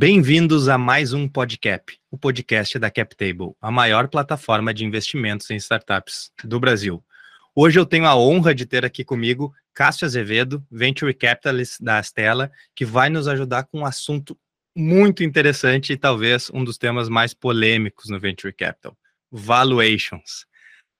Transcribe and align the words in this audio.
Bem-vindos 0.00 0.68
a 0.68 0.78
mais 0.78 1.12
um 1.12 1.28
Podcap, 1.28 1.98
o 2.08 2.16
podcast 2.16 2.78
da 2.78 2.88
CapTable, 2.88 3.56
a 3.60 3.68
maior 3.68 4.06
plataforma 4.06 4.72
de 4.72 4.84
investimentos 4.84 5.50
em 5.50 5.56
startups 5.56 6.30
do 6.44 6.60
Brasil. 6.60 7.04
Hoje 7.52 7.80
eu 7.80 7.84
tenho 7.84 8.06
a 8.06 8.14
honra 8.14 8.54
de 8.54 8.64
ter 8.64 8.84
aqui 8.84 9.04
comigo 9.04 9.52
Cássio 9.74 10.04
Azevedo, 10.04 10.64
Venture 10.70 11.12
Capitalist 11.12 11.82
da 11.82 11.98
Astela, 11.98 12.48
que 12.76 12.84
vai 12.84 13.10
nos 13.10 13.26
ajudar 13.26 13.64
com 13.64 13.80
um 13.80 13.84
assunto 13.84 14.38
muito 14.72 15.24
interessante 15.24 15.94
e 15.94 15.96
talvez 15.96 16.48
um 16.54 16.62
dos 16.62 16.78
temas 16.78 17.08
mais 17.08 17.34
polêmicos 17.34 18.08
no 18.08 18.20
Venture 18.20 18.54
Capital, 18.54 18.96
valuations. 19.32 20.46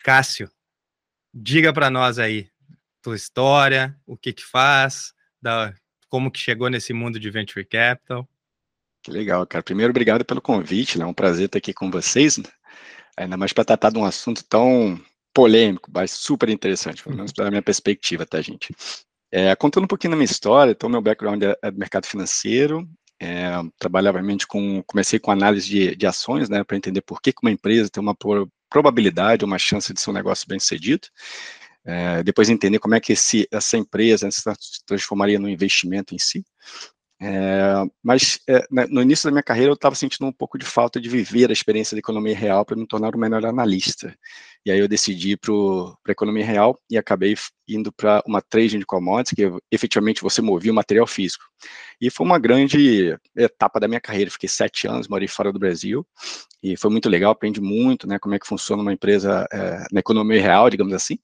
Cássio, 0.00 0.50
diga 1.32 1.72
para 1.72 1.88
nós 1.88 2.18
aí 2.18 2.50
tua 3.00 3.14
história, 3.14 3.96
o 4.04 4.16
que 4.16 4.32
que 4.32 4.44
faz, 4.44 5.14
da, 5.40 5.72
como 6.08 6.32
que 6.32 6.40
chegou 6.40 6.68
nesse 6.68 6.92
mundo 6.92 7.20
de 7.20 7.30
Venture 7.30 7.64
Capital. 7.64 8.28
Que 9.08 9.14
legal, 9.14 9.46
cara. 9.46 9.62
Primeiro, 9.62 9.90
obrigado 9.90 10.22
pelo 10.22 10.42
convite, 10.42 10.98
né? 10.98 11.04
É 11.04 11.06
um 11.06 11.14
prazer 11.14 11.46
estar 11.46 11.56
aqui 11.56 11.72
com 11.72 11.90
vocês, 11.90 12.36
né? 12.36 12.44
ainda 13.16 13.38
mais 13.38 13.54
para 13.54 13.64
tratar 13.64 13.90
de 13.90 13.98
um 13.98 14.04
assunto 14.04 14.44
tão 14.44 15.00
polêmico, 15.34 15.90
mas 15.92 16.10
super 16.10 16.48
interessante, 16.50 17.02
pelo 17.02 17.16
menos 17.16 17.32
pela 17.32 17.50
minha 17.50 17.62
perspectiva, 17.62 18.26
tá, 18.26 18.40
gente? 18.42 18.74
É, 19.32 19.56
contando 19.56 19.84
um 19.84 19.88
pouquinho 19.88 20.10
da 20.10 20.16
minha 20.16 20.26
história, 20.26 20.72
então, 20.72 20.90
meu 20.90 21.00
background 21.00 21.42
é, 21.42 21.56
é 21.62 21.70
do 21.70 21.78
mercado 21.78 22.06
financeiro, 22.06 22.86
é, 23.20 23.50
trabalhava 23.78 24.18
realmente 24.18 24.46
com, 24.46 24.82
comecei 24.86 25.18
com 25.18 25.30
análise 25.30 25.66
de, 25.66 25.96
de 25.96 26.06
ações, 26.06 26.48
né, 26.48 26.62
para 26.62 26.76
entender 26.76 27.00
por 27.00 27.20
que, 27.20 27.32
que 27.32 27.40
uma 27.42 27.50
empresa 27.50 27.90
tem 27.90 28.02
uma 28.02 28.16
probabilidade, 28.68 29.44
uma 29.44 29.58
chance 29.58 29.92
de 29.92 30.00
ser 30.00 30.10
um 30.10 30.14
negócio 30.14 30.46
bem 30.46 30.60
sucedido, 30.60 31.08
é, 31.84 32.22
depois 32.22 32.48
entender 32.48 32.78
como 32.78 32.94
é 32.94 33.00
que 33.00 33.14
esse, 33.14 33.48
essa 33.50 33.76
empresa 33.76 34.30
se 34.30 34.42
transformaria 34.86 35.38
no 35.38 35.48
investimento 35.48 36.14
em 36.14 36.18
si, 36.18 36.44
é, 37.20 37.84
mas 38.02 38.38
é, 38.48 38.64
né, 38.70 38.86
no 38.88 39.02
início 39.02 39.24
da 39.24 39.32
minha 39.32 39.42
carreira 39.42 39.70
eu 39.70 39.74
estava 39.74 39.94
sentindo 39.96 40.26
um 40.26 40.32
pouco 40.32 40.56
de 40.56 40.64
falta 40.64 41.00
de 41.00 41.08
viver 41.08 41.50
a 41.50 41.52
experiência 41.52 41.96
da 41.96 41.98
economia 41.98 42.36
real 42.36 42.64
para 42.64 42.76
me 42.76 42.86
tornar 42.86 43.14
o 43.14 43.18
melhor 43.18 43.44
analista. 43.44 44.16
E 44.64 44.70
aí 44.70 44.78
eu 44.78 44.86
decidi 44.86 45.36
para 45.36 45.52
a 46.06 46.12
economia 46.12 46.44
real 46.44 46.78
e 46.88 46.96
acabei 46.96 47.34
indo 47.66 47.90
para 47.92 48.22
uma 48.26 48.40
trading 48.40 48.78
de 48.78 48.86
commodities, 48.86 49.34
que 49.34 49.62
efetivamente 49.70 50.22
você 50.22 50.40
movia 50.40 50.70
o 50.70 50.74
material 50.74 51.06
físico. 51.06 51.44
E 52.00 52.10
foi 52.10 52.24
uma 52.24 52.38
grande 52.38 53.16
etapa 53.36 53.80
da 53.80 53.88
minha 53.88 54.00
carreira. 54.00 54.30
Fiquei 54.30 54.48
sete 54.48 54.86
anos, 54.86 55.08
morei 55.08 55.26
fora 55.26 55.52
do 55.52 55.58
Brasil, 55.58 56.06
e 56.62 56.76
foi 56.76 56.90
muito 56.90 57.08
legal, 57.08 57.32
aprendi 57.32 57.60
muito, 57.60 58.06
né, 58.06 58.18
como 58.18 58.34
é 58.34 58.38
que 58.38 58.46
funciona 58.46 58.82
uma 58.82 58.92
empresa 58.92 59.46
é, 59.52 59.86
na 59.90 60.00
economia 60.00 60.40
real, 60.40 60.70
digamos 60.70 60.92
assim, 60.92 61.18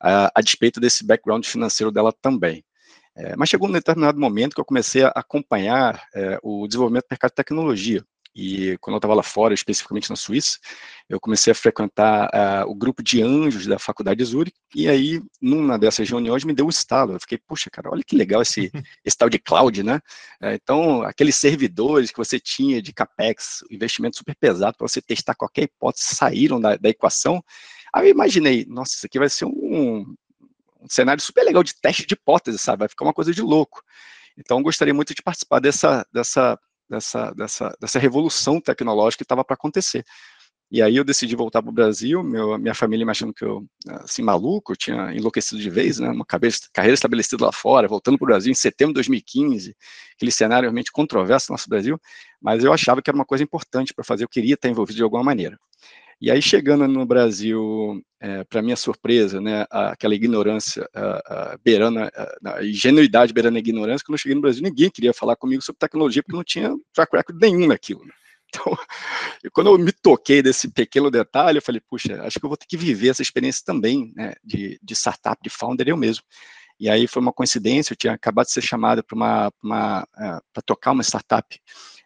a, 0.00 0.30
a 0.34 0.40
despeito 0.42 0.80
desse 0.80 1.06
background 1.06 1.44
financeiro 1.46 1.90
dela 1.90 2.12
também. 2.12 2.64
É, 3.18 3.34
mas 3.36 3.48
chegou 3.48 3.68
um 3.68 3.72
determinado 3.72 4.18
momento 4.18 4.54
que 4.54 4.60
eu 4.60 4.64
comecei 4.64 5.02
a 5.02 5.08
acompanhar 5.08 6.00
é, 6.14 6.38
o 6.40 6.66
desenvolvimento 6.68 7.04
do 7.04 7.10
mercado 7.10 7.30
de 7.30 7.36
tecnologia. 7.36 8.04
E 8.38 8.78
quando 8.78 8.94
eu 8.94 8.98
estava 8.98 9.14
lá 9.14 9.22
fora, 9.24 9.52
especificamente 9.52 10.08
na 10.08 10.14
Suíça, 10.14 10.58
eu 11.08 11.18
comecei 11.18 11.50
a 11.50 11.54
frequentar 11.54 12.28
uh, 12.28 12.70
o 12.70 12.74
grupo 12.74 13.02
de 13.02 13.20
anjos 13.20 13.66
da 13.66 13.80
Faculdade 13.80 14.18
de 14.18 14.24
Zurich, 14.24 14.56
e 14.76 14.88
aí, 14.88 15.20
numa 15.42 15.76
dessas 15.76 16.08
reuniões, 16.08 16.44
me 16.44 16.54
deu 16.54 16.66
um 16.66 16.68
estalo. 16.68 17.14
Eu 17.14 17.20
fiquei, 17.20 17.36
poxa, 17.38 17.68
cara, 17.68 17.90
olha 17.90 18.04
que 18.06 18.14
legal 18.14 18.40
esse, 18.40 18.70
esse 19.04 19.18
tal 19.18 19.28
de 19.28 19.40
cloud, 19.40 19.82
né? 19.82 20.00
É, 20.40 20.54
então, 20.54 21.02
aqueles 21.02 21.34
servidores 21.34 22.12
que 22.12 22.18
você 22.18 22.38
tinha 22.38 22.80
de 22.80 22.92
CAPEX, 22.92 23.64
investimento 23.72 24.18
super 24.18 24.36
pesado 24.36 24.76
para 24.76 24.86
você 24.86 25.02
testar 25.02 25.34
qualquer 25.34 25.62
hipótese, 25.62 26.14
saíram 26.14 26.60
da, 26.60 26.76
da 26.76 26.88
equação. 26.88 27.42
Aí 27.92 28.06
eu 28.06 28.12
imaginei, 28.12 28.64
nossa, 28.68 28.94
isso 28.94 29.06
aqui 29.06 29.18
vai 29.18 29.28
ser 29.28 29.46
um, 29.46 30.14
um 30.80 30.88
cenário 30.88 31.22
super 31.22 31.44
legal 31.44 31.62
de 31.62 31.74
teste 31.80 32.06
de 32.06 32.14
hipótese, 32.14 32.58
sabe? 32.58 32.80
Vai 32.80 32.88
ficar 32.88 33.04
uma 33.04 33.14
coisa 33.14 33.32
de 33.32 33.42
louco. 33.42 33.82
Então, 34.36 34.62
gostaria 34.62 34.94
muito 34.94 35.14
de 35.14 35.22
participar 35.22 35.60
dessa, 35.60 36.06
dessa, 36.12 36.58
dessa, 36.88 37.32
dessa, 37.32 37.76
dessa 37.80 37.98
revolução 37.98 38.60
tecnológica 38.60 39.18
que 39.18 39.24
estava 39.24 39.44
para 39.44 39.54
acontecer. 39.54 40.04
E 40.70 40.82
aí 40.82 40.96
eu 40.96 41.04
decidi 41.04 41.34
voltar 41.34 41.62
para 41.62 41.70
o 41.70 41.72
Brasil, 41.72 42.22
meu, 42.22 42.58
minha 42.58 42.74
família 42.74 43.04
me 43.04 43.10
achando 43.10 43.32
que 43.32 43.42
eu, 43.42 43.64
assim, 44.04 44.22
maluco, 44.22 44.72
eu 44.72 44.76
tinha 44.76 45.14
enlouquecido 45.14 45.58
de 45.58 45.70
vez, 45.70 45.98
né, 45.98 46.10
uma 46.10 46.26
cabeça, 46.26 46.68
carreira 46.74 46.92
estabelecida 46.92 47.42
lá 47.42 47.52
fora, 47.52 47.88
voltando 47.88 48.18
para 48.18 48.26
o 48.26 48.28
Brasil 48.28 48.52
em 48.52 48.54
setembro 48.54 48.92
de 48.92 48.96
2015, 48.96 49.74
aquele 50.14 50.30
cenário 50.30 50.66
realmente 50.66 50.92
controverso 50.92 51.50
no 51.50 51.54
nosso 51.54 51.70
Brasil, 51.70 51.98
mas 52.38 52.62
eu 52.62 52.70
achava 52.70 53.00
que 53.00 53.08
era 53.08 53.16
uma 53.16 53.24
coisa 53.24 53.42
importante 53.42 53.94
para 53.94 54.04
fazer, 54.04 54.24
eu 54.24 54.28
queria 54.28 54.54
estar 54.54 54.68
envolvido 54.68 54.98
de 54.98 55.02
alguma 55.02 55.24
maneira. 55.24 55.58
E 56.20 56.30
aí, 56.30 56.42
chegando 56.42 56.88
no 56.88 57.06
Brasil, 57.06 58.02
é, 58.20 58.42
para 58.44 58.60
minha 58.60 58.74
surpresa, 58.74 59.40
né, 59.40 59.64
aquela 59.70 60.14
ignorância 60.14 60.88
a, 60.92 61.52
a 61.52 61.58
beirando, 61.64 62.00
a, 62.00 62.10
a 62.56 62.64
ingenuidade 62.64 63.32
beirando 63.32 63.56
a 63.56 63.60
ignorância, 63.60 64.04
quando 64.04 64.14
eu 64.14 64.18
cheguei 64.18 64.34
no 64.34 64.40
Brasil, 64.40 64.62
ninguém 64.62 64.90
queria 64.90 65.14
falar 65.14 65.36
comigo 65.36 65.62
sobre 65.62 65.78
tecnologia, 65.78 66.22
porque 66.22 66.36
não 66.36 66.42
tinha 66.42 66.74
track 66.92 67.16
record 67.16 67.40
nenhum 67.40 67.66
naquilo. 67.68 68.04
Né? 68.04 68.12
Então, 68.50 68.74
quando 69.52 69.66
eu 69.66 69.78
me 69.78 69.92
toquei 69.92 70.42
desse 70.42 70.70
pequeno 70.70 71.10
detalhe, 71.10 71.58
eu 71.58 71.62
falei, 71.62 71.82
puxa, 71.86 72.22
acho 72.22 72.40
que 72.40 72.46
eu 72.46 72.48
vou 72.48 72.56
ter 72.56 72.64
que 72.66 72.78
viver 72.78 73.10
essa 73.10 73.20
experiência 73.20 73.62
também, 73.62 74.10
né, 74.16 74.32
de, 74.42 74.80
de 74.82 74.94
startup, 74.94 75.36
de 75.42 75.50
founder, 75.50 75.86
eu 75.86 75.98
mesmo. 75.98 76.24
E 76.80 76.88
aí 76.88 77.06
foi 77.06 77.20
uma 77.20 77.32
coincidência, 77.32 77.92
eu 77.92 77.96
tinha 77.96 78.14
acabado 78.14 78.46
de 78.46 78.52
ser 78.52 78.62
chamado 78.62 79.04
para 79.04 79.14
uma, 79.14 79.52
uma 79.62 80.02
uh, 80.02 80.40
para 80.50 80.62
tocar 80.64 80.92
uma 80.92 81.02
startup 81.02 81.60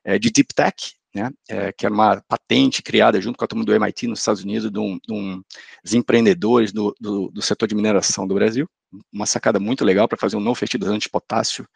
uh, 0.04 0.18
de 0.18 0.30
deep 0.30 0.52
tech, 0.52 0.94
né, 1.14 1.30
é, 1.48 1.72
que 1.72 1.84
era 1.84 1.94
uma 1.94 2.22
patente 2.26 2.82
criada 2.82 3.20
junto 3.20 3.36
com 3.36 3.44
a 3.44 3.48
turma 3.48 3.64
do 3.64 3.74
MIT 3.74 4.06
nos 4.06 4.20
Estados 4.20 4.42
Unidos, 4.42 4.70
de, 4.70 4.78
um, 4.78 4.98
de 4.98 5.12
um, 5.12 5.42
dos 5.82 5.94
empreendedores 5.94 6.72
do, 6.72 6.94
do, 7.00 7.30
do, 7.30 7.42
setor 7.42 7.66
de 7.66 7.74
mineração 7.74 8.26
do 8.26 8.34
Brasil, 8.34 8.68
uma 9.12 9.26
sacada 9.26 9.60
muito 9.60 9.84
legal 9.84 10.08
para 10.08 10.18
fazer 10.18 10.36
um 10.36 10.40
novo 10.40 10.58
fertilizante 10.58 11.04
de 11.04 11.10
potássio 11.10 11.66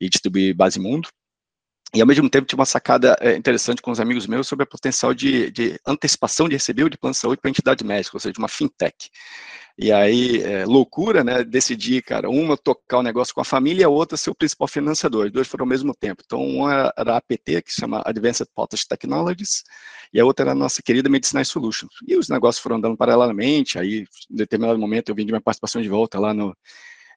e 0.00 0.08
distribuir 0.08 0.54
base 0.54 0.78
mundo. 0.78 1.08
E 1.94 2.00
ao 2.00 2.06
mesmo 2.06 2.28
tempo 2.28 2.46
tinha 2.46 2.58
uma 2.58 2.66
sacada 2.66 3.16
é, 3.20 3.34
interessante 3.34 3.80
com 3.80 3.90
os 3.90 3.98
amigos 3.98 4.26
meus 4.26 4.46
sobre 4.46 4.64
a 4.64 4.66
potencial 4.66 5.14
de, 5.14 5.50
de 5.50 5.80
antecipação 5.86 6.46
de 6.46 6.54
receber 6.54 6.88
de 6.90 6.98
plano 6.98 7.14
de 7.14 7.18
saúde 7.18 7.40
para 7.40 7.50
entidade 7.50 7.82
médica, 7.82 8.16
ou 8.16 8.20
seja, 8.20 8.32
de 8.34 8.38
uma 8.38 8.48
fintech. 8.48 9.10
E 9.80 9.92
aí, 9.92 10.42
é, 10.42 10.66
loucura, 10.66 11.22
né? 11.22 11.44
Decidi, 11.44 12.02
cara, 12.02 12.28
uma 12.28 12.56
tocar 12.56 12.98
o 12.98 13.02
negócio 13.02 13.32
com 13.32 13.40
a 13.40 13.44
família 13.44 13.82
e 13.82 13.84
a 13.84 13.88
outra 13.88 14.18
ser 14.18 14.28
o 14.28 14.34
principal 14.34 14.66
financiador. 14.66 15.26
Os 15.26 15.32
dois 15.32 15.46
foram 15.46 15.62
ao 15.62 15.68
mesmo 15.68 15.94
tempo. 15.94 16.22
Então, 16.26 16.44
uma 16.44 16.92
era 16.96 17.14
a 17.14 17.16
APT, 17.18 17.62
que 17.62 17.72
se 17.72 17.80
chama 17.80 18.02
Advanced 18.04 18.48
Potash 18.54 18.84
Technologies, 18.84 19.62
e 20.12 20.18
a 20.18 20.24
outra 20.24 20.44
era 20.44 20.52
a 20.52 20.54
nossa 20.54 20.82
querida 20.82 21.08
Medicinal 21.08 21.44
Solutions. 21.44 21.92
E 22.06 22.16
os 22.16 22.28
negócios 22.28 22.60
foram 22.60 22.76
andando 22.76 22.96
paralelamente. 22.96 23.78
Aí, 23.78 24.04
em 24.28 24.36
determinado 24.36 24.78
momento, 24.78 25.10
eu 25.10 25.14
vendi 25.14 25.30
minha 25.30 25.40
participação 25.40 25.80
de 25.80 25.88
volta 25.88 26.18
lá 26.18 26.34
no, 26.34 26.56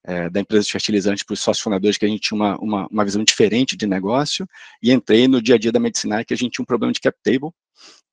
é, 0.04 0.30
da 0.30 0.40
empresa 0.40 0.66
de 0.66 0.72
fertilizantes 0.72 1.24
para 1.24 1.34
os 1.34 1.40
sócios 1.40 1.64
fundadores, 1.64 1.98
que 1.98 2.06
a 2.06 2.10
gente 2.10 2.22
tinha 2.22 2.36
uma, 2.36 2.58
uma, 2.58 2.88
uma, 2.88 3.06
visão 3.06 3.24
diferente 3.24 3.76
de 3.76 3.86
negócio, 3.86 4.48
e 4.82 4.92
entrei 4.92 5.28
no 5.28 5.42
dia 5.42 5.56
a 5.56 5.58
dia 5.58 5.72
da 5.72 5.80
medicina, 5.80 6.24
que 6.26 6.34
a 6.34 6.38
gente 6.38 6.54
tinha 6.54 6.64
um 6.64 6.66
problema 6.66 6.92
de 6.92 7.00
cap 7.00 7.18
table, 7.24 7.52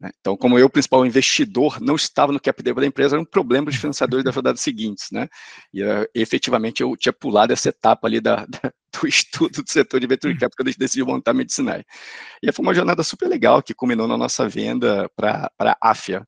né? 0.00 0.10
Então, 0.21 0.37
como 0.37 0.59
eu, 0.59 0.71
principal 0.71 1.04
investidor, 1.04 1.81
não 1.81 1.97
estava 1.97 2.32
no 2.32 2.41
cap 2.41 2.62
table 2.62 2.81
da 2.81 2.87
empresa, 2.87 3.16
era 3.16 3.22
um 3.22 3.25
problema 3.25 3.66
dos 3.66 3.76
financiadores 3.76 4.25
das 4.25 4.34
rodadas 4.34 4.60
seguintes, 4.60 5.09
né? 5.10 5.28
E 5.72 5.82
uh, 5.82 6.06
efetivamente 6.15 6.82
eu 6.82 6.97
tinha 6.97 7.12
pulado 7.12 7.53
essa 7.53 7.69
etapa 7.71 8.06
ali 8.06 8.20
da, 8.20 8.47
da, 8.47 8.72
do 9.00 9.09
estudo 9.09 9.62
do 9.62 9.70
setor 9.70 10.00
de 10.00 10.06
venture 10.06 10.32
capital 10.34 10.56
quando 10.56 10.69
a 10.69 10.70
gente 10.70 10.78
decidiu 10.78 11.06
montar 11.06 11.32
a 11.32 11.34
Medicinai. 11.34 11.84
E 12.43 12.53
foi 12.53 12.65
uma 12.65 12.75
jornada 12.75 13.03
super 13.03 13.28
legal 13.28 13.62
que 13.62 13.75
culminou 13.75 14.06
na 14.06 14.16
nossa 14.16 14.49
venda 14.49 15.10
para 15.16 15.50
a 15.59 15.91
AFIA, 15.91 16.26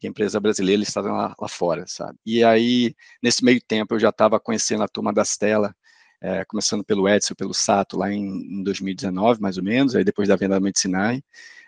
é 0.00 0.06
a 0.06 0.10
empresa 0.10 0.40
brasileira 0.40 0.80
listada 0.80 1.12
lá, 1.12 1.34
lá 1.38 1.48
fora, 1.48 1.84
sabe? 1.86 2.18
E 2.24 2.42
aí, 2.44 2.94
nesse 3.22 3.44
meio 3.44 3.60
tempo, 3.60 3.94
eu 3.94 4.00
já 4.00 4.08
estava 4.10 4.40
conhecendo 4.40 4.82
a 4.82 4.88
turma 4.88 5.12
da 5.12 5.22
Stella, 5.24 5.74
é, 6.20 6.44
começando 6.44 6.84
pelo 6.84 7.08
Edson, 7.08 7.34
pelo 7.34 7.52
Sato, 7.52 7.98
lá 7.98 8.10
em, 8.12 8.24
em 8.60 8.62
2019, 8.62 9.40
mais 9.40 9.58
ou 9.58 9.64
menos, 9.64 9.94
aí 9.94 10.04
depois 10.04 10.28
da 10.28 10.36
venda 10.36 10.54
da 10.54 10.60
Medicinai, 10.60 11.22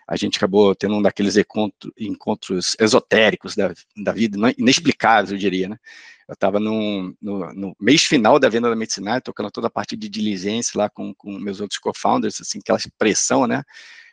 a 0.07 0.15
gente 0.15 0.37
acabou 0.37 0.75
tendo 0.75 0.95
um 0.95 1.01
daqueles 1.01 1.35
encontros, 1.35 1.91
encontros 1.97 2.75
esotéricos 2.79 3.55
da, 3.55 3.73
da 3.97 4.11
vida, 4.11 4.37
inexplicáveis, 4.57 5.31
eu 5.31 5.37
diria, 5.37 5.67
né? 5.67 5.77
Eu 6.27 6.33
estava 6.33 6.59
no, 6.59 7.15
no, 7.21 7.75
mês 7.79 8.03
final 8.03 8.39
da 8.39 8.49
venda 8.49 8.69
da 8.69 8.75
Medicinar, 8.75 9.21
tocando 9.21 9.51
toda 9.51 9.67
a 9.67 9.69
parte 9.69 9.95
de 9.95 10.09
diligência 10.09 10.77
lá 10.77 10.89
com, 10.89 11.13
com 11.13 11.37
meus 11.37 11.59
outros 11.61 11.79
co-founders, 11.79 12.41
assim, 12.41 12.59
aquela 12.59 12.79
pressão, 12.97 13.45
né? 13.45 13.63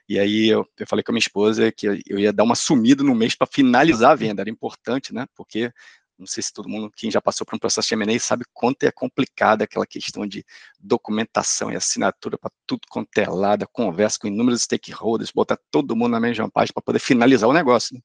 E 0.08 0.18
aí 0.18 0.48
eu, 0.48 0.66
eu, 0.78 0.86
falei 0.86 1.02
com 1.02 1.12
a 1.12 1.14
minha 1.14 1.20
esposa 1.20 1.70
que 1.72 1.86
eu 1.86 2.18
ia 2.18 2.32
dar 2.32 2.42
uma 2.44 2.54
sumida 2.54 3.02
no 3.02 3.14
mês 3.14 3.34
para 3.34 3.46
finalizar 3.46 4.12
a 4.12 4.14
venda, 4.14 4.42
era 4.42 4.50
importante, 4.50 5.14
né? 5.14 5.26
Porque 5.34 5.72
não 6.18 6.26
sei 6.26 6.42
se 6.42 6.52
todo 6.52 6.68
mundo, 6.68 6.90
quem 6.94 7.10
já 7.10 7.20
passou 7.20 7.44
por 7.44 7.56
um 7.56 7.58
processo 7.58 7.88
de 7.88 7.94
M&A, 7.94 8.18
sabe 8.20 8.44
quanto 8.52 8.84
é 8.84 8.92
complicada 8.92 9.64
aquela 9.64 9.86
questão 9.86 10.26
de 10.26 10.44
documentação 10.78 11.70
e 11.70 11.76
assinatura 11.76 12.38
para 12.38 12.50
tudo 12.66 12.82
quanto 12.88 13.18
é 13.18 13.28
lado, 13.28 13.66
conversa 13.72 14.18
com 14.20 14.28
inúmeros 14.28 14.62
stakeholders, 14.62 15.32
botar 15.32 15.58
todo 15.70 15.96
mundo 15.96 16.12
na 16.12 16.20
mesma 16.20 16.48
página 16.50 16.74
para 16.74 16.82
poder 16.82 17.00
finalizar 17.00 17.48
o 17.48 17.52
negócio. 17.52 17.96
Né? 17.96 18.00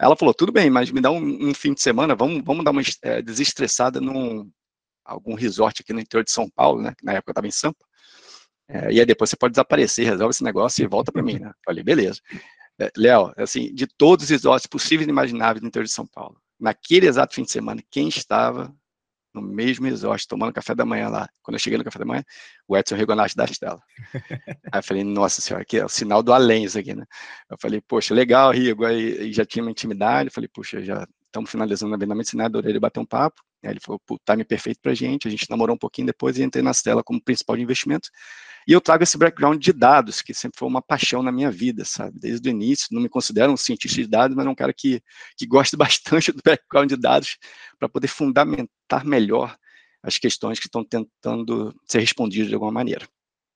Ela 0.00 0.16
falou, 0.16 0.34
tudo 0.34 0.50
bem, 0.50 0.68
mas 0.68 0.90
me 0.90 1.00
dá 1.00 1.10
um, 1.10 1.50
um 1.50 1.54
fim 1.54 1.72
de 1.72 1.80
semana, 1.80 2.14
vamos, 2.16 2.42
vamos 2.44 2.64
dar 2.64 2.72
uma 2.72 2.82
é, 3.02 3.22
desestressada 3.22 4.00
num 4.00 4.50
algum 5.04 5.34
resort 5.34 5.82
aqui 5.82 5.92
no 5.92 6.00
interior 6.00 6.24
de 6.24 6.30
São 6.30 6.48
Paulo, 6.48 6.80
né? 6.80 6.94
Na 7.02 7.12
época 7.12 7.30
eu 7.30 7.32
estava 7.32 7.46
em 7.46 7.50
Sampa. 7.50 7.84
É, 8.68 8.92
e 8.92 9.00
aí 9.00 9.06
depois 9.06 9.30
você 9.30 9.36
pode 9.36 9.52
desaparecer, 9.52 10.06
resolve 10.06 10.30
esse 10.30 10.44
negócio 10.44 10.82
e 10.82 10.86
volta 10.86 11.12
para 11.12 11.22
mim, 11.22 11.38
né? 11.38 11.52
Falei, 11.64 11.82
beleza. 11.82 12.20
É, 12.80 12.90
Léo, 12.96 13.32
assim, 13.36 13.72
de 13.74 13.86
todos 13.86 14.24
os 14.24 14.30
resorts 14.30 14.66
possíveis 14.66 15.06
e 15.06 15.10
imagináveis 15.10 15.60
no 15.60 15.68
interior 15.68 15.84
de 15.84 15.92
São 15.92 16.06
Paulo, 16.06 16.40
naquele 16.58 17.06
exato 17.06 17.34
fim 17.34 17.42
de 17.42 17.50
semana, 17.50 17.82
quem 17.90 18.08
estava 18.08 18.74
no 19.34 19.42
mesmo 19.42 19.86
exausto, 19.88 20.28
tomando 20.28 20.52
café 20.52 20.74
da 20.74 20.84
manhã 20.84 21.08
lá. 21.08 21.28
Quando 21.42 21.56
eu 21.56 21.58
cheguei 21.58 21.76
no 21.76 21.84
café 21.84 21.98
da 21.98 22.04
manhã, 22.04 22.22
o 22.68 22.76
Edson 22.76 22.94
Rigonati 22.94 23.34
da 23.34 23.44
Estela. 23.44 23.82
aí 24.72 24.78
eu 24.78 24.82
falei, 24.82 25.02
nossa 25.02 25.40
senhora, 25.40 25.62
aqui 25.62 25.78
é 25.78 25.84
o 25.84 25.88
sinal 25.88 26.22
do 26.22 26.32
além 26.32 26.64
isso 26.64 26.78
aqui, 26.78 26.94
né? 26.94 27.04
Eu 27.50 27.56
falei, 27.60 27.80
poxa, 27.80 28.14
legal, 28.14 28.52
Rigo, 28.52 28.84
aí 28.84 29.32
já 29.32 29.44
tinha 29.44 29.64
uma 29.64 29.72
intimidade, 29.72 30.28
eu 30.28 30.32
falei, 30.32 30.48
poxa, 30.48 30.80
já 30.82 31.04
estamos 31.26 31.50
finalizando 31.50 31.92
a 31.94 31.98
venda 31.98 32.14
medicinal, 32.14 32.46
adorei 32.46 32.70
ele 32.70 32.78
bater 32.78 33.00
um 33.00 33.06
papo. 33.06 33.42
Aí 33.64 33.72
ele 33.72 33.80
falou, 33.80 34.00
pô, 34.06 34.18
time 34.24 34.44
perfeito 34.44 34.78
pra 34.80 34.94
gente, 34.94 35.26
a 35.26 35.30
gente 35.30 35.50
namorou 35.50 35.74
um 35.74 35.78
pouquinho 35.78 36.06
depois 36.06 36.38
e 36.38 36.42
entrei 36.44 36.62
na 36.62 36.72
Stella 36.72 37.02
como 37.02 37.20
principal 37.20 37.56
de 37.56 37.62
investimento. 37.62 38.08
E 38.66 38.72
eu 38.72 38.80
trago 38.80 39.02
esse 39.02 39.18
background 39.18 39.62
de 39.62 39.72
dados, 39.72 40.22
que 40.22 40.32
sempre 40.32 40.58
foi 40.58 40.68
uma 40.68 40.80
paixão 40.80 41.22
na 41.22 41.30
minha 41.30 41.50
vida, 41.50 41.84
sabe? 41.84 42.18
Desde 42.18 42.48
o 42.48 42.50
início, 42.50 42.88
não 42.90 43.00
me 43.02 43.08
considero 43.08 43.52
um 43.52 43.56
cientista 43.56 44.00
de 44.00 44.08
dados, 44.08 44.36
mas 44.36 44.46
é 44.46 44.48
um 44.48 44.54
cara 44.54 44.72
que, 44.72 45.02
que 45.36 45.46
gosta 45.46 45.76
bastante 45.78 46.32
do 46.32 46.40
background 46.44 46.88
de 46.88 46.96
dados 46.96 47.36
para 47.78 47.88
poder 47.88 48.08
fundamentar 48.08 49.04
melhor 49.04 49.56
as 50.02 50.18
questões 50.18 50.58
que 50.58 50.66
estão 50.66 50.84
tentando 50.84 51.74
ser 51.86 52.00
respondidas 52.00 52.48
de 52.48 52.54
alguma 52.54 52.72
maneira. 52.72 53.06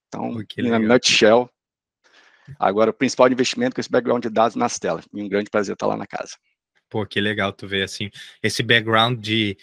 Então, 0.09 0.35
na 0.59 0.79
nutshell, 0.79 1.51
agora 2.59 2.91
o 2.91 2.95
principal 2.95 3.31
investimento 3.31 3.75
com 3.75 3.81
esse 3.81 3.91
background 3.91 4.23
de 4.23 4.31
dados 4.31 4.57
nas 4.57 4.79
telas. 4.79 5.07
E 5.13 5.23
um 5.23 5.29
grande 5.29 5.51
prazer 5.51 5.75
estar 5.75 5.87
lá 5.87 5.97
na 5.97 6.07
casa. 6.07 6.37
Pô, 6.89 7.05
que 7.05 7.21
legal 7.21 7.53
tu 7.53 7.69
ver 7.69 7.83
assim, 7.83 8.11
esse 8.43 8.63
background 8.63 9.21
de 9.21 9.59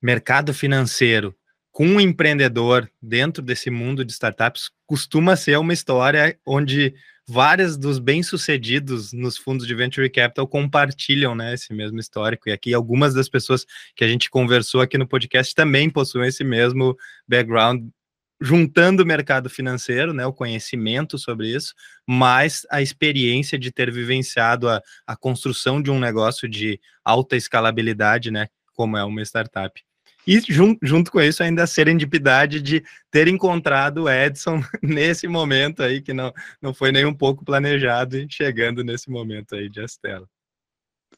mercado 0.00 0.54
financeiro 0.54 1.34
com 1.74 1.88
um 1.88 2.00
empreendedor 2.00 2.88
dentro 3.02 3.42
desse 3.42 3.68
mundo 3.68 4.04
de 4.04 4.12
startups 4.12 4.70
costuma 4.86 5.34
ser 5.34 5.58
uma 5.58 5.72
história 5.72 6.38
onde 6.46 6.94
várias 7.26 7.76
dos 7.76 7.98
bem-sucedidos 7.98 9.12
nos 9.12 9.36
fundos 9.36 9.66
de 9.66 9.74
venture 9.74 10.08
capital 10.08 10.46
compartilham 10.46 11.34
né, 11.34 11.52
esse 11.52 11.74
mesmo 11.74 11.98
histórico. 11.98 12.48
E 12.48 12.52
aqui 12.52 12.72
algumas 12.72 13.12
das 13.12 13.28
pessoas 13.28 13.66
que 13.96 14.04
a 14.04 14.08
gente 14.08 14.30
conversou 14.30 14.82
aqui 14.82 14.96
no 14.96 15.08
podcast 15.08 15.52
também 15.52 15.90
possuem 15.90 16.28
esse 16.28 16.44
mesmo 16.44 16.96
background, 17.26 17.88
juntando 18.40 19.02
o 19.02 19.06
mercado 19.06 19.50
financeiro, 19.50 20.12
né, 20.12 20.24
o 20.24 20.32
conhecimento 20.32 21.18
sobre 21.18 21.48
isso, 21.48 21.74
mais 22.06 22.64
a 22.70 22.82
experiência 22.82 23.58
de 23.58 23.72
ter 23.72 23.90
vivenciado 23.90 24.68
a, 24.68 24.80
a 25.04 25.16
construção 25.16 25.82
de 25.82 25.90
um 25.90 25.98
negócio 25.98 26.48
de 26.48 26.80
alta 27.04 27.34
escalabilidade, 27.34 28.30
né, 28.30 28.46
como 28.74 28.96
é 28.96 29.02
uma 29.02 29.22
startup. 29.22 29.82
E 30.26 30.40
jun, 30.40 30.76
junto 30.82 31.10
com 31.10 31.20
isso, 31.20 31.42
ainda 31.42 31.64
a 31.64 31.66
serendipidade 31.66 32.60
de 32.60 32.82
ter 33.10 33.28
encontrado 33.28 34.04
o 34.04 34.10
Edson 34.10 34.60
nesse 34.82 35.28
momento 35.28 35.82
aí, 35.82 36.00
que 36.00 36.12
não, 36.12 36.32
não 36.60 36.72
foi 36.72 36.90
nem 36.92 37.04
um 37.04 37.14
pouco 37.14 37.44
planejado 37.44 38.16
e 38.16 38.26
chegando 38.30 38.82
nesse 38.82 39.10
momento 39.10 39.54
aí 39.54 39.68
de 39.68 39.80
Astela. 39.80 40.28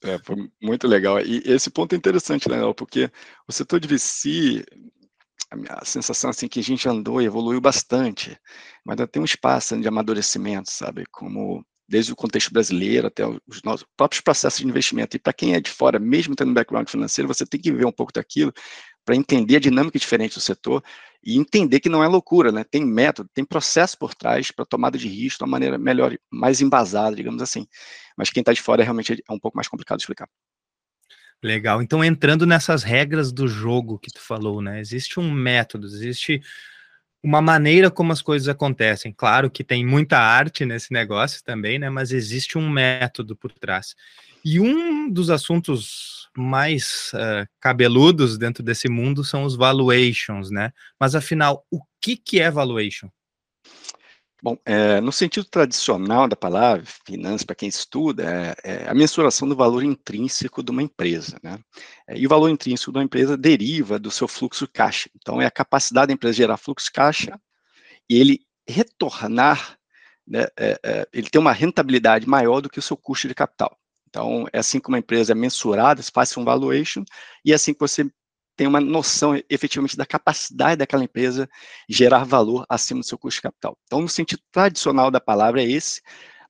É, 0.03 0.19
foi 0.19 0.37
muito 0.61 0.87
legal. 0.87 1.21
E 1.21 1.43
esse 1.47 1.71
ponto 1.71 1.95
é 1.95 1.97
interessante, 1.97 2.49
né, 2.49 2.59
porque 2.77 3.11
o 3.49 3.53
setor 3.53 3.81
de 3.81 3.89
VC, 3.89 4.65
a 5.69 5.85
sensação 5.85 6.31
assim 6.31 6.49
que 6.49 6.61
a 6.61 6.63
gente 6.63 6.89
andou 6.89 7.23
e 7.23 7.27
evoluiu 7.27 7.61
bastante, 7.61 8.37
mas 8.85 8.95
ainda 8.95 9.07
tem 9.07 9.23
um 9.23 9.25
espaço 9.25 9.81
de 9.81 9.89
amadurecimento, 9.89 10.71
sabe? 10.71 11.05
Como 11.11 11.65
desde 11.89 12.13
o 12.13 12.17
contexto 12.17 12.53
brasileiro 12.53 13.07
até 13.07 13.25
os 13.27 13.63
nossos 13.63 13.87
próprios 13.97 14.21
processos 14.21 14.61
de 14.61 14.67
investimento. 14.67 15.17
E 15.17 15.21
para 15.21 15.33
quem 15.33 15.55
é 15.55 15.61
de 15.61 15.71
fora, 15.71 15.99
mesmo 15.99 16.35
tendo 16.35 16.51
um 16.51 16.55
background 16.55 16.89
financeiro, 16.89 17.29
você 17.29 17.47
tem 17.47 17.61
que 17.61 17.73
ver 17.73 17.87
um 17.87 17.93
pouco 17.93 18.13
daquilo 18.13 18.53
para 19.07 19.15
entender 19.15 19.57
a 19.57 19.61
dinâmica 19.61 19.99
diferente 19.99 20.35
do 20.35 20.41
setor 20.41 20.83
e 21.25 21.39
entender 21.39 21.79
que 21.79 21.89
não 21.89 22.03
é 22.03 22.09
loucura, 22.09 22.51
né? 22.51 22.65
Tem 22.65 22.85
método, 22.85 23.31
tem 23.33 23.45
processo 23.45 23.97
por 23.97 24.15
trás 24.15 24.51
para 24.51 24.67
tomada 24.67 24.99
de 24.99 25.09
risco 25.09 25.39
de 25.39 25.45
uma 25.45 25.53
maneira 25.53 25.79
melhor, 25.79 26.15
mais 26.29 26.61
embasada, 26.61 27.15
digamos 27.15 27.41
assim. 27.41 27.69
Mas 28.17 28.31
quem 28.31 28.41
está 28.41 28.53
de 28.53 28.61
fora 28.61 28.83
realmente 28.83 29.23
é 29.27 29.33
um 29.33 29.39
pouco 29.39 29.57
mais 29.57 29.69
complicado 29.69 29.99
de 29.99 30.03
explicar. 30.03 30.29
Legal. 31.43 31.81
Então, 31.81 32.05
entrando 32.05 32.45
nessas 32.47 32.83
regras 32.83 33.31
do 33.31 33.47
jogo 33.47 33.99
que 33.99 34.11
tu 34.11 34.21
falou, 34.21 34.61
né? 34.61 34.81
Existe 34.81 35.21
um 35.21 35.31
método, 35.31 35.87
existe 35.87 36.43
uma 37.23 37.41
maneira 37.41 37.91
como 37.91 38.13
as 38.13 38.23
coisas 38.23 38.49
acontecem. 38.49 39.13
Claro 39.13 39.51
que 39.51 39.63
tem 39.63 39.87
muita 39.87 40.19
arte 40.19 40.65
nesse 40.65 40.93
negócio 40.93 41.45
também, 41.45 41.79
né? 41.79 41.91
Mas 41.91 42.11
existe 42.11 42.59
um 42.59 42.69
método 42.69 43.37
por 43.37 43.53
trás. 43.53 43.95
E 44.49 44.61
um 44.61 45.11
dos 45.11 45.29
assuntos 45.29 46.29
mais 46.39 47.11
uh, 47.15 47.49
cabeludos 47.59 48.39
dentro 48.39 48.63
desse 48.63 48.89
mundo 48.89 49.25
são 49.25 49.43
os 49.43 49.57
valuations, 49.57 50.53
né? 50.53 50.71
Mas 51.01 51.17
afinal, 51.17 51.67
o 51.69 51.81
que, 52.01 52.17
que 52.17 52.39
é 52.39 52.49
valuation? 52.49 53.11
Bom, 54.41 54.57
é, 54.65 55.01
no 55.01 55.11
sentido 55.11 55.47
tradicional 55.47 56.29
da 56.29 56.37
palavra, 56.37 56.85
finanças, 57.05 57.43
para 57.43 57.57
quem 57.57 57.69
estuda, 57.69 58.23
é, 58.23 58.85
é, 58.85 58.89
a 58.89 58.95
mensuração 58.95 59.49
do 59.49 59.57
valor 59.57 59.83
intrínseco 59.83 60.63
de 60.63 60.71
uma 60.71 60.83
empresa. 60.85 61.41
Né? 61.43 61.59
É, 62.07 62.17
e 62.17 62.25
o 62.25 62.29
valor 62.29 62.49
intrínseco 62.49 62.93
de 62.93 62.99
uma 62.99 63.05
empresa 63.05 63.37
deriva 63.37 63.99
do 63.99 64.13
seu 64.13 64.29
fluxo 64.29 64.69
caixa. 64.73 65.11
Então, 65.17 65.43
é 65.43 65.47
a 65.47 65.51
capacidade 65.51 66.07
da 66.07 66.13
empresa 66.13 66.35
gerar 66.35 66.57
fluxo 66.57 66.93
caixa 66.95 67.37
e 68.09 68.17
ele 68.17 68.47
retornar, 68.69 69.77
né, 70.25 70.47
ele 71.13 71.29
tem 71.31 71.41
uma 71.41 71.53
rentabilidade 71.53 72.29
maior 72.29 72.61
do 72.61 72.71
que 72.71 72.79
o 72.79 72.83
seu 72.83 72.97
custo 72.97 73.27
de 73.27 73.35
capital. 73.35 73.77
Então, 74.17 74.47
é 74.51 74.61
assim 74.61 74.81
que 74.81 74.89
uma 74.89 74.99
empresa 74.99 75.33
é 75.33 75.35
mensurada, 75.35 76.03
faz 76.03 76.35
um 76.39 76.43
valuation, 76.43 77.05
e 77.45 77.53
é 77.53 77.55
assim 77.55 77.75
que 77.75 77.81
você 77.81 78.11
tem 78.57 78.67
uma 78.67 78.81
noção 78.81 79.39
efetivamente 79.51 79.95
da 79.95 80.07
capacidade 80.07 80.79
daquela 80.79 81.05
empresa 81.05 81.47
gerar 81.87 82.25
valor 82.25 82.65
acima 82.67 83.01
do 83.01 83.07
seu 83.07 83.19
custo 83.19 83.37
de 83.37 83.43
capital. 83.43 83.77
Então, 83.85 84.01
no 84.01 84.09
sentido 84.09 84.41
tradicional 84.51 85.11
da 85.11 85.21
palavra 85.21 85.63
é 85.63 85.71
esse, 85.71 86.01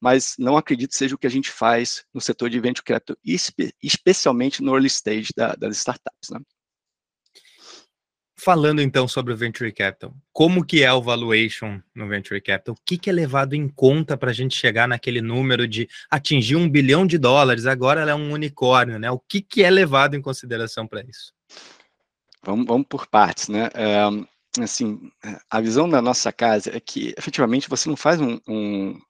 mas 0.01 0.37
não 0.39 0.57
acredito 0.57 0.95
seja 0.95 1.17
o 1.17 1.19
que 1.19 1.27
a 1.27 1.31
gente 1.31 1.51
faz 1.51 2.05
no 2.15 2.21
setor 2.21 2.49
de 2.51 2.61
venture 2.61 2.85
capital, 2.85 3.17
espe 3.25 3.75
especialmente 3.83 4.63
no 4.63 4.73
early 4.73 4.87
stage 4.87 5.33
da, 5.37 5.57
das 5.57 5.79
startups. 5.79 6.31
Né? 6.31 6.39
Falando 8.39 8.83
então 8.83 9.09
sobre 9.09 9.33
o 9.33 9.37
venture 9.37 9.73
capital, 9.73 10.15
como 10.31 10.63
que 10.63 10.83
é 10.83 10.93
o 10.93 11.01
valuation 11.01 11.81
no 11.95 12.07
venture 12.07 12.39
capital? 12.39 12.75
O 12.75 12.79
que, 12.85 12.99
que 12.99 13.09
é 13.09 13.13
levado 13.13 13.55
em 13.55 13.67
conta 13.67 14.15
para 14.15 14.31
a 14.31 14.35
gente 14.35 14.55
chegar 14.55 14.87
naquele 14.87 15.23
número 15.23 15.67
de 15.67 15.89
atingir 16.11 16.55
um 16.55 16.69
bilhão 16.69 17.07
de 17.07 17.17
dólares? 17.17 17.65
Agora 17.65 18.03
ela 18.03 18.11
é 18.11 18.15
um 18.15 18.33
unicórnio, 18.33 18.99
né? 18.99 19.11
O 19.11 19.19
que, 19.19 19.41
que 19.41 19.65
é 19.65 19.71
levado 19.71 20.17
em 20.17 20.21
consideração 20.21 20.87
para 20.87 21.01
isso? 21.01 21.33
Vamos, 22.45 22.67
vamos 22.67 22.87
por 22.87 23.07
partes, 23.07 23.49
né? 23.49 23.71
É, 23.75 24.05
assim, 24.63 25.11
a 25.51 25.59
visão 25.59 25.89
da 25.89 26.03
nossa 26.03 26.31
casa 26.31 26.77
é 26.77 26.79
que, 26.79 27.15
efetivamente, 27.17 27.71
você 27.71 27.89
não 27.89 27.97
faz 27.97 28.21
um, 28.21 28.39
um, 28.47 29.01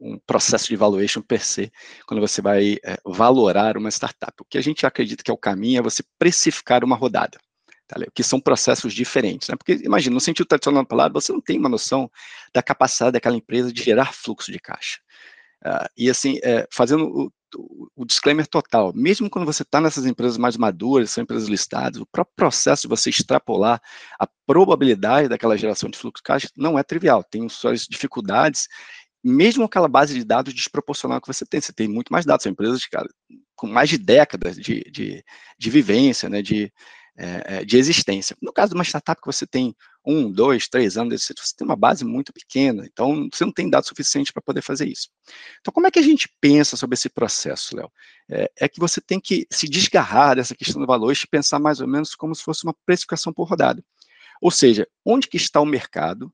um 0.00 0.18
processo 0.24 0.68
de 0.68 0.76
valuation 0.76 1.22
per 1.22 1.44
se 1.44 1.72
quando 2.06 2.20
você 2.20 2.40
vai 2.40 2.76
é, 2.84 2.96
valorar 3.04 3.76
uma 3.76 3.90
startup. 3.90 4.32
O 4.40 4.44
que 4.44 4.58
a 4.58 4.62
gente 4.62 4.86
acredita 4.86 5.24
que 5.24 5.30
é 5.30 5.34
o 5.34 5.38
caminho 5.38 5.80
é 5.80 5.82
você 5.82 6.04
precificar 6.18 6.84
uma 6.84 6.94
rodada. 6.94 7.36
Tá, 7.88 7.96
que 8.12 8.24
são 8.24 8.40
processos 8.40 8.92
diferentes, 8.92 9.48
né? 9.48 9.54
Porque 9.56 9.80
imagina, 9.84 10.14
no 10.14 10.20
sentido 10.20 10.46
tradicional 10.46 10.82
da 10.82 10.88
palavra, 10.88 11.12
você 11.12 11.32
não 11.32 11.40
tem 11.40 11.56
uma 11.56 11.68
noção 11.68 12.10
da 12.52 12.60
capacidade 12.60 13.12
daquela 13.12 13.36
empresa 13.36 13.72
de 13.72 13.80
gerar 13.80 14.12
fluxo 14.12 14.50
de 14.50 14.58
caixa. 14.58 14.98
Uh, 15.64 15.88
e 15.96 16.10
assim, 16.10 16.38
é, 16.42 16.66
fazendo 16.70 17.30
o, 17.54 17.88
o 17.94 18.04
disclaimer 18.04 18.46
total, 18.46 18.92
mesmo 18.92 19.30
quando 19.30 19.46
você 19.46 19.62
está 19.62 19.80
nessas 19.80 20.04
empresas 20.04 20.36
mais 20.36 20.56
maduras, 20.56 21.12
são 21.12 21.22
empresas 21.22 21.48
listadas, 21.48 22.00
o 22.00 22.06
próprio 22.06 22.34
processo 22.34 22.82
de 22.82 22.88
você 22.88 23.10
extrapolar 23.10 23.80
a 24.18 24.28
probabilidade 24.46 25.28
daquela 25.28 25.56
geração 25.56 25.88
de 25.88 25.96
fluxo 25.96 26.20
de 26.20 26.24
caixa 26.24 26.48
não 26.56 26.76
é 26.76 26.82
trivial, 26.82 27.22
tem 27.22 27.48
suas 27.48 27.86
dificuldades, 27.86 28.66
mesmo 29.22 29.64
aquela 29.64 29.88
base 29.88 30.14
de 30.14 30.24
dados 30.24 30.52
desproporcional 30.52 31.20
que 31.20 31.28
você 31.28 31.46
tem, 31.46 31.60
você 31.60 31.72
tem 31.72 31.86
muito 31.86 32.12
mais 32.12 32.24
dados, 32.24 32.42
são 32.42 32.52
empresas 32.52 32.84
cara, 32.86 33.08
com 33.54 33.66
mais 33.66 33.88
de 33.88 33.98
décadas 33.98 34.56
de, 34.56 34.82
de, 34.90 35.24
de 35.56 35.70
vivência, 35.70 36.28
né, 36.28 36.42
de, 36.42 36.72
é, 37.16 37.64
de 37.64 37.78
existência. 37.78 38.36
No 38.42 38.52
caso 38.52 38.70
de 38.70 38.74
uma 38.74 38.84
startup 38.84 39.20
que 39.20 39.26
você 39.26 39.46
tem 39.46 39.74
um, 40.04 40.30
dois, 40.30 40.68
três 40.68 40.96
anos, 40.96 41.24
você 41.24 41.34
tem 41.56 41.66
uma 41.66 41.74
base 41.74 42.04
muito 42.04 42.32
pequena, 42.32 42.84
então 42.86 43.28
você 43.32 43.44
não 43.44 43.52
tem 43.52 43.68
dados 43.68 43.88
suficientes 43.88 44.30
para 44.30 44.42
poder 44.42 44.62
fazer 44.62 44.86
isso. 44.86 45.08
Então, 45.60 45.72
como 45.72 45.86
é 45.86 45.90
que 45.90 45.98
a 45.98 46.02
gente 46.02 46.28
pensa 46.40 46.76
sobre 46.76 46.94
esse 46.94 47.08
processo, 47.08 47.76
Léo? 47.76 47.90
É, 48.28 48.50
é, 48.60 48.68
que 48.68 48.78
você 48.78 49.00
tem 49.00 49.18
que 49.18 49.46
se 49.50 49.68
desgarrar 49.68 50.36
dessa 50.36 50.54
questão 50.54 50.80
do 50.80 50.86
valor 50.86 51.12
e 51.12 51.26
pensar 51.26 51.58
mais 51.58 51.80
ou 51.80 51.88
menos 51.88 52.14
como 52.14 52.34
se 52.34 52.42
fosse 52.42 52.64
uma 52.64 52.74
precificação 52.84 53.32
por 53.32 53.48
rodada. 53.48 53.82
Ou 54.40 54.50
seja, 54.50 54.86
onde 55.04 55.28
que 55.28 55.36
está 55.36 55.60
o 55.60 55.66
mercado 55.66 56.32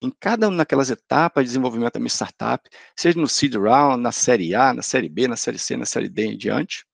em 0.00 0.12
cada 0.20 0.48
uma 0.48 0.58
daquelas 0.58 0.90
etapas 0.90 1.42
de 1.44 1.48
desenvolvimento 1.48 1.94
da 1.94 2.00
minha 2.00 2.08
startup, 2.08 2.68
seja 2.96 3.18
no 3.18 3.28
seed 3.28 3.54
round, 3.54 4.02
na 4.02 4.12
série 4.12 4.54
A, 4.54 4.72
na 4.72 4.82
série 4.82 5.08
B, 5.08 5.26
na 5.26 5.36
série 5.36 5.58
C, 5.58 5.76
na 5.76 5.86
série 5.86 6.08
D 6.08 6.26
em 6.26 6.36
diante, 6.36 6.84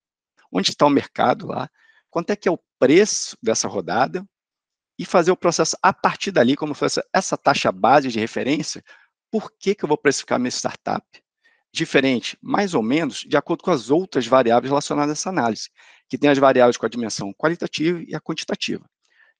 onde 0.50 0.70
está 0.70 0.86
o 0.86 0.90
mercado 0.90 1.46
lá, 1.46 1.68
quanto 2.10 2.30
é 2.30 2.36
que 2.36 2.48
é 2.48 2.52
o 2.52 2.58
preço 2.84 3.34
dessa 3.42 3.66
rodada 3.66 4.22
e 4.98 5.06
fazer 5.06 5.30
o 5.30 5.36
processo 5.36 5.74
a 5.82 5.90
partir 5.90 6.30
dali, 6.30 6.54
como 6.54 6.74
fosse 6.74 7.02
essa 7.14 7.34
taxa 7.34 7.72
base 7.72 8.08
de 8.08 8.20
referência, 8.20 8.84
por 9.30 9.50
que, 9.58 9.74
que 9.74 9.84
eu 9.84 9.88
vou 9.88 9.96
precificar 9.96 10.38
minha 10.38 10.50
startup 10.50 11.02
diferente, 11.72 12.36
mais 12.42 12.74
ou 12.74 12.82
menos, 12.82 13.20
de 13.26 13.38
acordo 13.38 13.64
com 13.64 13.70
as 13.70 13.90
outras 13.90 14.26
variáveis 14.26 14.70
relacionadas 14.70 15.10
a 15.10 15.12
essa 15.14 15.30
análise, 15.30 15.70
que 16.10 16.18
tem 16.18 16.28
as 16.28 16.36
variáveis 16.36 16.76
com 16.76 16.84
a 16.84 16.88
dimensão 16.90 17.32
qualitativa 17.32 18.02
e 18.06 18.14
a 18.14 18.20
quantitativa. 18.20 18.84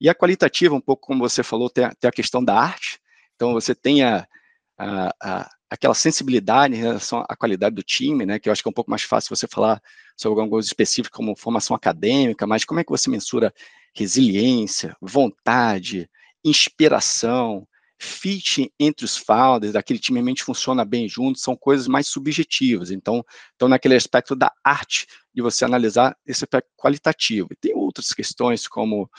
E 0.01 0.09
a 0.09 0.15
qualitativa, 0.15 0.73
um 0.73 0.81
pouco 0.81 1.05
como 1.05 1.19
você 1.19 1.43
falou, 1.43 1.69
tem 1.69 1.85
a, 1.85 1.93
tem 1.93 2.09
a 2.09 2.11
questão 2.11 2.43
da 2.43 2.59
arte, 2.59 2.99
então 3.35 3.53
você 3.53 3.75
tem 3.75 4.03
a, 4.03 4.27
a, 4.77 5.13
a, 5.21 5.49
aquela 5.69 5.93
sensibilidade 5.93 6.73
em 6.73 6.77
relação 6.77 7.23
à 7.27 7.35
qualidade 7.35 7.75
do 7.75 7.83
time, 7.83 8.25
né, 8.25 8.39
que 8.39 8.49
eu 8.49 8.53
acho 8.53 8.61
que 8.61 8.67
é 8.67 8.71
um 8.71 8.73
pouco 8.73 8.91
mais 8.91 9.03
fácil 9.03 9.35
você 9.35 9.47
falar 9.47 9.81
sobre 10.15 10.39
alguma 10.39 10.49
coisa 10.49 10.67
específica, 10.67 11.15
como 11.15 11.35
formação 11.35 11.75
acadêmica, 11.75 12.47
mas 12.47 12.63
como 12.65 12.79
é 12.79 12.83
que 12.83 12.91
você 12.91 13.09
mensura 13.09 13.53
resiliência, 13.93 14.95
vontade, 15.01 16.09
inspiração, 16.43 17.67
fit 17.97 18.71
entre 18.79 19.05
os 19.05 19.17
founders, 19.17 19.73
daquele 19.73 19.99
time 19.99 20.17
realmente 20.17 20.43
funciona 20.43 20.83
bem 20.83 21.07
junto, 21.07 21.39
são 21.39 21.55
coisas 21.55 21.87
mais 21.87 22.07
subjetivas. 22.07 22.91
Então, 22.91 23.25
então 23.55 23.67
naquele 23.67 23.95
aspecto 23.95 24.35
da 24.35 24.51
arte, 24.63 25.07
de 25.33 25.41
você 25.41 25.65
analisar 25.65 26.15
esse 26.25 26.43
aspecto 26.43 26.69
qualitativo. 26.77 27.47
E 27.51 27.55
tem 27.55 27.73
outras 27.73 28.11
questões, 28.11 28.67
como 28.67 29.09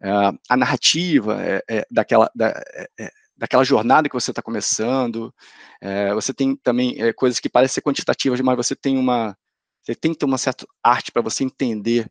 é, 0.00 0.10
a 0.48 0.56
narrativa 0.56 1.42
é, 1.42 1.62
é, 1.68 1.86
daquela, 1.90 2.30
da, 2.34 2.48
é, 2.98 3.10
daquela 3.38 3.64
jornada 3.64 4.08
que 4.08 4.14
você 4.14 4.30
está 4.30 4.42
começando. 4.42 5.32
você 6.14 6.34
tem 6.34 6.56
também 6.56 6.96
coisas 7.14 7.40
que 7.40 7.48
parecem 7.48 7.76
ser 7.76 7.82
quantitativas, 7.82 8.40
mas 8.40 8.56
você 8.56 8.74
tem 8.76 8.98
uma. 8.98 9.36
Você 9.82 9.94
tem 9.94 10.12
que 10.12 10.18
ter 10.18 10.26
uma 10.26 10.36
certa 10.36 10.66
arte 10.82 11.12
para 11.12 11.22
você 11.22 11.44
entender 11.44 12.10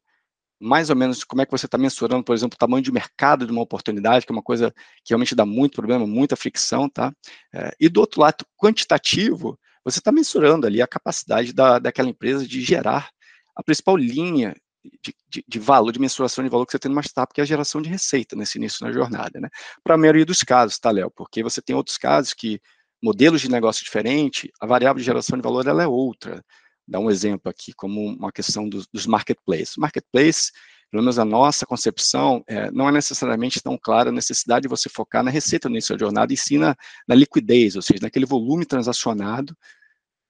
mais 0.60 0.90
ou 0.90 0.96
menos 0.96 1.24
como 1.24 1.42
é 1.42 1.46
que 1.46 1.52
você 1.52 1.66
está 1.66 1.78
mensurando, 1.78 2.24
por 2.24 2.36
exemplo, 2.36 2.56
o 2.56 2.60
tamanho 2.60 2.82
de 2.82 2.92
mercado 2.92 3.46
de 3.46 3.52
uma 3.52 3.62
oportunidade, 3.62 4.26
que 4.26 4.32
é 4.32 4.36
uma 4.36 4.42
coisa 4.42 4.72
que 5.04 5.12
realmente 5.12 5.36
dá 5.36 5.46
muito 5.46 5.76
problema, 5.76 6.08
muita 6.08 6.36
fricção, 6.36 6.90
tá? 6.90 7.14
É, 7.54 7.76
e 7.80 7.90
do 7.90 8.00
outro 8.00 8.22
lado, 8.22 8.46
quantitativo, 8.58 9.60
você 9.84 10.00
está 10.00 10.12
mensurando 10.12 10.66
ali 10.66 10.82
a 10.82 10.88
capacidade 10.88 11.54
da, 11.54 11.80
daquela 11.80 12.10
empresa 12.10 12.48
de 12.48 12.62
gerar 12.62 13.10
a 13.56 13.64
principal 13.64 13.96
linha 13.96 14.56
de, 15.04 15.16
de, 15.30 15.44
de, 15.48 15.60
valor, 15.60 15.92
de 15.92 16.00
mensuração 16.00 16.44
de 16.44 16.50
valor 16.50 16.66
que 16.66 16.72
você 16.72 16.80
tem 16.80 16.90
numa 16.90 17.02
startup, 17.02 17.34
que 17.34 17.42
é 17.42 17.44
a 17.44 17.48
geração 17.48 17.82
de 17.82 17.90
receita 17.90 18.36
nesse 18.36 18.58
início 18.58 18.86
na 18.86 18.92
jornada, 18.92 19.40
né? 19.40 19.50
Para 19.84 19.96
a 19.96 19.98
maioria 19.98 20.26
dos 20.26 20.44
casos, 20.44 20.80
tá, 20.80 20.92
Léo? 20.92 21.12
Porque 21.12 21.44
você 21.44 21.62
tem 21.62 21.76
outros 21.76 21.98
casos 21.98 22.34
que 22.34 22.60
modelos 23.02 23.42
de 23.42 23.50
negócio 23.50 23.84
diferentes, 23.84 24.50
a 24.60 24.66
variável 24.66 25.00
de 25.00 25.06
geração 25.06 25.38
de 25.38 25.44
valor 25.44 25.68
ela 25.68 25.84
é 25.84 25.88
outra 25.88 26.44
dar 26.88 27.00
um 27.00 27.12
exemplo 27.12 27.50
aqui, 27.50 27.74
como 27.74 28.02
uma 28.02 28.32
questão 28.32 28.68
dos, 28.68 28.88
dos 28.88 29.06
marketplaces. 29.06 29.76
Marketplace, 29.78 30.52
pelo 30.90 31.04
menos 31.04 31.20
a 31.20 31.26
nossa 31.26 31.66
concepção, 31.66 32.42
é, 32.48 32.72
não 32.72 32.88
é 32.88 32.92
necessariamente 32.92 33.62
tão 33.62 33.78
clara 33.78 34.10
a 34.10 34.14
necessidade 34.14 34.64
de 34.64 34.70
você 34.70 34.88
focar 34.88 35.22
na 35.22 35.30
receita 35.30 35.68
no 35.68 35.76
início 35.76 35.96
da 35.96 36.00
jornada, 36.00 36.34
e 36.34 36.38
sim 36.38 36.58
na, 36.58 36.76
na 37.08 37.14
liquidez, 37.14 37.76
ou 37.76 37.82
seja, 37.82 38.00
naquele 38.02 38.26
volume 38.26 38.66
transacionado 38.66 39.56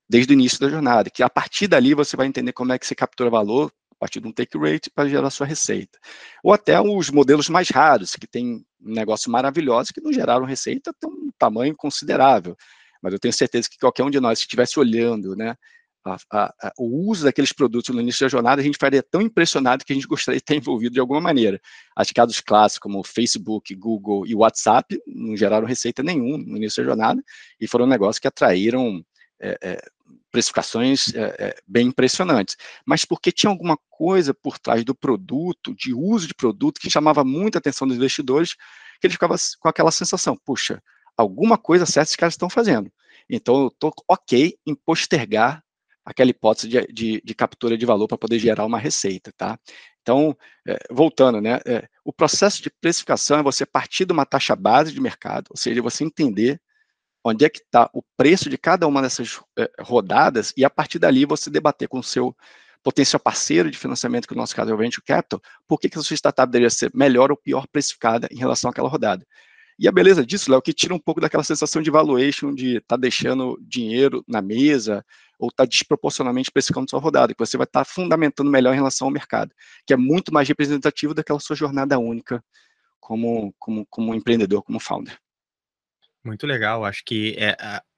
desde 0.10 0.32
o 0.32 0.36
início 0.36 0.60
da 0.60 0.70
jornada, 0.70 1.10
que 1.10 1.22
a 1.22 1.30
partir 1.30 1.68
dali 1.68 1.94
você 1.94 2.16
vai 2.16 2.28
entender 2.28 2.54
como 2.54 2.72
é 2.72 2.80
que 2.80 2.88
você 2.88 2.96
captura 2.96 3.30
valor 3.30 3.72
partir 4.00 4.20
de 4.20 4.28
um 4.28 4.32
take 4.32 4.58
rate 4.58 4.90
para 4.90 5.10
gerar 5.10 5.30
sua 5.30 5.46
receita. 5.46 5.98
Ou 6.44 6.54
até 6.54 6.80
os 6.80 7.10
modelos 7.10 7.50
mais 7.50 7.70
raros, 7.70 8.16
que 8.16 8.28
tem 8.28 8.66
um 8.82 8.94
negócio 8.94 9.32
maravilhoso 9.32 9.94
que 9.94 10.02
não 10.02 10.14
geraram 10.14 10.46
receita, 10.46 10.94
tem 11.00 11.10
um 11.10 11.32
tamanho 11.38 11.76
considerável. 11.76 12.56
Mas 13.02 13.14
eu 13.14 13.20
tenho 13.20 13.34
certeza 13.34 13.70
que 13.70 13.78
qualquer 13.78 14.04
um 14.04 14.10
de 14.10 14.20
nós, 14.20 14.40
que 14.40 14.46
estivesse 14.46 14.80
olhando, 14.80 15.36
né, 15.36 15.56
a, 16.06 16.18
a, 16.32 16.54
a, 16.64 16.74
o 16.78 17.10
uso 17.10 17.24
daqueles 17.24 17.52
produtos 17.52 17.94
no 17.94 18.02
início 18.02 18.26
da 18.26 18.30
jornada, 18.30 18.62
a 18.62 18.64
gente 18.64 18.76
ficaria 18.76 19.04
tão 19.04 19.22
impressionado 19.22 19.84
que 19.84 19.92
a 19.92 19.96
gente 19.96 20.08
gostaria 20.08 20.38
de 20.38 20.44
estar 20.44 20.56
envolvido 20.56 20.94
de 20.94 21.00
alguma 21.00 21.20
maneira. 21.20 21.60
Que 22.06 22.14
casos 22.14 22.40
clássicos 22.40 22.80
como 22.80 23.04
Facebook, 23.04 23.74
Google 23.76 24.26
e 24.26 24.36
WhatsApp 24.36 25.00
não 25.06 25.36
geraram 25.36 25.68
receita 25.68 26.02
nenhuma 26.02 26.38
no 26.38 26.58
início 26.58 26.84
da 26.84 26.90
jornada 26.90 27.22
e 27.60 27.68
foram 27.68 27.86
negócios 27.86 28.20
que 28.20 28.28
atraíram 28.28 29.04
é, 29.40 29.58
é, 29.62 29.82
precificações 30.32 31.14
é, 31.14 31.36
é, 31.40 31.56
bem 31.68 31.88
impressionantes. 31.88 32.56
Mas 32.86 33.06
porque 33.06 33.32
tinha 33.32 33.50
alguma 33.50 33.78
coisa 33.90 34.34
por 34.34 34.60
trás 34.60 34.84
do 34.84 34.96
produto, 34.96 35.74
de 35.76 35.94
uso 35.94 36.28
de 36.28 36.34
produto, 36.34 36.80
que 36.80 36.90
chamava 36.90 37.24
muita 37.24 37.58
atenção 37.60 37.88
dos 37.88 37.98
investidores, 37.98 38.54
que 39.00 39.08
eles 39.08 39.14
ficavam 39.14 39.38
com 39.60 39.70
aquela 39.70 39.92
sensação, 39.92 40.38
puxa, 40.46 40.82
alguma 41.16 41.58
coisa 41.58 41.86
certa 41.86 42.04
esses 42.04 42.16
caras 42.16 42.34
estão 42.34 42.50
fazendo. 42.50 42.92
Então, 43.30 43.64
eu 43.64 43.68
estou 43.68 43.94
ok 44.08 44.58
em 44.66 44.76
postergar 44.76 45.64
aquela 46.06 46.30
hipótese 46.30 46.70
de, 46.70 46.88
de, 46.88 47.22
de 47.24 47.36
captura 47.36 47.78
de 47.78 47.86
valor 47.86 48.08
para 48.08 48.18
poder 48.18 48.40
gerar 48.40 48.66
uma 48.66 48.80
receita, 48.80 49.32
tá? 49.36 49.60
Então, 50.02 50.38
é, 50.66 50.78
voltando, 50.90 51.42
né, 51.42 51.60
é, 51.66 51.86
o 52.06 52.14
processo 52.14 52.64
de 52.64 52.70
precificação 52.70 53.40
é 53.40 53.44
você 53.44 53.66
partir 53.66 54.06
de 54.06 54.14
uma 54.14 54.26
taxa 54.26 54.56
base 54.56 54.94
de 54.94 55.02
mercado, 55.02 55.48
ou 55.50 55.58
seja, 55.58 55.82
você 55.82 56.06
entender 56.06 56.62
onde 57.30 57.46
é 57.46 57.50
que 57.50 57.60
está 57.60 57.90
o 57.94 58.02
preço 58.16 58.50
de 58.50 58.58
cada 58.58 58.88
uma 58.88 59.02
dessas 59.02 59.40
é, 59.58 59.70
rodadas 59.80 60.54
e 60.56 60.64
a 60.64 60.70
partir 60.70 61.00
dali 61.00 61.26
você 61.26 61.50
debater 61.50 61.88
com 61.88 62.00
o 62.00 62.04
seu 62.04 62.36
potencial 62.84 63.20
parceiro 63.20 63.70
de 63.70 63.78
financiamento, 63.78 64.28
que 64.28 64.34
no 64.34 64.42
nosso 64.42 64.56
caso 64.56 64.72
é 64.72 64.74
o 64.74 64.78
Venture 64.78 65.04
Capital, 65.06 65.42
por 65.68 65.80
que, 65.80 65.90
que 65.90 65.98
a 65.98 66.02
sua 66.02 66.16
startup 66.16 66.50
deveria 66.50 66.70
ser 66.70 66.92
melhor 66.94 67.32
ou 67.32 67.38
pior 67.38 67.68
precificada 67.68 68.28
em 68.32 68.38
relação 68.38 68.70
àquela 68.70 68.88
rodada. 68.88 69.26
E 69.80 69.88
a 69.88 69.92
beleza 69.92 70.26
disso, 70.26 70.50
Léo, 70.50 70.62
que 70.62 70.74
tira 70.74 70.94
um 70.94 71.00
pouco 71.00 71.22
daquela 71.22 71.44
sensação 71.44 71.82
de 71.82 71.92
valuation, 71.92 72.54
de 72.54 72.78
estar 72.78 72.96
tá 72.96 72.98
deixando 72.98 73.60
dinheiro 73.62 74.24
na 74.28 74.42
mesa, 74.42 75.06
ou 75.38 75.50
está 75.50 75.66
desproporcionalmente 75.66 76.52
precificando 76.52 76.90
sua 76.90 77.00
rodada, 77.00 77.34
que 77.34 77.40
você 77.40 77.58
vai 77.58 77.66
estar 77.66 77.84
tá 77.84 77.86
fundamentando 77.86 78.50
melhor 78.50 78.74
em 78.74 78.78
relação 78.78 79.08
ao 79.08 79.12
mercado, 79.12 79.54
que 79.86 79.94
é 79.94 79.98
muito 79.98 80.34
mais 80.34 80.48
representativo 80.48 81.14
daquela 81.14 81.40
sua 81.40 81.56
jornada 81.56 82.00
única 82.00 82.44
como, 83.00 83.54
como, 83.60 83.86
como 83.88 84.16
empreendedor, 84.16 84.64
como 84.64 84.80
founder. 84.80 85.20
Muito 86.28 86.46
legal, 86.46 86.84
acho 86.84 87.06
que 87.06 87.38
é 87.40 87.56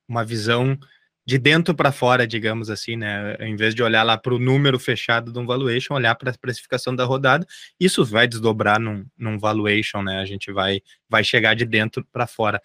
uma 0.07 0.24
visão 0.24 0.77
de 1.25 1.39
dentro 1.39 1.74
para 1.74 1.91
fora, 1.91 2.27
digamos 2.27 2.69
assim, 2.69 2.95
né? 2.95 3.36
Em 3.39 3.55
vez 3.55 3.74
de 3.74 3.81
olhar 3.81 4.03
lá 4.03 4.19
para 4.19 4.36
o 4.36 4.38
número 4.38 4.77
fechado 4.77 5.33
de 5.33 5.39
um 5.39 5.48
valuation, 5.48 5.95
olhar 5.95 6.13
para 6.13 6.29
a 6.29 6.38
precificação 6.39 6.95
da 6.95 7.05
rodada, 7.05 7.43
isso 7.79 8.05
vai 8.05 8.27
desdobrar 8.27 8.79
num, 8.79 9.03
num 9.17 9.39
valuation, 9.39 10.03
né? 10.03 10.19
A 10.19 10.25
gente 10.25 10.51
vai, 10.51 10.79
vai 11.09 11.24
chegar 11.24 11.55
de 11.55 11.65
dentro 11.65 12.05
para 12.12 12.27
fora. 12.27 12.62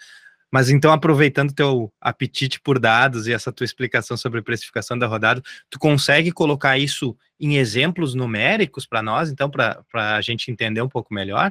Mas 0.52 0.68
então, 0.68 0.92
aproveitando 0.92 1.54
teu 1.54 1.90
apetite 1.99 2.61
por 2.61 2.78
dados 2.78 3.26
e 3.26 3.33
essa 3.33 3.50
tua 3.50 3.64
explicação 3.64 4.18
sobre 4.18 4.42
precificação 4.42 4.99
da 4.99 5.06
rodada, 5.06 5.42
tu 5.71 5.78
consegue 5.78 6.30
colocar 6.30 6.76
isso 6.76 7.16
em 7.40 7.56
exemplos 7.56 8.14
numéricos 8.14 8.85
para 8.85 9.02
nós, 9.02 9.30
então, 9.30 9.50
para 9.50 9.83
a 9.94 10.21
gente 10.21 10.50
entender 10.50 10.83
um 10.83 10.90
pouco 10.90 11.14
melhor? 11.14 11.50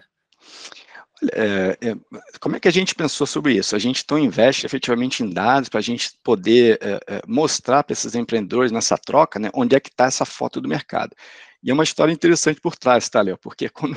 É, 1.32 1.78
é, 1.82 1.96
como 2.40 2.56
é 2.56 2.60
que 2.60 2.68
a 2.68 2.72
gente 2.72 2.96
pensou 2.96 3.26
sobre 3.26 3.54
isso? 3.54 3.76
A 3.76 3.80
gente 3.80 4.02
então 4.04 4.18
investe 4.18 4.66
efetivamente 4.66 5.24
em 5.24 5.30
dados 5.30 5.70
para 5.70 5.80
a 5.80 5.84
gente 5.84 6.12
poder 6.24 6.80
é, 6.82 7.00
é 7.08 7.22
mostrar 7.28 7.84
para 7.84 7.94
esses 7.94 8.16
empreendedores 8.16 8.72
nessa 8.72 8.98
troca, 8.98 9.40
né, 9.40 9.50
onde 9.54 9.76
é 9.76 9.80
que 9.80 9.90
está 9.90 10.06
essa 10.06 10.26
foto 10.26 10.60
do 10.60 10.68
mercado. 10.68 11.16
E 11.64 11.72
é 11.72 11.74
uma 11.74 11.84
história 11.84 12.12
interessante 12.12 12.60
por 12.60 12.76
trás, 12.76 13.08
tá, 13.08 13.22
Léo? 13.22 13.38
Porque 13.38 13.70
quando 13.72 13.96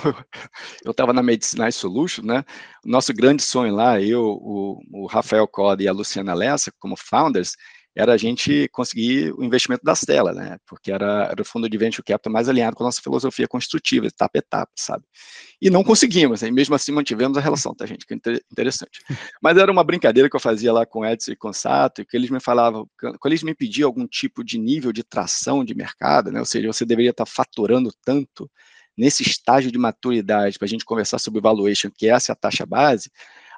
eu 0.85 0.93
estava 0.93 1.13
na 1.13 1.23
Medicinais 1.23 1.75
Solution, 1.75 2.23
né, 2.25 2.45
nosso 2.85 3.13
grande 3.13 3.43
sonho 3.43 3.75
lá, 3.75 4.01
eu, 4.01 4.23
o, 4.23 4.81
o 4.93 5.07
Rafael 5.07 5.47
Coda 5.49 5.83
e 5.83 5.89
a 5.89 5.93
Luciana 5.93 6.35
Lessa, 6.35 6.73
como 6.79 6.97
founders, 6.97 7.57
era 7.97 8.13
a 8.13 8.17
gente 8.19 8.69
conseguir 8.69 9.33
o 9.33 9.43
investimento 9.43 9.83
da 9.83 9.95
Stella, 9.95 10.33
né? 10.33 10.59
Porque 10.67 10.93
era, 10.93 11.29
era 11.31 11.41
o 11.41 11.45
fundo 11.45 11.67
de 11.67 11.79
venture 11.79 12.05
capital 12.05 12.31
mais 12.31 12.47
alinhado 12.47 12.77
com 12.77 12.85
a 12.85 12.89
nossa 12.89 13.01
filosofia 13.01 13.49
construtiva, 13.49 14.07
etapa 14.07 14.33
a 14.37 14.39
etapa, 14.39 14.73
sabe? 14.77 15.03
E 15.63 15.71
não 15.71 15.83
conseguimos, 15.83 16.43
e 16.43 16.51
mesmo 16.51 16.75
assim 16.75 16.93
mantivemos 16.93 17.39
a 17.39 17.41
relação, 17.41 17.75
tá, 17.75 17.87
gente? 17.87 18.05
Que 18.05 18.13
é 18.13 18.17
interessante. 18.53 19.01
Mas 19.43 19.57
era 19.57 19.73
uma 19.73 19.83
brincadeira 19.83 20.29
que 20.29 20.37
eu 20.37 20.41
fazia 20.41 20.75
lá 20.75 20.85
com 20.85 21.01
o 21.01 21.07
Edson 21.07 21.33
e 21.33 21.37
com 21.37 21.49
o 21.49 21.55
Sato, 21.55 22.05
que 22.05 22.15
eles 22.15 22.29
me 22.29 22.39
falavam, 22.39 22.87
quando 23.01 23.33
eles 23.33 23.43
me 23.43 23.55
pediam 23.55 23.89
algum 23.89 24.07
tipo 24.07 24.45
de 24.45 24.59
nível 24.59 24.93
de 24.93 25.03
tração 25.03 25.65
de 25.65 25.75
mercado, 25.75 26.31
né? 26.31 26.39
Ou 26.39 26.47
seja, 26.47 26.71
você 26.71 26.85
deveria 26.85 27.13
estar 27.13 27.25
faturando 27.25 27.91
tanto 28.05 28.51
nesse 28.95 29.23
estágio 29.23 29.73
de 29.73 29.79
maturidade 29.79 30.59
para 30.59 30.67
a 30.67 30.69
gente 30.69 30.85
conversar 30.85 31.19
sobre 31.19 31.41
valuation, 31.41 31.91
que 31.91 32.09
essa 32.09 32.33
é 32.33 32.35
a 32.35 32.37
taxa 32.37 32.67
base, 32.67 33.11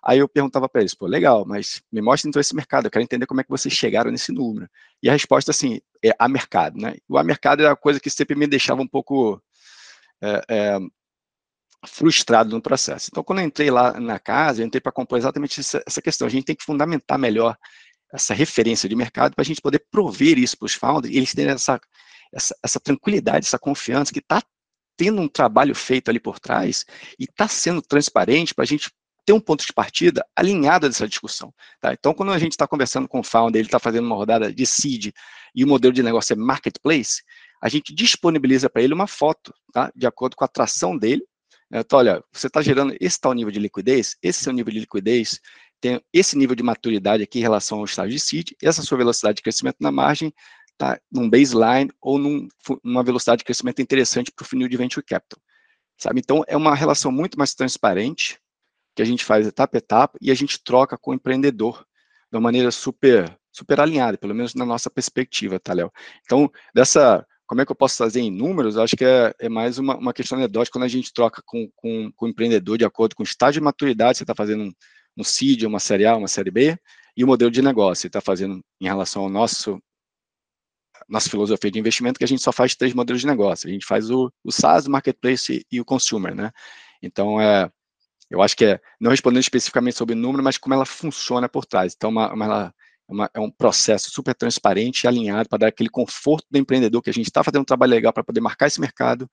Aí 0.08 0.20
eu 0.20 0.26
perguntava 0.26 0.66
para 0.70 0.80
eles, 0.80 0.94
pô, 0.94 1.06
legal, 1.06 1.44
mas 1.44 1.82
me 1.92 2.00
mostra 2.00 2.30
então 2.30 2.40
esse 2.40 2.56
mercado, 2.56 2.86
eu 2.86 2.90
quero 2.90 3.02
entender 3.02 3.26
como 3.26 3.42
é 3.42 3.44
que 3.44 3.50
vocês 3.50 3.74
chegaram 3.74 4.10
nesse 4.10 4.32
número. 4.32 4.66
E 5.02 5.08
a 5.10 5.12
resposta, 5.12 5.50
assim, 5.50 5.82
é 6.02 6.14
a 6.18 6.26
mercado, 6.26 6.78
né? 6.80 6.94
O 7.06 7.18
a 7.18 7.22
mercado 7.22 7.60
era 7.60 7.72
a 7.72 7.76
coisa 7.76 8.00
que 8.00 8.08
sempre 8.08 8.34
me 8.34 8.46
deixava 8.46 8.80
um 8.80 8.86
pouco 8.88 9.38
é, 10.22 10.40
é, 10.48 10.78
frustrado 11.86 12.48
no 12.48 12.62
processo. 12.62 13.10
Então, 13.12 13.22
quando 13.22 13.40
eu 13.40 13.44
entrei 13.44 13.70
lá 13.70 14.00
na 14.00 14.18
casa, 14.18 14.62
eu 14.62 14.66
entrei 14.66 14.80
para 14.80 14.92
compor 14.92 15.18
exatamente 15.18 15.60
essa, 15.60 15.82
essa 15.86 16.00
questão. 16.00 16.26
A 16.26 16.30
gente 16.30 16.46
tem 16.46 16.56
que 16.56 16.64
fundamentar 16.64 17.18
melhor 17.18 17.54
essa 18.10 18.32
referência 18.32 18.88
de 18.88 18.96
mercado 18.96 19.34
para 19.34 19.42
a 19.42 19.44
gente 19.44 19.60
poder 19.60 19.84
prover 19.90 20.38
isso 20.38 20.56
para 20.56 20.64
os 20.64 20.72
founders 20.72 21.14
e 21.14 21.18
eles 21.18 21.34
terem 21.34 21.52
essa, 21.52 21.78
essa, 22.32 22.56
essa 22.64 22.80
tranquilidade, 22.80 23.44
essa 23.44 23.58
confiança 23.58 24.10
que 24.10 24.20
está 24.20 24.42
tendo 24.96 25.20
um 25.20 25.28
trabalho 25.28 25.74
feito 25.74 26.08
ali 26.08 26.18
por 26.18 26.40
trás 26.40 26.86
e 27.18 27.24
está 27.24 27.46
sendo 27.46 27.82
transparente 27.82 28.54
para 28.54 28.64
a 28.64 28.66
gente 28.66 28.90
ter 29.28 29.34
um 29.34 29.40
ponto 29.40 29.66
de 29.66 29.74
partida 29.74 30.26
alinhado 30.34 30.86
a 30.86 30.88
essa 30.88 31.06
discussão. 31.06 31.52
Tá? 31.82 31.92
Então, 31.92 32.14
quando 32.14 32.32
a 32.32 32.38
gente 32.38 32.52
está 32.52 32.66
conversando 32.66 33.06
com 33.06 33.20
o 33.20 33.22
founder, 33.22 33.60
ele 33.60 33.68
está 33.68 33.78
fazendo 33.78 34.06
uma 34.06 34.16
rodada 34.16 34.50
de 34.50 34.64
seed 34.64 35.12
e 35.54 35.64
o 35.64 35.68
modelo 35.68 35.92
de 35.92 36.02
negócio 36.02 36.32
é 36.32 36.36
marketplace, 36.36 37.22
a 37.60 37.68
gente 37.68 37.94
disponibiliza 37.94 38.70
para 38.70 38.80
ele 38.80 38.94
uma 38.94 39.06
foto, 39.06 39.52
tá? 39.70 39.92
de 39.94 40.06
acordo 40.06 40.34
com 40.34 40.44
a 40.44 40.46
atração 40.46 40.96
dele. 40.96 41.22
Né? 41.70 41.80
Então, 41.80 41.98
olha, 41.98 42.24
você 42.32 42.46
está 42.46 42.62
gerando 42.62 42.96
esse 42.98 43.20
tal 43.20 43.34
nível 43.34 43.52
de 43.52 43.58
liquidez, 43.58 44.16
esse 44.22 44.44
seu 44.44 44.52
nível 44.52 44.72
de 44.72 44.80
liquidez 44.80 45.38
tem 45.78 46.00
esse 46.10 46.34
nível 46.34 46.56
de 46.56 46.62
maturidade 46.62 47.22
aqui 47.22 47.38
em 47.38 47.42
relação 47.42 47.80
ao 47.80 47.84
estágio 47.84 48.14
de 48.14 48.20
seed, 48.20 48.52
essa 48.62 48.80
sua 48.80 48.96
velocidade 48.96 49.36
de 49.36 49.42
crescimento 49.42 49.76
na 49.78 49.92
margem 49.92 50.32
está 50.72 50.98
num 51.12 51.28
baseline 51.28 51.90
ou 52.00 52.18
num, 52.18 52.48
numa 52.82 53.04
velocidade 53.04 53.40
de 53.40 53.44
crescimento 53.44 53.82
interessante 53.82 54.32
para 54.32 54.42
o 54.42 54.46
funil 54.46 54.68
de 54.68 54.76
venture 54.78 55.04
capital. 55.04 55.38
Sabe? 55.98 56.18
Então, 56.20 56.42
é 56.48 56.56
uma 56.56 56.74
relação 56.74 57.12
muito 57.12 57.36
mais 57.36 57.52
transparente, 57.52 58.38
que 58.98 59.02
a 59.02 59.04
gente 59.04 59.24
faz 59.24 59.46
etapa 59.46 59.76
a 59.76 59.78
etapa 59.78 60.18
e 60.20 60.28
a 60.28 60.34
gente 60.34 60.60
troca 60.60 60.98
com 60.98 61.12
o 61.12 61.14
empreendedor 61.14 61.86
de 62.32 62.36
uma 62.36 62.40
maneira 62.40 62.72
super 62.72 63.38
super 63.52 63.78
alinhada, 63.78 64.18
pelo 64.18 64.34
menos 64.34 64.56
na 64.56 64.66
nossa 64.66 64.90
perspectiva, 64.90 65.60
tá, 65.60 65.72
Léo? 65.72 65.92
Então, 66.24 66.50
dessa 66.74 67.24
como 67.46 67.60
é 67.60 67.64
que 67.64 67.70
eu 67.70 67.76
posso 67.76 67.96
fazer 67.96 68.20
em 68.20 68.30
números? 68.30 68.76
Acho 68.76 68.96
que 68.96 69.04
é, 69.04 69.32
é 69.38 69.48
mais 69.48 69.78
uma, 69.78 69.96
uma, 69.96 70.12
questão 70.12 70.36
anedótica 70.36 70.76
quando 70.76 70.84
a 70.84 70.88
gente 70.88 71.12
troca 71.12 71.40
com, 71.46 71.70
com, 71.76 72.10
com, 72.16 72.26
o 72.26 72.28
empreendedor 72.28 72.76
de 72.76 72.84
acordo 72.84 73.14
com 73.14 73.22
o 73.22 73.24
estágio 73.24 73.60
de 73.60 73.64
maturidade, 73.64 74.18
você 74.18 74.24
está 74.24 74.34
fazendo 74.34 74.64
um, 74.64 74.72
um 75.16 75.22
CID, 75.22 75.64
uma 75.64 75.78
série 75.78 76.04
A, 76.04 76.16
uma 76.16 76.26
série 76.26 76.50
B, 76.50 76.76
e 77.16 77.22
o 77.22 77.26
modelo 77.26 77.52
de 77.52 77.62
negócio, 77.62 78.02
você 78.02 78.08
está 78.08 78.20
fazendo 78.20 78.60
em 78.80 78.86
relação 78.86 79.22
ao 79.22 79.30
nosso 79.30 79.80
nossa 81.08 81.30
filosofia 81.30 81.70
de 81.70 81.78
investimento, 81.78 82.18
que 82.18 82.24
a 82.24 82.28
gente 82.28 82.42
só 82.42 82.50
faz 82.50 82.74
três 82.74 82.92
modelos 82.92 83.20
de 83.20 83.28
negócio. 83.28 83.68
A 83.68 83.72
gente 83.72 83.86
faz 83.86 84.10
o, 84.10 84.30
o 84.42 84.50
SaaS, 84.50 84.86
o 84.86 84.90
Marketplace 84.90 85.64
e 85.70 85.80
o 85.80 85.84
Consumer, 85.84 86.34
né? 86.34 86.50
Então, 87.00 87.40
é, 87.40 87.70
eu 88.30 88.42
acho 88.42 88.56
que 88.56 88.64
é, 88.64 88.80
não 89.00 89.10
respondendo 89.10 89.40
especificamente 89.40 89.96
sobre 89.96 90.14
o 90.14 90.18
número, 90.18 90.42
mas 90.42 90.58
como 90.58 90.74
ela 90.74 90.84
funciona 90.84 91.48
por 91.48 91.64
trás. 91.64 91.94
Então, 91.96 92.10
uma, 92.10 92.32
uma, 92.32 92.74
uma, 93.08 93.30
é 93.32 93.40
um 93.40 93.50
processo 93.50 94.10
super 94.10 94.34
transparente 94.34 95.04
e 95.04 95.08
alinhado 95.08 95.48
para 95.48 95.58
dar 95.58 95.66
aquele 95.68 95.88
conforto 95.88 96.46
do 96.50 96.58
empreendedor 96.58 97.02
que 97.02 97.10
a 97.10 97.12
gente 97.12 97.26
está 97.26 97.42
fazendo 97.42 97.62
um 97.62 97.64
trabalho 97.64 97.90
legal 97.90 98.12
para 98.12 98.24
poder 98.24 98.40
marcar 98.40 98.66
esse 98.66 98.80
mercado 98.80 99.28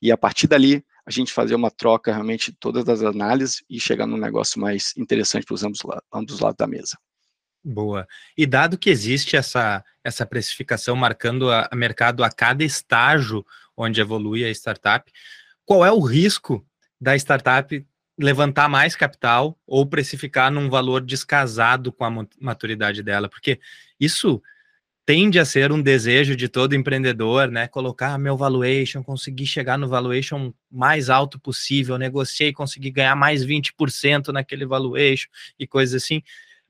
e 0.00 0.10
a 0.10 0.16
partir 0.16 0.46
dali 0.46 0.84
a 1.04 1.10
gente 1.10 1.32
fazer 1.32 1.54
uma 1.54 1.70
troca 1.70 2.12
realmente 2.12 2.50
de 2.50 2.56
todas 2.58 2.88
as 2.88 3.02
análises 3.02 3.62
e 3.68 3.78
chegar 3.78 4.06
num 4.06 4.16
negócio 4.16 4.60
mais 4.60 4.94
interessante 4.96 5.44
para 5.44 5.54
os 5.54 5.62
ambos, 5.62 5.80
ambos 6.12 6.40
lados 6.40 6.56
da 6.56 6.66
mesa. 6.66 6.96
Boa. 7.62 8.08
E 8.36 8.46
dado 8.46 8.78
que 8.78 8.88
existe 8.88 9.36
essa, 9.36 9.84
essa 10.02 10.24
precificação 10.24 10.96
marcando 10.96 11.50
a, 11.50 11.68
a 11.70 11.76
mercado 11.76 12.24
a 12.24 12.30
cada 12.30 12.64
estágio 12.64 13.44
onde 13.76 14.00
evolui 14.00 14.44
a 14.44 14.50
startup, 14.50 15.10
qual 15.66 15.84
é 15.84 15.92
o 15.92 16.00
risco 16.00 16.66
da 16.98 17.14
startup 17.16 17.86
levantar 18.20 18.68
mais 18.68 18.94
capital 18.94 19.58
ou 19.66 19.86
precificar 19.86 20.52
num 20.52 20.68
valor 20.68 21.00
descasado 21.00 21.90
com 21.90 22.04
a 22.04 22.26
maturidade 22.38 23.02
dela, 23.02 23.28
porque 23.28 23.58
isso 23.98 24.42
tende 25.06 25.38
a 25.38 25.44
ser 25.44 25.72
um 25.72 25.80
desejo 25.82 26.36
de 26.36 26.48
todo 26.48 26.74
empreendedor, 26.74 27.50
né? 27.50 27.66
Colocar 27.66 28.18
meu 28.18 28.36
valuation, 28.36 29.02
conseguir 29.02 29.46
chegar 29.46 29.78
no 29.78 29.88
valuation 29.88 30.52
mais 30.70 31.08
alto 31.08 31.40
possível, 31.40 31.98
negociei, 31.98 32.52
conseguir 32.52 32.90
ganhar 32.90 33.16
mais 33.16 33.44
20% 33.44 34.28
naquele 34.28 34.66
valuation 34.66 35.28
e 35.58 35.66
coisas 35.66 36.00
assim. 36.00 36.22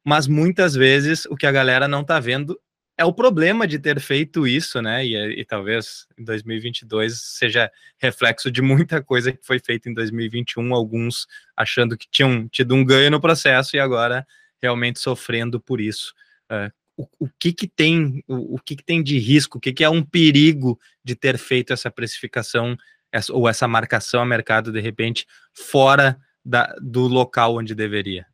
Mas 0.04 0.26
muitas 0.26 0.74
vezes 0.74 1.26
o 1.26 1.36
que 1.36 1.46
a 1.46 1.52
galera 1.52 1.86
não 1.86 2.04
tá 2.04 2.18
vendo 2.20 2.58
é 3.00 3.04
o 3.04 3.14
problema 3.14 3.66
de 3.66 3.78
ter 3.78 3.98
feito 3.98 4.46
isso, 4.46 4.82
né? 4.82 5.02
E, 5.02 5.40
e, 5.40 5.44
talvez 5.46 6.06
em 6.18 6.22
2022 6.22 7.18
seja 7.18 7.72
reflexo 7.96 8.50
de 8.50 8.60
muita 8.60 9.02
coisa 9.02 9.32
que 9.32 9.38
foi 9.42 9.58
feita 9.58 9.88
em 9.88 9.94
2021, 9.94 10.74
alguns 10.74 11.26
achando 11.56 11.96
que 11.96 12.06
tinham 12.10 12.46
tido 12.46 12.74
um 12.74 12.84
ganho 12.84 13.10
no 13.10 13.18
processo 13.18 13.74
e 13.74 13.80
agora 13.80 14.26
realmente 14.60 15.00
sofrendo 15.00 15.58
por 15.58 15.80
isso. 15.80 16.12
Uh, 16.52 16.70
o, 16.94 17.24
o, 17.24 17.28
que 17.38 17.54
que 17.54 17.66
tem, 17.66 18.22
o, 18.28 18.56
o, 18.56 18.58
que 18.58 18.76
que 18.76 18.84
tem 18.84 19.02
de 19.02 19.18
risco, 19.18 19.56
o 19.56 19.60
que 19.60 19.72
que 19.72 19.82
é 19.82 19.88
um 19.88 20.02
perigo 20.02 20.78
de 21.02 21.14
ter 21.14 21.38
feito 21.38 21.72
essa 21.72 21.90
precificação 21.90 22.76
essa, 23.10 23.32
ou 23.32 23.48
essa 23.48 23.66
marcação 23.66 24.20
a 24.20 24.26
mercado 24.26 24.70
de 24.70 24.80
repente 24.80 25.26
fora 25.54 26.20
da, 26.44 26.76
do 26.78 27.08
local 27.08 27.56
onde 27.56 27.74
deveria? 27.74 28.26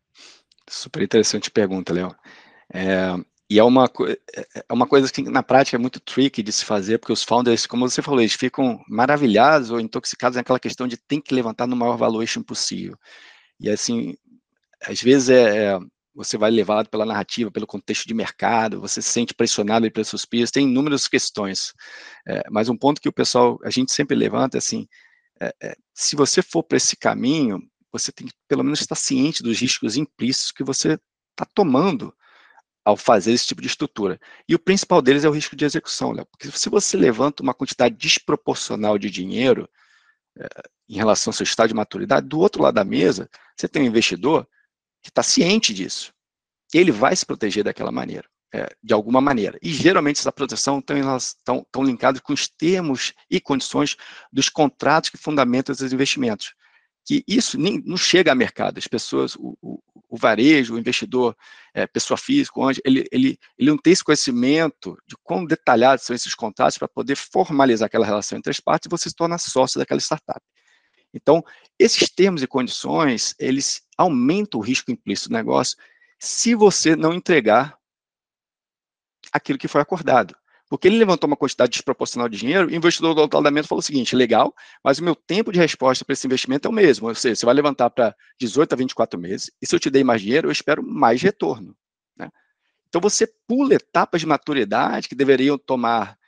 Super 0.69 1.03
interessante 1.03 1.53
pergunta, 1.53 1.93
Léo. 1.93 2.13
É, 2.75 3.15
e 3.49 3.59
é 3.59 3.65
uma, 3.65 3.85
é, 4.35 4.63
é 4.69 4.73
uma 4.73 4.87
coisa 4.87 5.11
que 5.11 5.23
na 5.23 5.43
prática 5.43 5.77
é 5.77 5.79
muito 5.79 6.01
tricky 6.01 6.43
de 6.43 6.53
se 6.53 6.65
fazer, 6.65 6.99
porque 6.99 7.13
os 7.13 7.23
founders, 7.23 7.67
como 7.67 7.89
você 7.89 8.03
falou, 8.03 8.21
eles 8.21 8.35
ficam 8.35 8.83
maravilhados 8.89 9.71
ou 9.71 9.79
intoxicados 9.81 10.37
naquela 10.37 10.59
questão 10.59 10.89
de 10.89 10.97
tem 10.97 11.21
que 11.21 11.35
levantar 11.35 11.67
no 11.67 11.77
maior 11.77 11.97
valuation 11.97 12.43
possível. 12.43 12.97
E 13.61 13.71
assim, 13.71 14.17
às 14.83 15.01
vezes 15.01 15.29
é, 15.31 15.75
é 15.75 15.79
você 16.15 16.39
vai 16.39 16.51
levado 16.51 16.89
pela 16.89 17.05
narrativa, 17.05 17.51
pelo 17.51 17.67
contexto 17.67 18.07
de 18.09 18.15
mercado, 18.15 18.81
você 18.81 19.03
se 19.03 19.11
sente 19.11 19.35
pressionado 19.35 19.91
pelos 19.93 20.09
seus 20.09 20.25
peers, 20.25 20.51
tem 20.51 20.67
inúmeras 20.67 21.07
questões. 21.07 21.75
É, 22.27 22.43
mas 22.51 22.71
um 22.71 22.77
ponto 22.77 23.01
que 23.01 23.09
o 23.09 23.13
pessoal, 23.13 23.59
a 23.63 23.71
gente 23.71 23.93
sempre 23.93 24.17
levanta 24.17 24.57
é 24.57 24.59
assim, 24.59 24.89
é, 25.41 25.55
é, 25.63 25.77
se 25.95 26.17
você 26.17 26.41
for 26.43 26.63
para 26.63 26.79
esse 26.79 26.97
caminho, 26.97 27.61
você 27.93 28.11
tem 28.11 28.27
que 28.27 28.33
pelo 28.49 28.65
menos 28.65 28.81
estar 28.81 28.95
ciente 28.95 29.43
dos 29.43 29.61
riscos 29.61 29.97
implícitos 29.97 30.53
que 30.53 30.65
você 30.65 30.99
está 31.33 31.47
tomando 31.55 32.15
ao 32.87 32.97
fazer 32.97 33.33
esse 33.33 33.49
tipo 33.49 33.61
de 33.61 33.67
estrutura. 33.67 34.21
E 34.49 34.55
o 34.55 34.61
principal 34.61 35.03
deles 35.03 35.25
é 35.25 35.29
o 35.29 35.33
risco 35.33 35.57
de 35.57 35.65
execução, 35.65 36.13
Léo, 36.13 36.25
porque 36.27 36.49
se 36.57 36.69
você 36.69 36.97
levanta 36.97 37.43
uma 37.43 37.53
quantidade 37.53 37.97
desproporcional 37.97 38.97
de 38.97 39.11
dinheiro 39.11 39.69
é, 40.39 40.47
em 40.89 40.95
relação 40.95 41.31
ao 41.31 41.35
seu 41.35 41.43
estado 41.43 41.67
de 41.67 41.75
maturidade, 41.75 42.29
do 42.29 42.39
outro 42.39 42.63
lado 42.63 42.75
da 42.75 42.85
mesa, 42.85 43.29
você 43.57 43.67
tem 43.67 43.83
um 43.83 43.87
investidor 43.87 44.47
que 45.03 45.09
está 45.09 45.21
ciente 45.21 45.75
disso. 45.75 46.15
Ele 46.73 46.93
vai 46.93 47.17
se 47.17 47.27
proteger 47.27 47.65
daquela 47.65 47.91
maneira, 47.91 48.29
é, 48.55 48.69
de 48.81 48.95
alguma 48.95 49.21
maneira. 49.21 49.59
E 49.61 49.73
geralmente 49.73 50.21
essa 50.21 50.31
proteção 50.31 50.79
estão 50.79 51.67
linkada 51.79 52.21
com 52.21 52.33
os 52.33 52.47
termos 52.47 53.15
e 53.29 53.41
condições 53.41 53.97
dos 54.33 54.49
contratos 54.49 55.11
que 55.11 55.19
fundamentam 55.19 55.73
esses 55.73 55.93
investimentos 55.93 56.55
que 57.07 57.23
isso 57.27 57.59
nem, 57.59 57.81
não 57.87 57.97
chega 57.97 58.33
ao 58.33 58.37
mercado. 58.37 58.79
As 58.79 58.89
pessoas, 58.89 59.37
o, 59.37 59.57
o, 59.63 59.81
o 60.09 60.17
varejo, 60.17 60.75
o 60.75 60.79
investidor, 60.79 61.37
é, 61.73 61.87
pessoa 61.87 62.19
física, 62.19 62.61
onde 62.61 62.81
ele, 62.85 63.07
ele, 63.13 63.39
ele 63.57 63.71
não 63.71 63.79
tem 63.79 63.93
esse 63.93 64.03
conhecimento 64.03 64.99
de 65.07 65.15
quão 65.23 65.45
detalhados 65.45 66.05
são 66.05 66.17
esses 66.17 66.35
contratos 66.35 66.77
para 66.77 66.89
poder 66.89 67.15
formalizar 67.15 67.87
aquela 67.87 68.05
relação 68.05 68.37
entre 68.37 68.51
as 68.51 68.59
partes 68.59 68.87
e 68.87 68.91
você 68.91 69.09
se 69.09 69.15
torna 69.15 69.39
sócio 69.39 69.79
daquela 69.79 70.01
startup. 70.01 70.41
Então, 71.15 71.43
esses 71.79 72.11
termos 72.11 72.43
e 72.43 72.47
condições, 72.47 73.37
eles 73.39 73.83
aumentam 73.97 74.59
o 74.59 74.63
risco 74.63 74.91
implícito 74.91 75.29
do 75.29 75.35
negócio 75.35 75.77
se 76.19 76.57
você 76.57 76.97
não 76.97 77.15
entregar 77.15 77.79
aquilo 79.33 79.59
que 79.59 79.69
foi 79.69 79.81
acordado. 79.81 80.37
Porque 80.69 80.89
ele 80.89 80.99
levantou 80.99 81.29
uma 81.29 81.37
quantidade 81.37 81.71
desproporcional 81.71 82.29
de 82.29 82.37
dinheiro, 82.37 82.69
o 82.69 82.75
investidor 82.75 83.15
do 83.15 83.21
lado 83.21 83.65
falou 83.65 83.79
o 83.79 83.83
seguinte: 83.83 84.17
legal, 84.17 84.55
mas 84.83 84.99
o 84.99 85.05
meu 85.05 85.15
tempo 85.15 85.53
de 85.53 85.59
resposta 85.59 86.05
para 86.05 86.13
esse 86.13 86.27
investimento 86.27 86.67
é 86.67 86.71
o 86.71 86.75
mesmo. 86.75 87.09
Ou 87.09 87.15
seja, 87.15 87.37
você 87.37 87.47
vai 87.47 87.55
levantar 87.55 87.91
para 87.91 88.15
18 88.41 88.73
a 88.73 88.77
24 88.77 89.19
meses, 89.19 89.51
e 89.63 89.67
se 89.67 89.75
eu 89.75 89.81
te 89.81 89.91
dei 89.91 90.03
mais 90.03 90.21
dinheiro, 90.21 90.49
eu 90.49 90.53
espero 90.53 90.83
mais 90.83 91.23
retorno. 91.23 91.77
Né? 92.17 92.29
Então 92.89 93.01
você 93.01 93.29
pula 93.47 93.75
etapas 93.75 94.21
de 94.21 94.27
maturidade 94.27 95.09
que 95.09 95.15
deveriam 95.15 95.57
tomar 95.57 96.19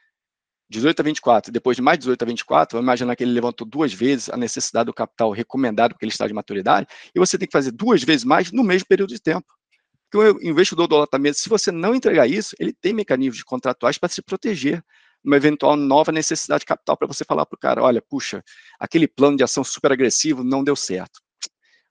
18 0.71 1.01
a 1.01 1.03
24, 1.03 1.53
depois 1.53 1.77
de 1.77 1.83
mais 1.83 1.99
18 1.99 2.23
a 2.23 2.27
24, 2.27 2.77
vamos 2.77 2.87
imaginar 2.87 3.17
que 3.17 3.25
ele 3.25 3.33
levantou 3.33 3.67
duas 3.67 3.93
vezes 3.93 4.29
a 4.29 4.37
necessidade 4.37 4.87
do 4.87 4.95
capital 4.95 5.33
recomendado 5.33 5.91
para 5.91 5.97
aquele 5.97 6.13
estado 6.13 6.29
de 6.29 6.35
maturidade, 6.35 6.87
e 7.15 7.19
você 7.19 7.39
tem 7.39 7.49
que 7.49 7.53
fazer 7.53 7.73
duas 7.73 8.03
vezes 8.03 8.25
mais 8.25 8.53
no 8.53 8.63
mesmo 8.63 8.87
período 8.87 9.11
de 9.11 9.21
tempo. 9.21 9.58
Porque 10.11 10.39
o 10.39 10.51
investidor 10.51 10.87
do 10.87 10.97
lota 10.97 11.19
mesa, 11.19 11.39
se 11.39 11.49
você 11.49 11.71
não 11.71 11.95
entregar 11.95 12.27
isso, 12.27 12.57
ele 12.59 12.73
tem 12.73 12.93
mecanismos 12.93 13.43
contratuais 13.43 13.99
para 13.99 14.09
se 14.09 14.23
proteger 14.23 14.83
uma 15.25 15.37
eventual 15.37 15.77
nova 15.77 16.13
necessidade 16.13 16.61
de 16.61 16.67
capital 16.67 16.97
para 16.97 17.07
você 17.07 17.25
falar 17.25 17.45
para 17.45 17.57
o 17.57 17.59
cara, 17.59 17.83
olha, 17.83 18.01
puxa, 18.01 18.43
aquele 18.79 19.07
plano 19.07 19.37
de 19.37 19.45
ação 19.45 19.63
super 19.65 19.93
agressivo 19.93 20.43
não 20.43 20.65
deu 20.65 20.77
certo. 20.77 21.21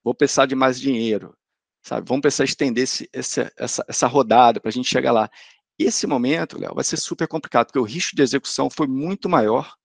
Vou 0.04 0.16
precisar 0.16 0.46
de 0.46 0.56
mais 0.56 0.80
dinheiro, 0.80 1.36
sabe? 1.84 2.08
Vamos 2.08 2.22
precisar 2.22 2.46
estender 2.46 2.86
esse, 2.86 3.10
essa, 3.14 3.52
essa, 3.58 3.86
essa 3.88 4.08
rodada 4.08 4.60
para 4.60 4.70
a 4.70 4.72
gente 4.72 4.90
chegar 4.90 5.12
lá. 5.12 5.30
Esse 5.78 6.08
momento, 6.08 6.60
Léo, 6.60 6.74
vai 6.74 6.84
ser 6.84 6.98
super 6.98 7.28
complicado, 7.28 7.68
porque 7.68 7.80
o 7.80 7.84
risco 7.84 8.16
de 8.16 8.22
execução 8.24 8.70
foi 8.70 8.88
muito 8.88 9.30
maior 9.30 9.77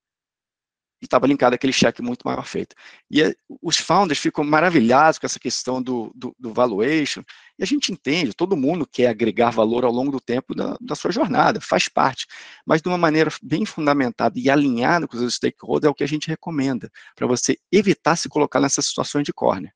estava 1.07 1.27
linkado 1.27 1.55
aquele 1.55 1.73
cheque 1.73 2.03
muito 2.03 2.23
maior 2.25 2.45
feito. 2.47 2.75
E 3.11 3.35
os 3.61 3.77
founders 3.77 4.19
ficam 4.19 4.45
maravilhados 4.45 5.19
com 5.19 5.27
essa 5.27 5.39
questão 5.39 5.83
do, 5.83 6.13
do, 6.15 6.35
do, 6.39 6.53
valuation, 6.53 7.23
e 7.59 7.63
a 7.63 7.67
gente 7.67 7.93
entende, 7.93 8.33
todo 8.35 8.57
mundo 8.57 8.87
quer 8.91 9.09
agregar 9.09 9.51
valor 9.51 9.85
ao 9.85 9.93
longo 9.93 10.13
do 10.13 10.21
tempo 10.21 10.55
da, 10.55 10.77
da 10.81 10.95
sua 10.95 11.11
jornada, 11.11 11.61
faz 11.61 11.89
parte, 11.89 12.27
mas 12.67 12.81
de 12.81 12.89
uma 12.89 12.99
maneira 12.99 13.31
bem 13.43 13.65
fundamentada 13.65 14.39
e 14.39 14.49
alinhada 14.51 15.07
com 15.07 15.17
os 15.17 15.35
stakeholders 15.35 15.89
é 15.89 15.91
o 15.91 15.95
que 15.95 16.05
a 16.05 16.09
gente 16.09 16.29
recomenda, 16.29 16.91
para 17.15 17.27
você 17.27 17.57
evitar 17.71 18.17
se 18.17 18.29
colocar 18.29 18.61
nessas 18.61 18.87
situações 18.87 19.25
de 19.25 19.33
corner 19.33 19.73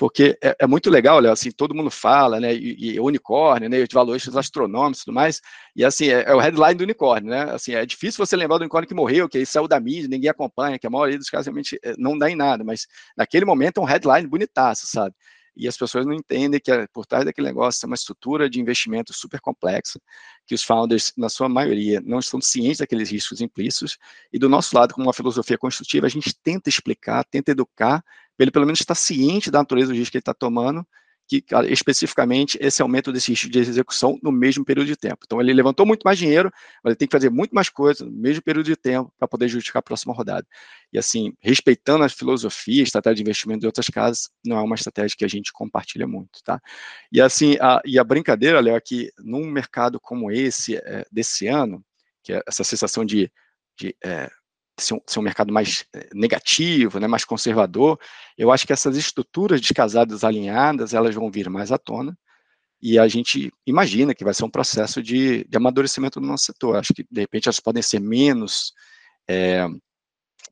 porque 0.00 0.38
é, 0.42 0.56
é, 0.60 0.66
muito 0.66 0.88
legal, 0.88 1.20
Léo, 1.20 1.30
assim, 1.30 1.50
todo 1.50 1.74
mundo 1.74 1.90
fala, 1.90 2.40
né, 2.40 2.54
e, 2.54 2.94
e 2.94 3.00
unicórnio, 3.00 3.68
né, 3.68 3.82
os 3.82 3.88
valores 3.92 4.34
astronômicos 4.34 5.02
e 5.02 5.04
tudo 5.04 5.14
mais, 5.14 5.42
e 5.76 5.84
assim, 5.84 6.08
é, 6.08 6.22
é, 6.26 6.34
o 6.34 6.38
headline 6.38 6.74
do 6.74 6.84
unicórnio, 6.84 7.28
né, 7.28 7.42
assim, 7.52 7.74
é 7.74 7.84
difícil 7.84 8.24
você 8.24 8.34
lembrar 8.34 8.56
do 8.56 8.62
unicórnio 8.62 8.88
que 8.88 8.94
morreu, 8.94 9.28
que 9.28 9.44
saiu 9.44 9.68
da 9.68 9.78
mídia, 9.78 10.08
ninguém 10.08 10.30
acompanha, 10.30 10.78
que 10.78 10.86
a 10.86 10.90
maioria 10.90 11.18
dos 11.18 11.28
casos 11.28 11.48
realmente 11.48 11.78
é, 11.84 11.92
não 11.98 12.16
dá 12.16 12.30
em 12.30 12.34
nada, 12.34 12.64
mas 12.64 12.86
naquele 13.14 13.44
momento 13.44 13.76
é 13.76 13.80
um 13.82 13.84
headline 13.84 14.26
bonitaço, 14.26 14.86
sabe, 14.86 15.14
e 15.54 15.68
as 15.68 15.76
pessoas 15.76 16.06
não 16.06 16.14
entendem 16.14 16.58
que 16.58 16.72
por 16.94 17.04
trás 17.04 17.26
daquele 17.26 17.48
negócio 17.48 17.84
é 17.84 17.86
uma 17.86 17.94
estrutura 17.94 18.48
de 18.48 18.58
investimento 18.58 19.12
super 19.12 19.38
complexa, 19.38 20.00
que 20.46 20.54
os 20.54 20.62
founders, 20.62 21.12
na 21.14 21.28
sua 21.28 21.46
maioria, 21.46 22.00
não 22.00 22.20
estão 22.20 22.40
cientes 22.40 22.78
daqueles 22.78 23.10
riscos 23.10 23.42
implícitos, 23.42 23.98
e 24.32 24.38
do 24.38 24.48
nosso 24.48 24.74
lado, 24.74 24.94
com 24.94 25.02
uma 25.02 25.12
filosofia 25.12 25.58
construtiva, 25.58 26.06
a 26.06 26.10
gente 26.10 26.34
tenta 26.42 26.70
explicar, 26.70 27.22
tenta 27.24 27.50
educar, 27.50 28.02
ele 28.44 28.50
pelo 28.50 28.66
menos 28.66 28.80
está 28.80 28.94
ciente 28.94 29.50
da 29.50 29.58
natureza 29.60 29.88
do 29.88 29.94
risco 29.94 30.12
que 30.12 30.18
ele 30.18 30.22
está 30.22 30.34
tomando, 30.34 30.86
que 31.28 31.44
especificamente 31.68 32.58
esse 32.60 32.82
aumento 32.82 33.12
desse 33.12 33.30
risco 33.30 33.48
de 33.48 33.60
execução 33.60 34.18
no 34.20 34.32
mesmo 34.32 34.64
período 34.64 34.88
de 34.88 34.96
tempo. 34.96 35.18
Então 35.24 35.40
ele 35.40 35.52
levantou 35.52 35.86
muito 35.86 36.02
mais 36.02 36.18
dinheiro, 36.18 36.50
mas 36.82 36.90
ele 36.90 36.96
tem 36.96 37.06
que 37.06 37.12
fazer 37.12 37.30
muito 37.30 37.54
mais 37.54 37.68
coisas 37.68 38.04
no 38.04 38.12
mesmo 38.12 38.42
período 38.42 38.66
de 38.66 38.74
tempo 38.74 39.12
para 39.16 39.28
poder 39.28 39.46
justificar 39.46 39.78
a 39.78 39.82
próxima 39.82 40.12
rodada. 40.12 40.44
E 40.92 40.98
assim, 40.98 41.32
respeitando 41.40 42.02
a 42.02 42.08
filosofia, 42.08 42.82
a 42.82 42.84
estratégia 42.84 43.16
de 43.16 43.22
investimento 43.22 43.60
de 43.60 43.66
outras 43.66 43.86
casas, 43.86 44.28
não 44.44 44.58
é 44.58 44.60
uma 44.60 44.74
estratégia 44.74 45.16
que 45.16 45.24
a 45.24 45.28
gente 45.28 45.52
compartilha 45.52 46.06
muito, 46.06 46.42
tá? 46.42 46.60
E 47.12 47.20
assim, 47.20 47.56
a, 47.60 47.80
e 47.84 47.96
a 47.96 48.02
brincadeira, 48.02 48.58
Léo, 48.58 48.74
é 48.74 48.80
que 48.80 49.12
num 49.20 49.46
mercado 49.46 50.00
como 50.00 50.32
esse, 50.32 50.76
é, 50.78 51.06
desse 51.12 51.46
ano, 51.46 51.84
que 52.24 52.32
é 52.32 52.42
essa 52.44 52.64
sensação 52.64 53.04
de 53.04 53.30
de 53.80 53.96
é, 54.04 54.30
ser, 54.80 54.94
um, 54.94 55.00
ser, 55.06 55.18
um, 55.18 55.22
mercado 55.22 55.52
mais 55.52 55.84
é, 55.94 56.08
negativo, 56.14 56.98
né, 56.98 57.06
mais 57.06 57.24
conservador, 57.24 57.98
eu 58.36 58.50
acho 58.50 58.66
que 58.66 58.72
essas 58.72 58.96
estruturas 58.96 59.60
descasadas 59.60 60.24
alinhadas, 60.24 60.94
elas 60.94 61.14
vão 61.14 61.30
vir 61.30 61.48
mais 61.48 61.70
à 61.70 61.78
tona, 61.78 62.16
e 62.82 62.98
a 62.98 63.06
gente 63.06 63.52
imagina 63.66 64.14
que 64.14 64.24
vai 64.24 64.32
ser 64.32 64.44
um 64.44 64.50
processo 64.50 65.02
de, 65.02 65.44
de 65.44 65.56
amadurecimento 65.56 66.18
do 66.18 66.26
nosso 66.26 66.44
setor. 66.44 66.76
Acho 66.76 66.94
que, 66.94 67.06
de 67.10 67.20
repente, 67.20 67.46
elas 67.46 67.60
podem 67.60 67.82
ser 67.82 68.00
menos 68.00 68.72
é, 69.28 69.66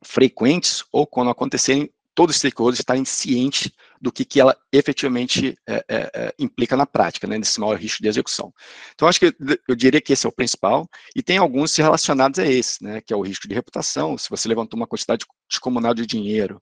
frequentes, 0.03 0.83
ou 0.91 1.07
quando 1.07 1.31
acontecerem, 1.31 1.91
todos 2.13 2.35
os 2.35 2.39
stakeholders 2.39 2.79
estarem 2.79 3.03
cientes 3.03 3.71
do 4.01 4.11
que, 4.11 4.23
que 4.23 4.39
ela 4.39 4.55
efetivamente 4.71 5.57
é, 5.67 5.85
é, 5.87 6.11
é, 6.13 6.33
implica 6.39 6.77
na 6.77 6.85
prática, 6.85 7.27
né, 7.27 7.37
nesse 7.37 7.59
maior 7.59 7.77
risco 7.77 8.01
de 8.01 8.07
execução. 8.07 8.53
Então, 8.93 9.07
acho 9.07 9.19
que 9.19 9.35
eu 9.67 9.75
diria 9.75 9.99
que 9.99 10.13
esse 10.13 10.25
é 10.25 10.29
o 10.29 10.31
principal, 10.31 10.87
e 11.15 11.21
tem 11.21 11.37
alguns 11.37 11.75
relacionados 11.75 12.39
a 12.39 12.45
esse, 12.45 12.83
né, 12.83 13.01
que 13.01 13.13
é 13.13 13.17
o 13.17 13.21
risco 13.21 13.47
de 13.47 13.53
reputação, 13.53 14.17
se 14.17 14.29
você 14.29 14.47
levantou 14.47 14.77
uma 14.77 14.87
quantidade 14.87 15.25
descomunal 15.49 15.93
de 15.93 16.05
dinheiro, 16.05 16.61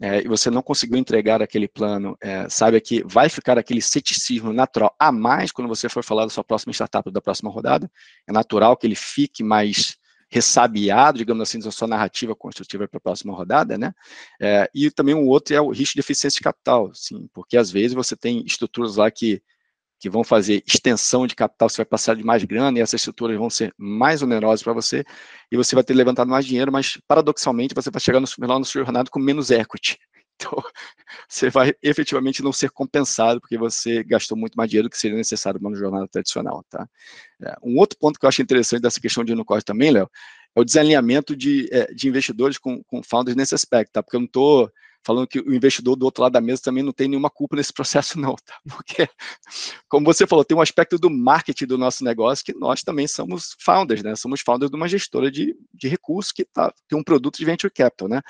é, 0.00 0.20
e 0.20 0.28
você 0.28 0.50
não 0.50 0.62
conseguiu 0.62 0.98
entregar 0.98 1.40
aquele 1.42 1.68
plano, 1.68 2.16
é, 2.20 2.48
saiba 2.48 2.80
que 2.80 3.04
vai 3.06 3.28
ficar 3.28 3.56
aquele 3.56 3.80
ceticismo 3.80 4.52
natural 4.52 4.94
a 4.98 5.12
mais 5.12 5.52
quando 5.52 5.68
você 5.68 5.88
for 5.88 6.02
falar 6.02 6.24
da 6.24 6.30
sua 6.30 6.42
próxima 6.42 6.72
startup 6.72 7.08
da 7.10 7.20
próxima 7.20 7.50
rodada, 7.50 7.90
é 8.26 8.32
natural 8.32 8.76
que 8.76 8.86
ele 8.86 8.96
fique 8.96 9.44
mais 9.44 9.96
ressabiado, 10.32 11.18
digamos 11.18 11.42
assim, 11.42 11.58
da 11.58 11.70
sua 11.70 11.86
narrativa 11.86 12.34
construtiva 12.34 12.88
para 12.88 12.96
a 12.96 13.00
próxima 13.00 13.34
rodada, 13.34 13.76
né? 13.76 13.92
É, 14.40 14.66
e 14.74 14.90
também 14.90 15.14
um 15.14 15.28
outro 15.28 15.54
é 15.54 15.60
o 15.60 15.68
risco 15.68 15.94
de 15.94 16.00
eficiência 16.00 16.38
de 16.38 16.44
capital, 16.44 16.90
sim, 16.94 17.28
porque 17.34 17.54
às 17.54 17.70
vezes 17.70 17.92
você 17.92 18.16
tem 18.16 18.42
estruturas 18.46 18.96
lá 18.96 19.10
que, 19.10 19.42
que 20.00 20.08
vão 20.08 20.24
fazer 20.24 20.64
extensão 20.66 21.26
de 21.26 21.34
capital, 21.34 21.68
você 21.68 21.76
vai 21.76 21.84
passar 21.84 22.16
de 22.16 22.24
mais 22.24 22.42
grana 22.44 22.78
e 22.78 22.80
essas 22.80 23.02
estruturas 23.02 23.36
vão 23.36 23.50
ser 23.50 23.74
mais 23.76 24.22
onerosas 24.22 24.62
para 24.62 24.72
você 24.72 25.04
e 25.50 25.56
você 25.56 25.74
vai 25.74 25.84
ter 25.84 25.92
levantado 25.92 26.28
mais 26.28 26.46
dinheiro, 26.46 26.72
mas 26.72 26.98
paradoxalmente 27.06 27.74
você 27.74 27.90
vai 27.90 28.00
chegar 28.00 28.18
no 28.18 28.26
final 28.26 28.58
da 28.58 28.64
sua 28.64 28.82
jornada 28.82 29.10
com 29.10 29.20
menos 29.20 29.50
equity. 29.50 29.98
Então, 30.36 30.52
você 31.28 31.50
vai 31.50 31.74
efetivamente 31.82 32.42
não 32.42 32.52
ser 32.52 32.70
compensado 32.70 33.40
porque 33.40 33.58
você 33.58 34.02
gastou 34.02 34.36
muito 34.36 34.54
mais 34.54 34.68
dinheiro 34.70 34.88
do 34.88 34.90
que 34.90 34.98
seria 34.98 35.16
necessário 35.16 35.60
numa 35.60 35.76
jornada 35.76 36.08
tradicional, 36.08 36.64
tá? 36.68 36.88
É, 37.42 37.56
um 37.62 37.78
outro 37.78 37.98
ponto 37.98 38.18
que 38.18 38.24
eu 38.24 38.28
acho 38.28 38.42
interessante 38.42 38.82
dessa 38.82 39.00
questão 39.00 39.24
de 39.24 39.32
unicórnio 39.32 39.64
também, 39.64 39.90
Léo, 39.90 40.10
é 40.54 40.60
o 40.60 40.64
desalinhamento 40.64 41.34
de, 41.34 41.68
é, 41.72 41.92
de 41.92 42.08
investidores 42.08 42.58
com, 42.58 42.82
com 42.84 43.02
founders 43.02 43.36
nesse 43.36 43.54
aspecto, 43.54 43.92
tá? 43.92 44.02
Porque 44.02 44.16
eu 44.16 44.20
não 44.20 44.26
estou 44.26 44.70
falando 45.04 45.26
que 45.26 45.40
o 45.40 45.54
investidor 45.54 45.96
do 45.96 46.04
outro 46.04 46.22
lado 46.22 46.32
da 46.32 46.40
mesa 46.40 46.62
também 46.62 46.82
não 46.82 46.92
tem 46.92 47.08
nenhuma 47.08 47.30
culpa 47.30 47.56
nesse 47.56 47.72
processo, 47.72 48.18
não, 48.18 48.34
tá? 48.36 48.58
Porque, 48.68 49.08
como 49.88 50.06
você 50.06 50.26
falou, 50.26 50.44
tem 50.44 50.56
um 50.56 50.60
aspecto 50.60 50.98
do 50.98 51.10
marketing 51.10 51.66
do 51.66 51.78
nosso 51.78 52.04
negócio 52.04 52.44
que 52.44 52.54
nós 52.54 52.82
também 52.82 53.06
somos 53.06 53.56
founders, 53.58 54.02
né? 54.02 54.14
Somos 54.16 54.40
founders 54.40 54.70
de 54.70 54.76
uma 54.76 54.88
gestora 54.88 55.30
de, 55.30 55.56
de 55.72 55.88
recursos 55.88 56.32
que 56.32 56.44
tá, 56.44 56.72
tem 56.88 56.98
um 56.98 57.04
produto 57.04 57.36
de 57.36 57.44
venture 57.44 57.72
capital, 57.72 58.08
né? 58.08 58.20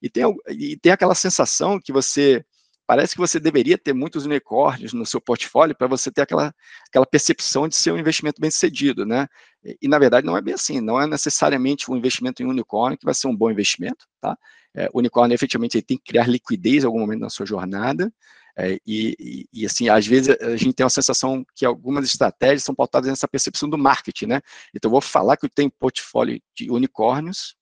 E 0.00 0.08
tem, 0.08 0.24
e 0.48 0.76
tem 0.76 0.92
aquela 0.92 1.14
sensação 1.14 1.80
que 1.80 1.92
você 1.92 2.44
parece 2.86 3.14
que 3.14 3.20
você 3.20 3.38
deveria 3.40 3.78
ter 3.78 3.92
muitos 3.92 4.26
unicórnios 4.26 4.92
no 4.92 5.06
seu 5.06 5.20
portfólio 5.20 5.74
para 5.74 5.86
você 5.86 6.10
ter 6.10 6.22
aquela, 6.22 6.54
aquela 6.88 7.06
percepção 7.06 7.68
de 7.68 7.76
ser 7.76 7.92
um 7.92 7.98
investimento 7.98 8.40
bem 8.40 8.50
sucedido, 8.50 9.06
né? 9.06 9.28
E, 9.64 9.78
e, 9.82 9.88
na 9.88 9.98
verdade 9.98 10.26
não 10.26 10.36
é 10.36 10.42
bem 10.42 10.54
assim, 10.54 10.80
não 10.80 11.00
é 11.00 11.06
necessariamente 11.06 11.90
um 11.90 11.96
investimento 11.96 12.42
em 12.42 12.46
unicórnio 12.46 12.98
que 12.98 13.04
vai 13.04 13.14
ser 13.14 13.28
um 13.28 13.36
bom 13.36 13.50
investimento, 13.50 14.06
tá? 14.20 14.36
É, 14.74 14.88
o 14.92 14.98
unicórnio 14.98 15.34
efetivamente 15.34 15.80
tem 15.82 15.98
que 15.98 16.04
criar 16.04 16.28
liquidez 16.28 16.82
em 16.82 16.86
algum 16.86 17.00
momento 17.00 17.20
na 17.20 17.30
sua 17.30 17.46
jornada, 17.46 18.12
é, 18.56 18.78
e, 18.86 19.46
e, 19.52 19.64
assim, 19.64 19.88
às 19.88 20.06
vezes 20.06 20.36
a 20.38 20.56
gente 20.56 20.74
tem 20.74 20.84
a 20.84 20.90
sensação 20.90 21.44
que 21.54 21.64
algumas 21.64 22.04
estratégias 22.04 22.62
são 22.62 22.74
pautadas 22.74 23.08
nessa 23.08 23.26
percepção 23.26 23.68
do 23.68 23.78
marketing, 23.78 24.26
né? 24.26 24.40
Então 24.74 24.88
eu 24.88 24.92
vou 24.92 25.00
falar 25.00 25.38
que 25.38 25.46
eu 25.46 25.50
tenho 25.50 25.70
portfólio 25.70 26.38
de 26.54 26.70
unicórnios, 26.70 27.56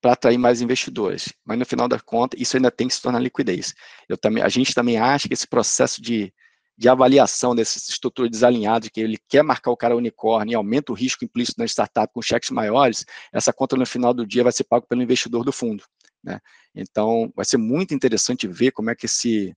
para 0.00 0.12
atrair 0.12 0.38
mais 0.38 0.60
investidores. 0.60 1.32
Mas 1.44 1.58
no 1.58 1.66
final 1.66 1.88
da 1.88 1.98
conta, 1.98 2.40
isso 2.40 2.56
ainda 2.56 2.70
tem 2.70 2.86
que 2.86 2.94
se 2.94 3.02
tornar 3.02 3.18
liquidez. 3.18 3.74
Eu 4.08 4.16
também, 4.16 4.42
a 4.42 4.48
gente 4.48 4.74
também 4.74 4.98
acha 4.98 5.26
que 5.26 5.34
esse 5.34 5.48
processo 5.48 6.00
de, 6.00 6.32
de 6.76 6.88
avaliação 6.88 7.54
dessas 7.54 7.88
estruturas 7.88 8.30
desalinhadas, 8.30 8.88
que 8.90 9.00
ele 9.00 9.18
quer 9.28 9.42
marcar 9.42 9.70
o 9.70 9.76
cara 9.76 9.96
unicórnio 9.96 10.52
e 10.52 10.54
aumenta 10.54 10.92
o 10.92 10.94
risco 10.94 11.24
implícito 11.24 11.58
na 11.58 11.64
startup 11.64 12.12
com 12.12 12.20
cheques 12.20 12.50
maiores, 12.50 13.04
essa 13.32 13.52
conta 13.52 13.76
no 13.76 13.86
final 13.86 14.12
do 14.12 14.26
dia 14.26 14.42
vai 14.42 14.52
ser 14.52 14.64
pago 14.64 14.86
pelo 14.86 15.02
investidor 15.02 15.44
do 15.44 15.52
fundo. 15.52 15.84
Né? 16.22 16.38
Então, 16.74 17.32
vai 17.34 17.44
ser 17.44 17.56
muito 17.56 17.94
interessante 17.94 18.46
ver 18.46 18.72
como 18.72 18.90
é 18.90 18.94
que 18.94 19.06
esse, 19.06 19.54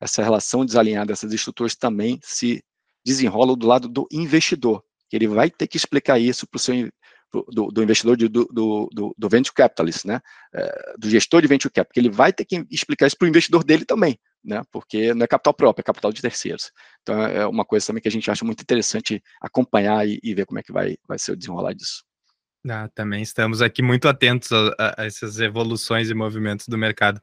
essa 0.00 0.22
relação 0.22 0.64
desalinhada 0.64 1.06
dessas 1.06 1.32
estruturas 1.32 1.74
também 1.74 2.18
se 2.22 2.64
desenrola 3.04 3.54
do 3.54 3.66
lado 3.66 3.88
do 3.88 4.08
investidor. 4.10 4.82
Ele 5.12 5.28
vai 5.28 5.48
ter 5.48 5.68
que 5.68 5.76
explicar 5.76 6.18
isso 6.18 6.46
para 6.46 6.56
o 6.56 6.60
seu 6.60 6.74
do, 7.48 7.68
do 7.68 7.82
investidor, 7.82 8.16
de, 8.16 8.28
do, 8.28 8.44
do, 8.46 9.14
do, 9.16 9.28
venture 9.28 9.54
capitalist, 9.54 10.04
né, 10.04 10.20
é, 10.54 10.94
do 10.98 11.10
gestor 11.10 11.42
de 11.42 11.48
venture 11.48 11.72
capital, 11.72 11.86
porque 11.86 12.00
ele 12.00 12.10
vai 12.10 12.32
ter 12.32 12.44
que 12.44 12.64
explicar 12.70 13.06
isso 13.06 13.16
para 13.16 13.26
o 13.26 13.28
investidor 13.28 13.64
dele 13.64 13.84
também, 13.84 14.18
né, 14.44 14.62
porque 14.70 15.14
não 15.14 15.24
é 15.24 15.26
capital 15.26 15.54
próprio, 15.54 15.82
é 15.82 15.84
capital 15.84 16.12
de 16.12 16.20
terceiros. 16.20 16.70
Então 17.02 17.22
é 17.22 17.46
uma 17.46 17.64
coisa 17.64 17.86
também 17.86 18.02
que 18.02 18.08
a 18.08 18.10
gente 18.10 18.30
acha 18.30 18.44
muito 18.44 18.60
interessante 18.60 19.22
acompanhar 19.40 20.06
e, 20.06 20.20
e 20.22 20.34
ver 20.34 20.44
como 20.44 20.58
é 20.58 20.62
que 20.62 20.72
vai, 20.72 20.96
vai 21.08 21.18
ser 21.18 21.32
o 21.32 21.36
desenrolar 21.36 21.72
disso. 21.72 22.04
Ah, 22.68 22.88
também 22.94 23.22
estamos 23.22 23.60
aqui 23.60 23.82
muito 23.82 24.08
atentos 24.08 24.50
a, 24.52 24.94
a 24.98 25.04
essas 25.04 25.38
evoluções 25.38 26.08
e 26.08 26.14
movimentos 26.14 26.66
do 26.66 26.78
mercado. 26.78 27.20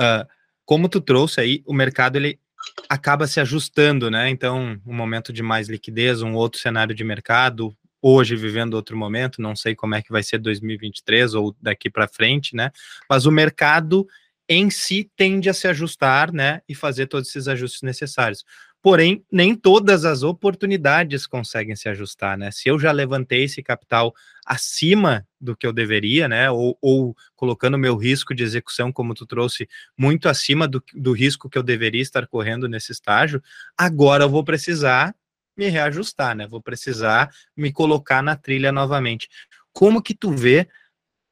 Uh, 0.00 0.26
como 0.64 0.88
tu 0.88 1.00
trouxe 1.00 1.40
aí, 1.40 1.62
o 1.66 1.74
mercado 1.74 2.16
ele 2.16 2.40
acaba 2.88 3.26
se 3.26 3.40
ajustando, 3.40 4.10
né? 4.10 4.28
Então, 4.30 4.80
um 4.86 4.94
momento 4.94 5.32
de 5.32 5.42
mais 5.42 5.68
liquidez, 5.68 6.22
um 6.22 6.34
outro 6.34 6.60
cenário 6.60 6.94
de 6.94 7.04
mercado, 7.04 7.76
hoje 8.00 8.36
vivendo 8.36 8.74
outro 8.74 8.96
momento, 8.96 9.42
não 9.42 9.54
sei 9.54 9.74
como 9.74 9.94
é 9.94 10.02
que 10.02 10.10
vai 10.10 10.22
ser 10.22 10.38
2023 10.38 11.34
ou 11.34 11.54
daqui 11.60 11.90
para 11.90 12.08
frente, 12.08 12.54
né? 12.54 12.70
Mas 13.08 13.26
o 13.26 13.30
mercado 13.30 14.06
em 14.48 14.70
si 14.70 15.10
tende 15.16 15.50
a 15.50 15.54
se 15.54 15.68
ajustar, 15.68 16.32
né, 16.32 16.62
e 16.68 16.74
fazer 16.74 17.06
todos 17.06 17.28
esses 17.28 17.46
ajustes 17.48 17.82
necessários. 17.82 18.44
Porém, 18.80 19.24
nem 19.30 19.56
todas 19.56 20.04
as 20.04 20.22
oportunidades 20.22 21.26
conseguem 21.26 21.74
se 21.74 21.88
ajustar, 21.88 22.38
né? 22.38 22.52
Se 22.52 22.68
eu 22.68 22.78
já 22.78 22.92
levantei 22.92 23.42
esse 23.42 23.60
capital 23.60 24.14
acima 24.46 25.26
do 25.40 25.56
que 25.56 25.66
eu 25.66 25.72
deveria, 25.72 26.28
né, 26.28 26.48
ou, 26.50 26.78
ou 26.80 27.16
colocando 27.34 27.76
meu 27.76 27.96
risco 27.96 28.34
de 28.34 28.44
execução, 28.44 28.92
como 28.92 29.14
tu 29.14 29.26
trouxe, 29.26 29.68
muito 29.96 30.28
acima 30.28 30.68
do, 30.68 30.82
do 30.94 31.12
risco 31.12 31.50
que 31.50 31.58
eu 31.58 31.62
deveria 31.62 32.00
estar 32.00 32.26
correndo 32.28 32.68
nesse 32.68 32.92
estágio, 32.92 33.42
agora 33.76 34.24
eu 34.24 34.30
vou 34.30 34.44
precisar 34.44 35.14
me 35.56 35.68
reajustar, 35.68 36.36
né? 36.36 36.46
Vou 36.46 36.62
precisar 36.62 37.30
me 37.56 37.72
colocar 37.72 38.22
na 38.22 38.36
trilha 38.36 38.70
novamente. 38.70 39.28
Como 39.72 40.00
que 40.00 40.14
tu 40.14 40.30
vê 40.30 40.68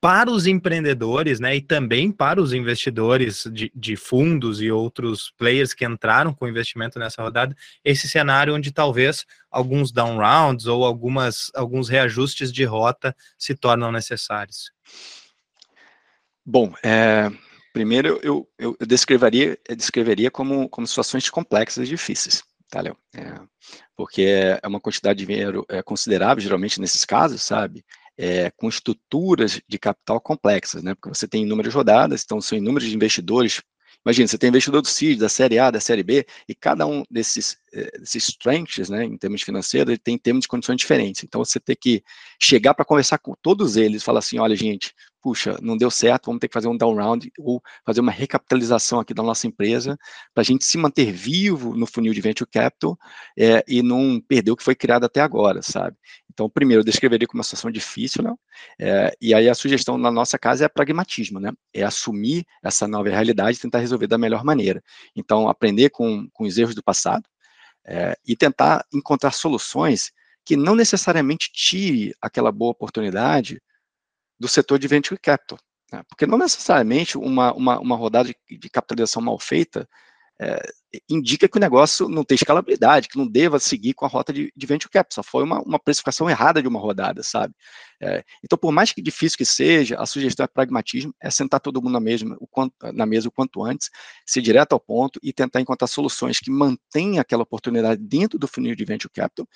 para 0.01 0.31
os 0.31 0.47
empreendedores, 0.47 1.41
né, 1.41 1.57
e 1.57 1.61
também 1.61 2.13
para 2.13 2.41
os 2.41 2.53
investidores 2.53 3.49
de, 3.53 3.73
de, 3.75 3.97
fundos 3.97 4.61
e 4.61 4.71
outros 4.71 5.33
players 5.37 5.73
que 5.73 5.85
entraram 5.85 6.35
com 6.35 6.47
investimento 6.47 6.99
nessa 6.99 7.23
rodada, 7.23 7.57
esse 7.85 8.09
cenário 8.09 8.55
onde 8.55 8.71
talvez 8.71 9.25
alguns 9.51 9.91
down 9.91 10.19
rounds 10.19 10.67
ou 10.67 10.85
algumas, 10.85 11.51
alguns 11.55 11.89
reajustes 11.89 12.53
de 12.53 12.65
rota 12.65 13.17
se 13.39 13.55
tornam 13.55 13.91
necessários? 13.91 14.71
Bom, 16.45 16.73
é, 16.83 17.31
primeiro 17.73 18.21
eu, 18.23 18.49
eu, 18.59 18.77
eu 18.79 18.87
descreveria, 18.87 19.59
eu 19.69 19.75
descreveria 19.75 20.31
como, 20.31 20.69
como 20.69 20.87
situações 20.87 21.29
complexas 21.31 21.87
e 21.87 21.91
difíceis 21.91 22.45
tá, 22.71 22.81
Léo? 22.81 22.97
É, 23.15 23.41
porque 23.97 24.23
é 24.63 24.67
uma 24.67 24.81
quantidade 24.81 25.19
de 25.19 25.27
dinheiro 25.27 25.65
é, 25.69 25.83
considerável, 25.83 26.43
geralmente, 26.43 26.81
nesses 26.81 27.05
casos, 27.05 27.43
sabe? 27.43 27.85
É, 28.19 28.51
com 28.57 28.69
estruturas 28.69 29.61
de 29.69 29.79
capital 29.79 30.21
complexas, 30.21 30.83
né? 30.83 30.95
Porque 30.95 31.09
você 31.09 31.29
tem 31.29 31.43
inúmeras 31.43 31.75
rodadas, 31.75 32.23
então 32.25 32.41
são 32.41 32.57
inúmeros 32.57 32.89
investidores. 32.89 33.61
Imagina, 34.05 34.29
você 34.29 34.39
tem 34.39 34.49
investidor 34.49 34.81
do 34.83 34.89
CID, 34.89 35.19
da 35.19 35.29
Série 35.29 35.59
A, 35.59 35.71
da 35.71 35.81
Série 35.81 36.03
B, 36.03 36.25
e 36.49 36.55
cada 36.55 36.87
um 36.87 37.03
desses, 37.11 37.59
é, 37.73 37.99
desses 37.99 38.29
strengths, 38.29 38.89
né, 38.89 39.05
em 39.05 39.19
termos 39.19 39.43
financeiros, 39.43 39.91
ele 39.91 39.99
tem 39.99 40.17
termos 40.17 40.43
de 40.43 40.49
condições 40.49 40.77
diferentes. 40.77 41.25
Então, 41.25 41.45
você 41.45 41.59
tem 41.59 41.77
que 41.79 42.03
chegar 42.41 42.73
para 42.73 42.85
conversar 42.85 43.19
com 43.19 43.35
todos 43.43 43.77
eles, 43.77 44.05
falar 44.05 44.21
assim, 44.21 44.39
olha, 44.39 44.55
gente, 44.55 44.95
puxa, 45.27 45.59
não 45.61 45.77
deu 45.77 45.91
certo, 45.91 46.27
vamos 46.27 46.39
ter 46.39 46.47
que 46.47 46.55
fazer 46.55 46.69
um 46.69 46.77
down 46.77 46.95
round 46.95 47.33
ou 47.37 47.61
fazer 47.85 48.01
uma 48.01 48.13
recapitalização 48.13 49.01
aqui 49.01 49.13
da 49.13 49.25
nossa 49.25 49.45
empresa 49.49 49.99
para 50.33 50.43
a 50.43 50.45
gente 50.45 50.65
se 50.65 50.79
manter 50.79 51.11
vivo 51.11 51.75
no 51.75 51.85
funil 51.85 52.15
de 52.15 52.21
venture 52.21 52.49
capital 52.49 52.97
é, 53.37 53.65
e 53.67 53.83
não 53.83 54.21
perder 54.21 54.53
o 54.53 54.57
que 54.57 54.63
foi 54.63 54.77
criado 54.77 55.03
até 55.03 55.21
agora, 55.21 55.63
sabe? 55.63 55.97
Então, 56.37 56.51
primeiro, 56.51 56.83
eu 56.83 56.85
descreveria 56.85 57.27
como 57.27 57.38
uma 57.38 57.44
situação 57.44 57.70
difícil, 57.70 58.22
né? 58.22 58.35
É, 58.79 59.16
e 59.18 59.33
aí 59.33 59.49
a 59.49 59.55
sugestão 59.55 59.96
na 59.96 60.12
nossa 60.12 60.38
casa 60.38 60.66
é 60.66 60.68
pragmatismo, 60.68 61.40
né? 61.40 61.51
É 61.72 61.83
assumir 61.83 62.44
essa 62.62 62.87
nova 62.87 63.09
realidade 63.09 63.57
e 63.57 63.61
tentar 63.62 63.79
resolver 63.79 64.07
da 64.07 64.18
melhor 64.18 64.44
maneira. 64.44 64.85
Então, 65.16 65.49
aprender 65.49 65.88
com, 65.88 66.29
com 66.35 66.44
os 66.44 66.59
erros 66.59 66.75
do 66.75 66.83
passado 66.83 67.25
é, 67.87 68.18
e 68.27 68.37
tentar 68.37 68.85
encontrar 68.92 69.31
soluções 69.31 70.12
que 70.44 70.57
não 70.57 70.75
necessariamente 70.75 71.51
tire 71.51 72.14
aquela 72.20 72.53
boa 72.53 72.72
oportunidade 72.72 73.59
do 74.38 74.46
setor 74.46 74.79
de 74.79 74.87
venture 74.87 75.18
capital. 75.18 75.59
Né? 75.90 76.03
Porque 76.07 76.27
não 76.27 76.37
necessariamente 76.37 77.16
uma, 77.16 77.55
uma, 77.55 77.81
uma 77.81 77.96
rodada 77.96 78.29
de, 78.29 78.59
de, 78.59 78.68
capitalização 78.68 79.22
mal 79.22 79.38
feita 79.38 79.88
é, 80.40 80.61
indica 81.09 81.49
que 81.49 81.57
o 81.57 81.61
negócio 81.61 82.09
não 82.09 82.25
tem 82.25 82.35
escalabilidade, 82.35 83.09
que 83.09 83.18
não 83.18 83.27
deva 83.27 83.59
seguir 83.59 83.94
com 83.94 84.05
a 84.05 84.09
rota 84.09 84.33
de, 84.33 84.53
de 84.55 84.66
venture 84.66 84.90
cap, 84.90 85.12
só 85.12 85.22
foi 85.22 85.42
uma, 85.42 85.61
uma 85.61 85.79
precificação 85.79 86.29
errada 86.29 86.61
de 86.61 86.68
uma 86.68 86.79
rodada, 86.79 87.22
sabe? 87.22 87.55
É, 88.01 88.22
então, 88.44 88.59
por 88.59 88.72
mais 88.72 88.92
que 88.92 89.01
difícil 89.01 89.38
que 89.38 89.44
seja, 89.44 89.96
a 89.99 90.07
sugestão 90.07 90.44
é 90.44 90.46
pragmatismo, 90.46 91.14
é 91.20 91.31
sentar 91.31 91.61
todo 91.61 91.81
mundo 91.81 91.92
na, 91.92 92.01
mesma, 92.01 92.37
o 92.38 92.46
quanto, 92.46 92.75
na 92.92 93.07
mesa 93.07 93.29
o 93.29 93.33
quanto 93.33 93.64
antes, 93.64 93.90
ser 94.27 94.42
direto 94.42 94.72
ao 94.72 94.81
ponto 94.81 95.18
e 95.22 95.33
tentar 95.33 95.61
encontrar 95.61 95.87
soluções 95.87 96.38
que 96.38 96.51
mantenham 96.51 97.20
aquela 97.20 97.42
oportunidade 97.42 98.01
dentro 98.03 98.38
do 98.38 98.46
funil 98.46 98.75
de 98.75 98.85
venture 98.85 99.12
capital, 99.12 99.46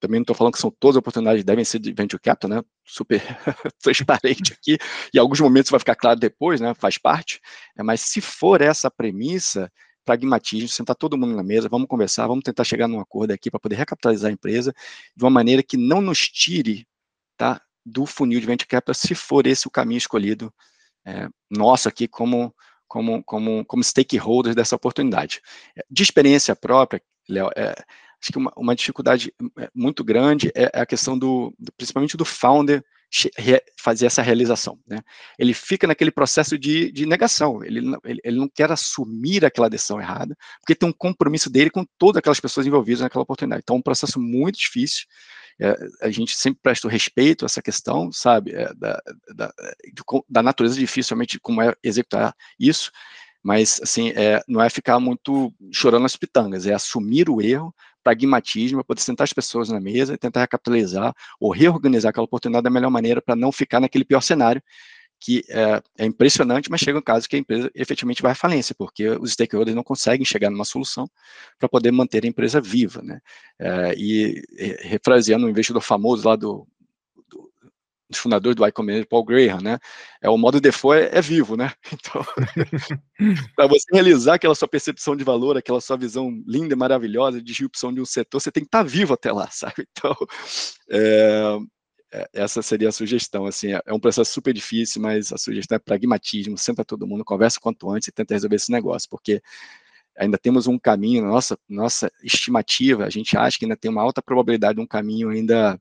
também 0.00 0.20
não 0.20 0.22
estou 0.22 0.36
falando 0.36 0.54
que 0.54 0.60
são 0.60 0.70
todas 0.70 0.96
as 0.96 1.00
oportunidades 1.00 1.44
devem 1.44 1.64
ser 1.64 1.78
de 1.78 1.92
venture 1.92 2.22
capital, 2.22 2.50
né? 2.50 2.62
Super 2.84 3.20
transparente 3.82 4.52
aqui. 4.52 4.78
E 5.12 5.18
alguns 5.18 5.40
momentos 5.40 5.70
vai 5.70 5.80
ficar 5.80 5.96
claro 5.96 6.18
depois, 6.18 6.60
né? 6.60 6.72
Faz 6.74 6.98
parte. 6.98 7.40
É, 7.76 7.82
mas 7.82 8.02
se 8.02 8.20
for 8.20 8.60
essa 8.62 8.90
premissa, 8.90 9.70
pragmatismo, 10.08 10.68
sentar 10.68 10.96
todo 10.96 11.18
mundo 11.18 11.36
na 11.36 11.42
mesa, 11.42 11.68
vamos 11.68 11.86
conversar, 11.86 12.26
vamos 12.26 12.42
tentar 12.42 12.64
chegar 12.64 12.88
num 12.88 12.98
acordo 12.98 13.30
aqui 13.30 13.50
para 13.50 13.60
poder 13.60 13.76
recapitalizar 13.76 14.30
a 14.30 14.32
empresa 14.32 14.72
de 15.14 15.22
uma 15.22 15.28
maneira 15.30 15.62
que 15.62 15.76
não 15.76 16.00
nos 16.00 16.20
tire 16.30 16.88
tá, 17.36 17.60
do 17.84 18.06
funil 18.06 18.40
de 18.40 18.46
venture 18.46 18.66
capital, 18.66 18.94
se 18.94 19.14
for 19.14 19.46
esse 19.46 19.68
o 19.68 19.70
caminho 19.70 19.98
escolhido 19.98 20.50
é, 21.06 21.28
nosso 21.50 21.90
aqui 21.90 22.08
como, 22.08 22.54
como, 22.86 23.22
como, 23.22 23.66
como 23.66 23.84
stakeholders 23.84 24.56
dessa 24.56 24.74
oportunidade. 24.74 25.42
De 25.90 26.02
experiência 26.02 26.56
própria, 26.56 27.02
Léo, 27.28 27.50
é, 27.54 27.74
acho 28.18 28.32
que 28.32 28.38
uma, 28.38 28.52
uma 28.56 28.74
dificuldade 28.74 29.30
é, 29.58 29.70
muito 29.74 30.02
grande 30.02 30.50
é, 30.54 30.70
é 30.72 30.80
a 30.80 30.86
questão 30.86 31.18
do, 31.18 31.54
principalmente 31.76 32.16
do 32.16 32.24
founder 32.24 32.82
fazer 33.78 34.06
essa 34.06 34.22
realização. 34.22 34.78
Né? 34.86 34.98
Ele 35.38 35.54
fica 35.54 35.86
naquele 35.86 36.10
processo 36.10 36.58
de, 36.58 36.92
de 36.92 37.06
negação, 37.06 37.64
ele, 37.64 37.80
ele, 38.04 38.20
ele, 38.22 38.36
não 38.36 38.48
quer 38.48 38.70
assumir 38.70 39.44
aquela 39.44 39.68
decisão 39.68 40.00
errada, 40.00 40.36
porque 40.60 40.74
tem 40.74 40.88
um 40.88 40.92
compromisso 40.92 41.50
dele 41.50 41.70
com 41.70 41.84
todas 41.96 42.18
aquelas 42.18 42.40
pessoas 42.40 42.66
envolvidas 42.66 43.00
naquela 43.00 43.22
oportunidade. 43.22 43.62
Então, 43.62 43.76
é 43.76 43.78
um 43.78 43.82
processo 43.82 44.20
muito 44.20 44.58
difícil, 44.58 45.06
é, 45.60 45.76
a 46.02 46.10
gente 46.10 46.36
sempre 46.36 46.60
presta 46.62 46.86
o 46.86 46.90
respeito 46.90 47.44
a 47.44 47.46
essa 47.46 47.60
questão, 47.60 48.12
sabe, 48.12 48.52
é, 48.54 48.72
da, 48.74 49.00
da, 49.34 49.52
da, 50.28 50.42
natureza 50.42 50.78
dificilmente 50.78 51.40
como 51.40 51.60
é 51.60 51.74
executar 51.82 52.32
isso, 52.58 52.92
mas, 53.42 53.80
assim, 53.82 54.10
é, 54.10 54.40
não 54.46 54.62
é 54.62 54.70
ficar 54.70 55.00
muito 55.00 55.52
chorando 55.72 56.06
as 56.06 56.16
pitangas, 56.16 56.66
é 56.66 56.74
assumir 56.74 57.28
o 57.28 57.40
erro, 57.40 57.74
pragmatismo, 58.08 58.78
para 58.78 58.84
poder 58.84 59.00
sentar 59.02 59.24
as 59.24 59.32
pessoas 59.32 59.68
na 59.68 59.80
mesa 59.80 60.14
e 60.14 60.18
tentar 60.18 60.40
recapitalizar 60.40 61.14
ou 61.38 61.52
reorganizar 61.52 62.10
aquela 62.10 62.24
oportunidade 62.24 62.64
da 62.64 62.70
melhor 62.70 62.90
maneira 62.90 63.20
para 63.20 63.36
não 63.36 63.52
ficar 63.52 63.80
naquele 63.80 64.04
pior 64.04 64.22
cenário, 64.22 64.62
que 65.20 65.44
é, 65.48 65.82
é, 65.98 66.06
impressionante, 66.06 66.70
mas 66.70 66.80
chega 66.80 66.98
um 66.98 67.02
caso 67.02 67.28
que 67.28 67.36
a 67.36 67.38
empresa 67.38 67.70
efetivamente 67.74 68.22
vai 68.22 68.32
à 68.32 68.34
falência, 68.34 68.74
porque 68.78 69.08
os 69.08 69.32
stakeholders 69.32 69.74
não 69.74 69.82
conseguem 69.82 70.24
chegar 70.24 70.48
numa 70.48 70.64
solução 70.64 71.10
para 71.58 71.68
poder 71.68 71.90
manter 71.90 72.24
a 72.24 72.28
empresa 72.28 72.60
viva, 72.60 73.02
né? 73.02 73.20
É, 73.58 73.94
e 73.96 74.42
refraseando 74.80 75.46
um 75.46 75.50
investidor 75.50 75.82
famoso 75.82 76.26
lá 76.26 76.36
do, 76.36 76.66
dos 78.08 78.18
fundadores 78.18 78.56
do 78.56 78.66
iCombinator, 78.66 79.06
Paul 79.08 79.24
Graham, 79.24 79.60
né? 79.60 79.78
É 80.20 80.30
o 80.30 80.38
modo 80.38 80.60
default 80.60 80.98
é, 81.00 81.18
é 81.18 81.20
vivo, 81.20 81.56
né? 81.56 81.72
Então, 81.92 82.24
para 83.56 83.66
você 83.66 83.84
realizar 83.92 84.34
aquela 84.34 84.54
sua 84.54 84.68
percepção 84.68 85.14
de 85.14 85.24
valor, 85.24 85.56
aquela 85.56 85.80
sua 85.80 85.96
visão 85.96 86.30
linda 86.46 86.74
e 86.74 86.76
maravilhosa 86.76 87.38
de 87.38 87.44
disrupção 87.44 87.92
de 87.92 88.00
um 88.00 88.06
setor, 88.06 88.40
você 88.40 88.50
tem 88.50 88.62
que 88.62 88.68
estar 88.68 88.84
tá 88.84 88.88
vivo 88.88 89.14
até 89.14 89.32
lá, 89.32 89.48
sabe? 89.52 89.86
Então, 89.90 90.16
é, 90.90 91.58
é, 92.12 92.28
essa 92.32 92.62
seria 92.62 92.88
a 92.88 92.92
sugestão. 92.92 93.46
Assim, 93.46 93.74
é, 93.74 93.82
é 93.84 93.92
um 93.92 94.00
processo 94.00 94.32
super 94.32 94.54
difícil, 94.54 95.02
mas 95.02 95.32
a 95.32 95.38
sugestão 95.38 95.76
é 95.76 95.78
pragmatismo. 95.78 96.56
Senta 96.56 96.84
todo 96.84 97.06
mundo, 97.06 97.24
conversa 97.24 97.60
quanto 97.60 97.90
antes 97.90 98.08
e 98.08 98.12
tenta 98.12 98.34
resolver 98.34 98.56
esse 98.56 98.72
negócio, 98.72 99.08
porque 99.10 99.42
ainda 100.16 100.38
temos 100.38 100.66
um 100.66 100.78
caminho, 100.78 101.24
nossa, 101.24 101.56
nossa 101.68 102.10
estimativa, 102.22 103.04
a 103.04 103.10
gente 103.10 103.36
acha 103.36 103.58
que 103.58 103.64
ainda 103.64 103.76
tem 103.76 103.90
uma 103.90 104.02
alta 104.02 104.20
probabilidade 104.20 104.76
de 104.76 104.82
um 104.82 104.86
caminho 104.86 105.30
ainda 105.30 105.80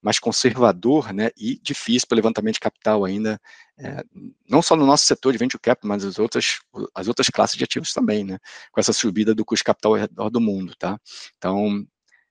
mais 0.00 0.18
conservador 0.18 1.12
né, 1.12 1.30
e 1.36 1.58
difícil 1.60 2.06
para 2.06 2.16
levantamento 2.16 2.54
de 2.54 2.60
capital 2.60 3.04
ainda, 3.04 3.40
é, 3.78 4.02
não 4.48 4.62
só 4.62 4.76
no 4.76 4.86
nosso 4.86 5.06
setor 5.06 5.32
de 5.32 5.38
venture 5.38 5.60
capital, 5.60 5.88
mas 5.88 6.04
as 6.04 6.18
outras, 6.18 6.58
as 6.94 7.08
outras 7.08 7.28
classes 7.28 7.56
de 7.56 7.64
ativos 7.64 7.92
também, 7.92 8.24
né, 8.24 8.38
com 8.70 8.80
essa 8.80 8.92
subida 8.92 9.34
do 9.34 9.44
custo 9.44 9.62
de 9.62 9.64
capital 9.64 9.92
ao 9.94 10.00
redor 10.00 10.30
do 10.30 10.40
mundo, 10.40 10.74
tá? 10.76 10.98
Então, 11.36 11.84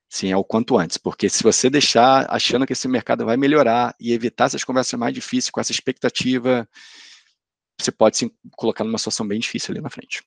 sim, 0.08 0.32
é 0.32 0.36
o 0.36 0.44
quanto 0.44 0.78
antes, 0.78 0.96
porque 0.96 1.28
se 1.28 1.42
você 1.42 1.68
deixar 1.68 2.26
achando 2.30 2.66
que 2.66 2.72
esse 2.72 2.88
mercado 2.88 3.24
vai 3.24 3.36
melhorar 3.36 3.94
e 4.00 4.12
evitar 4.12 4.46
essas 4.46 4.64
conversas 4.64 4.98
mais 4.98 5.14
difíceis 5.14 5.50
com 5.50 5.60
essa 5.60 5.72
expectativa, 5.72 6.66
você 7.80 7.92
pode 7.92 8.16
se 8.16 8.32
colocar 8.56 8.82
numa 8.82 8.98
situação 8.98 9.26
bem 9.28 9.38
difícil 9.38 9.72
ali 9.72 9.80
na 9.80 9.90
frente. 9.90 10.22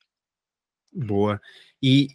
Boa. 0.93 1.41
E 1.81 2.09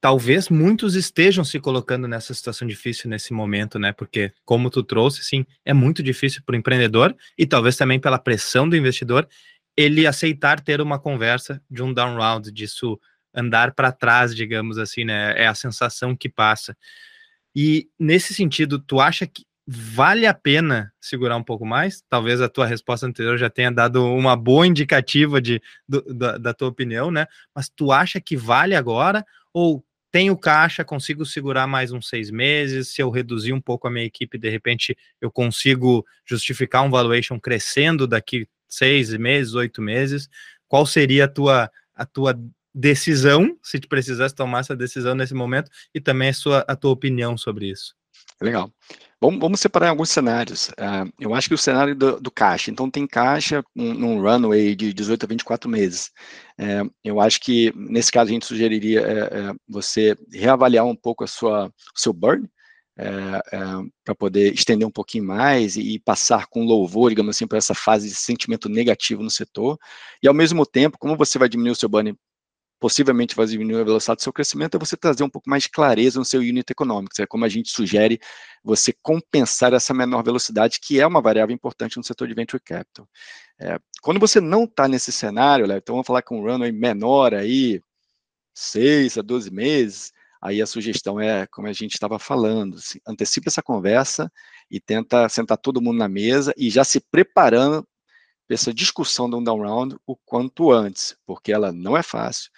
talvez 0.00 0.48
muitos 0.48 0.94
estejam 0.94 1.44
se 1.44 1.58
colocando 1.58 2.06
nessa 2.06 2.32
situação 2.32 2.66
difícil 2.66 3.10
nesse 3.10 3.32
momento, 3.32 3.78
né? 3.78 3.92
Porque, 3.92 4.32
como 4.44 4.70
tu 4.70 4.82
trouxe, 4.82 5.24
sim, 5.24 5.44
é 5.64 5.74
muito 5.74 6.02
difícil 6.02 6.42
para 6.44 6.54
o 6.54 6.56
empreendedor 6.56 7.16
e 7.36 7.46
talvez 7.46 7.76
também 7.76 7.98
pela 7.98 8.18
pressão 8.18 8.68
do 8.68 8.76
investidor 8.76 9.28
ele 9.76 10.06
aceitar 10.08 10.60
ter 10.60 10.80
uma 10.80 10.98
conversa 10.98 11.62
de 11.70 11.82
um 11.82 11.92
down 11.92 12.16
round, 12.16 12.50
disso 12.50 12.98
andar 13.32 13.74
para 13.74 13.92
trás, 13.92 14.34
digamos 14.34 14.76
assim, 14.76 15.04
né? 15.04 15.34
É 15.36 15.46
a 15.46 15.54
sensação 15.54 16.16
que 16.16 16.28
passa. 16.28 16.76
E 17.54 17.88
nesse 17.98 18.34
sentido, 18.34 18.78
tu 18.78 19.00
acha 19.00 19.26
que 19.26 19.44
vale 19.66 20.26
a 20.26 20.34
pena 20.34 20.92
segurar 21.00 21.36
um 21.36 21.44
pouco 21.44 21.64
mais? 21.64 22.02
Talvez 22.08 22.40
a 22.40 22.48
tua 22.48 22.66
resposta 22.66 23.06
anterior 23.06 23.36
já 23.36 23.50
tenha 23.50 23.70
dado 23.70 24.04
uma 24.04 24.34
boa 24.34 24.66
indicativa 24.66 25.40
de, 25.40 25.60
do, 25.86 26.02
da, 26.12 26.38
da 26.38 26.54
tua 26.54 26.68
opinião, 26.68 27.10
né? 27.10 27.26
Mas 27.54 27.68
tu 27.68 27.92
acha 27.92 28.20
que 28.20 28.36
vale 28.36 28.74
agora? 28.74 29.24
Ou 29.52 29.84
tenho 30.10 30.36
caixa, 30.36 30.84
consigo 30.84 31.24
segurar 31.26 31.66
mais 31.66 31.92
uns 31.92 32.08
seis 32.08 32.30
meses. 32.30 32.88
Se 32.88 33.02
eu 33.02 33.10
reduzir 33.10 33.52
um 33.52 33.60
pouco 33.60 33.86
a 33.86 33.90
minha 33.90 34.06
equipe, 34.06 34.38
de 34.38 34.48
repente 34.48 34.96
eu 35.20 35.30
consigo 35.30 36.04
justificar 36.24 36.82
um 36.82 36.90
valuation 36.90 37.38
crescendo 37.38 38.06
daqui 38.06 38.48
seis 38.68 39.12
meses, 39.14 39.54
oito 39.54 39.82
meses. 39.82 40.28
Qual 40.66 40.86
seria 40.86 41.24
a 41.24 41.28
tua, 41.28 41.70
a 41.94 42.06
tua 42.06 42.38
decisão, 42.74 43.56
se 43.62 43.80
precisasse 43.80 44.34
tomar 44.34 44.60
essa 44.60 44.76
decisão 44.76 45.14
nesse 45.14 45.34
momento, 45.34 45.70
e 45.94 46.00
também 46.00 46.28
a, 46.28 46.34
sua, 46.34 46.64
a 46.68 46.76
tua 46.76 46.92
opinião 46.92 47.36
sobre 47.36 47.70
isso? 47.70 47.94
Legal. 48.40 48.72
Vamos, 49.20 49.40
vamos 49.40 49.60
separar 49.60 49.88
alguns 49.88 50.10
cenários. 50.10 50.68
Uh, 50.70 51.12
eu 51.18 51.34
acho 51.34 51.48
que 51.48 51.54
o 51.54 51.58
cenário 51.58 51.94
do, 51.94 52.20
do 52.20 52.30
caixa, 52.30 52.70
então 52.70 52.88
tem 52.88 53.04
caixa 53.06 53.64
num, 53.74 54.20
runway 54.20 54.76
de 54.76 54.92
18 54.92 55.24
a 55.24 55.26
24 55.26 55.68
meses. 55.68 56.12
Uh, 56.58 56.88
eu 57.02 57.20
acho 57.20 57.40
que 57.40 57.72
nesse 57.74 58.12
caso 58.12 58.30
a 58.30 58.32
gente 58.32 58.46
sugeriria 58.46 59.02
uh, 59.02 59.60
você 59.68 60.16
reavaliar 60.32 60.86
um 60.86 60.94
pouco 60.94 61.24
a 61.24 61.26
sua, 61.26 61.66
o 61.66 61.98
seu 61.98 62.12
burn, 62.12 62.48
para 64.04 64.14
poder 64.16 64.52
estender 64.52 64.86
um 64.86 64.90
pouquinho 64.90 65.24
mais 65.24 65.76
e, 65.76 65.94
e, 65.94 65.98
passar 66.00 66.48
com 66.48 66.64
louvor, 66.64 67.10
digamos 67.10 67.36
assim, 67.36 67.46
para 67.46 67.58
essa 67.58 67.72
fase 67.72 68.08
de 68.08 68.14
sentimento 68.16 68.68
negativo 68.68 69.22
no 69.22 69.30
setor. 69.30 69.78
E 70.20 70.26
ao 70.26 70.34
mesmo 70.34 70.66
tempo, 70.66 70.98
como 70.98 71.16
você 71.16 71.38
vai 71.38 71.48
diminuir 71.48 71.70
o 71.70 71.76
seu 71.76 71.88
burn 71.88 72.18
possivelmente 72.78 73.34
vai 73.34 73.46
diminuir 73.46 73.80
a 73.80 73.84
velocidade 73.84 74.18
do 74.18 74.22
seu 74.22 74.32
crescimento, 74.32 74.76
é 74.76 74.78
você 74.78 74.96
trazer 74.96 75.24
um 75.24 75.28
pouco 75.28 75.50
mais 75.50 75.64
de 75.64 75.70
clareza 75.70 76.18
no 76.18 76.24
seu 76.24 76.40
unit 76.40 76.70
econômico. 76.70 77.12
É 77.20 77.26
como 77.26 77.44
a 77.44 77.48
gente 77.48 77.70
sugere 77.70 78.20
você 78.62 78.92
compensar 79.02 79.72
essa 79.74 79.92
menor 79.92 80.22
velocidade, 80.22 80.78
que 80.80 81.00
é 81.00 81.06
uma 81.06 81.20
variável 81.20 81.54
importante 81.54 81.96
no 81.96 82.04
setor 82.04 82.28
de 82.28 82.34
venture 82.34 82.62
capital. 82.62 83.08
É, 83.60 83.78
quando 84.00 84.20
você 84.20 84.40
não 84.40 84.64
está 84.64 84.86
nesse 84.86 85.10
cenário, 85.10 85.66
Léo, 85.66 85.78
então 85.78 85.94
vamos 85.94 86.06
falar 86.06 86.22
com 86.22 86.40
um 86.40 86.44
runway 86.44 86.72
menor 86.72 87.34
aí, 87.34 87.80
6 88.54 89.18
a 89.18 89.22
12 89.22 89.50
meses, 89.50 90.12
aí 90.40 90.62
a 90.62 90.66
sugestão 90.66 91.20
é, 91.20 91.46
como 91.48 91.66
a 91.66 91.72
gente 91.72 91.94
estava 91.94 92.18
falando, 92.18 92.76
assim, 92.76 92.98
antecipa 93.06 93.48
essa 93.48 93.62
conversa 93.62 94.30
e 94.70 94.80
tenta 94.80 95.28
sentar 95.28 95.58
todo 95.58 95.80
mundo 95.80 95.98
na 95.98 96.08
mesa 96.08 96.52
e 96.56 96.70
já 96.70 96.84
se 96.84 97.00
preparando 97.00 97.86
essa 98.54 98.72
discussão 98.72 99.28
do 99.28 99.42
down 99.42 99.60
round 99.60 99.96
o 100.06 100.16
quanto 100.16 100.72
antes, 100.72 101.16
porque 101.26 101.52
ela 101.52 101.72
não 101.72 101.96
é 101.96 102.02
fácil, 102.02 102.50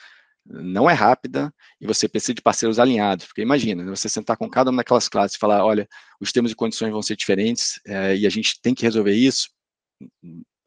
não 0.47 0.89
é 0.89 0.93
rápida 0.95 1.53
e 1.81 1.87
você 1.87 2.09
precisa 2.09 2.35
de 2.35 2.43
parceiros 2.43 2.79
alinhados. 2.79 3.27
Porque 3.27 3.43
imagina, 3.43 3.85
você 3.85 4.09
sentar 4.09 4.37
com 4.37 4.49
cada 4.49 4.71
uma 4.71 4.79
daquelas 4.79 5.09
classes 5.09 5.37
e 5.37 5.39
falar: 5.39 5.65
olha, 5.65 5.89
os 6.21 6.33
termos 6.33 6.53
e 6.53 6.57
condições 6.57 6.93
vão 6.93 7.03
ser 7.03 7.17
diferentes 7.17 7.81
é, 7.87 8.17
e 8.17 8.27
a 8.27 8.31
gente 8.31 8.61
tem 8.61 8.75
que 8.75 8.83
resolver 8.83 9.15
isso. 9.15 9.49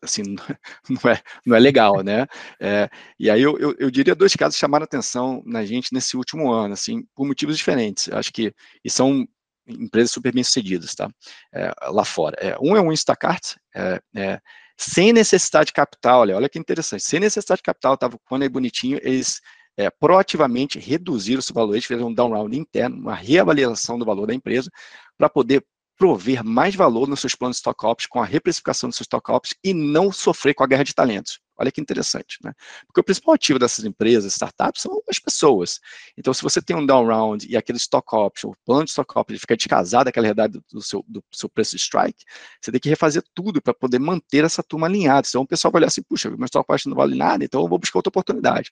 Assim, 0.02 0.22
não 0.90 1.12
é, 1.12 1.22
não 1.46 1.56
é 1.56 1.60
legal, 1.60 2.04
né? 2.04 2.28
É, 2.60 2.90
e 3.20 3.30
aí 3.30 3.42
eu, 3.42 3.58
eu, 3.58 3.76
eu, 3.80 3.90
diria 3.92 4.14
dois 4.14 4.36
casos 4.36 4.60
chamaram 4.60 4.84
atenção 4.84 5.42
na 5.46 5.66
gente 5.66 5.94
nesse 5.94 6.18
último 6.18 6.52
ano, 6.52 6.74
assim, 6.74 7.06
por 7.16 7.26
motivos 7.26 7.58
diferentes. 7.58 8.10
Acho 8.12 8.32
que 8.32 8.54
e 8.84 8.90
são 8.90 9.26
empresas 9.68 10.12
super 10.12 10.34
bem 10.34 10.44
sucedidas, 10.44 10.94
tá? 10.94 11.10
É, 11.54 11.72
lá 11.90 12.04
fora. 12.06 12.36
É, 12.40 12.58
um 12.62 12.76
é 12.76 12.82
o 12.82 12.92
Instacart, 12.92 13.56
é, 13.76 14.02
é, 14.16 14.42
sem 14.78 15.14
necessidade 15.14 15.68
de 15.68 15.74
capital, 15.74 16.22
olha, 16.22 16.36
olha 16.36 16.50
que 16.50 16.60
interessante, 16.60 17.04
sem 17.04 17.20
necessidade 17.20 17.60
de 17.60 17.64
capital, 17.64 17.94
estava 17.94 18.18
quando 18.26 18.44
é 18.44 18.50
bonitinho, 18.50 19.00
eles 19.02 19.40
é, 19.78 19.90
proativamente 19.90 20.80
reduziram 20.80 21.42
o 21.42 21.54
valor, 21.54 21.74
eles 21.74 21.86
fizeram 21.86 22.08
um 22.08 22.14
down 22.14 22.32
round 22.32 22.58
interno, 22.58 22.98
uma 22.98 23.16
reavaliação 23.16 23.98
do 23.98 24.06
valor 24.06 24.28
da 24.28 24.34
empresa, 24.34 24.70
para 25.18 25.30
poder 25.30 25.64
prover 25.98 26.44
mais 26.44 26.76
valor 26.76 27.08
nos 27.08 27.20
seus 27.20 27.36
planos 27.36 27.58
de 27.58 27.60
stock 27.60 27.86
options, 27.86 28.10
com 28.10 28.22
a 28.22 28.26
reprecificação 28.26 28.90
dos 28.90 28.98
seus 28.98 29.06
stock 29.06 29.32
options 29.32 29.58
e 29.64 29.74
não 29.74 30.12
sofrer 30.12 30.54
com 30.54 30.64
a 30.64 30.68
guerra 30.68 30.84
de 30.84 30.94
talentos. 30.94 31.40
Olha 31.58 31.72
que 31.72 31.80
interessante, 31.80 32.39
né? 32.44 32.52
Porque 32.88 33.00
o 33.00 33.04
principal 33.04 33.36
ativo 33.36 33.60
dessas 33.60 33.86
empresas, 33.86 34.34
startups, 34.34 34.82
são 34.82 35.00
as 35.08 35.20
pessoas. 35.20 35.80
Então, 36.18 36.34
se 36.34 36.42
você 36.42 36.62
tem 36.62 36.76
um 36.76 36.86
down 36.86 37.06
round 37.06 37.48
e 37.48 37.56
aquele 37.56 37.78
stock 37.78 38.08
option, 38.16 38.50
o 38.50 38.56
plano 38.66 38.86
de 38.86 38.89
stock 38.89 39.12
option 39.18 39.38
fica 39.38 39.56
descasado 39.56 40.06
daquela 40.06 40.26
realidade 40.26 40.60
do 40.72 40.82
seu, 40.82 41.06
do 41.08 41.24
seu 41.32 41.48
preço 41.48 41.76
de 41.76 41.82
strike, 41.82 42.24
você 42.60 42.72
tem 42.72 42.80
que 42.80 42.89
refazer 42.89 43.24
tudo 43.36 43.62
para 43.62 43.74
poder 43.74 44.00
manter 44.00 44.44
essa 44.44 44.63
turma 44.63 44.88
alinhada. 44.88 45.28
Então, 45.28 45.44
o 45.44 45.48
pessoal 45.48 45.72
vai 45.72 45.80
olhar 45.82 45.88
assim, 45.88 46.02
puxa, 46.02 46.30
meu 46.32 46.46
stock 46.46 46.66
option 46.72 46.89
não 46.89 46.98
vale 46.98 47.16
nada, 47.16 47.44
então 47.46 47.62
eu 47.62 47.68
vou 47.68 47.78
buscar 47.78 48.00
outra 48.00 48.10
oportunidade. 48.10 48.72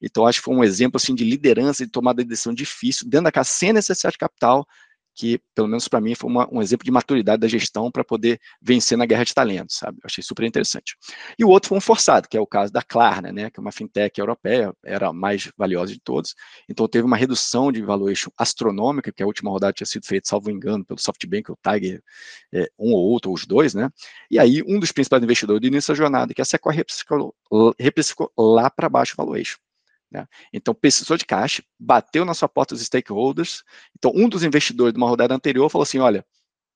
Então, 0.00 0.26
acho 0.26 0.38
que 0.38 0.44
foi 0.44 0.54
um 0.54 0.64
exemplo, 0.64 0.96
assim, 0.96 1.14
de 1.14 1.24
liderança, 1.24 1.84
de 1.84 1.90
tomada 1.90 2.22
de 2.22 2.28
decisão 2.30 2.54
difícil, 2.54 3.08
dentro 3.08 3.24
da 3.24 3.32
casa, 3.32 3.50
sem 3.50 3.72
necessidade 3.74 4.14
de 4.14 4.18
capital, 4.18 4.66
que, 5.14 5.40
pelo 5.54 5.68
menos 5.68 5.88
para 5.88 6.00
mim, 6.00 6.14
foi 6.14 6.30
uma, 6.30 6.48
um 6.52 6.62
exemplo 6.62 6.84
de 6.84 6.90
maturidade 6.90 7.40
da 7.40 7.48
gestão 7.48 7.90
para 7.90 8.04
poder 8.04 8.40
vencer 8.60 8.96
na 8.96 9.06
guerra 9.06 9.24
de 9.24 9.34
talentos, 9.34 9.76
sabe? 9.76 9.98
Eu 9.98 10.06
achei 10.06 10.22
super 10.22 10.44
interessante. 10.44 10.96
E 11.38 11.44
o 11.44 11.48
outro 11.48 11.68
foi 11.68 11.78
um 11.78 11.80
forçado, 11.80 12.28
que 12.28 12.36
é 12.36 12.40
o 12.40 12.46
caso 12.46 12.72
da 12.72 12.82
Klarna, 12.82 13.32
né, 13.32 13.50
que 13.50 13.58
é 13.58 13.62
uma 13.62 13.72
fintech 13.72 14.18
europeia, 14.18 14.72
era 14.84 15.08
a 15.08 15.12
mais 15.12 15.50
valiosa 15.56 15.92
de 15.92 16.00
todos, 16.00 16.34
então 16.68 16.88
teve 16.88 17.04
uma 17.04 17.16
redução 17.16 17.70
de 17.70 17.82
valuation 17.82 18.30
astronômica, 18.36 19.12
que 19.12 19.22
a 19.22 19.26
última 19.26 19.50
rodada 19.50 19.72
tinha 19.72 19.86
sido 19.86 20.06
feita, 20.06 20.28
salvo 20.28 20.50
engano, 20.50 20.84
pelo 20.84 20.98
SoftBank 20.98 21.50
ou 21.50 21.58
Tiger, 21.62 22.02
é, 22.52 22.68
um 22.78 22.92
ou 22.92 23.10
outro, 23.10 23.30
ou 23.30 23.34
os 23.34 23.46
dois, 23.46 23.74
né? 23.74 23.90
E 24.30 24.38
aí, 24.38 24.62
um 24.66 24.78
dos 24.78 24.92
principais 24.92 25.22
investidores 25.22 25.60
do 25.60 25.66
início 25.66 25.92
da 25.92 25.98
jornada, 25.98 26.34
que 26.34 26.40
é 26.40 26.42
a 26.42 26.44
Sequoia, 26.44 26.84
reprecificou 27.78 28.32
lá 28.36 28.70
para 28.70 28.88
baixo 28.88 29.14
o 29.14 29.16
valuation. 29.16 29.58
Né? 30.12 30.26
Então, 30.52 30.74
precisou 30.74 31.16
de 31.16 31.24
caixa, 31.24 31.62
bateu 31.78 32.24
na 32.24 32.34
sua 32.34 32.48
porta 32.48 32.74
os 32.74 32.82
stakeholders. 32.82 33.62
Então, 33.96 34.12
um 34.14 34.28
dos 34.28 34.42
investidores 34.42 34.92
de 34.92 34.98
uma 34.98 35.08
rodada 35.08 35.34
anterior 35.34 35.70
falou 35.70 35.84
assim: 35.84 35.98
olha, 35.98 36.24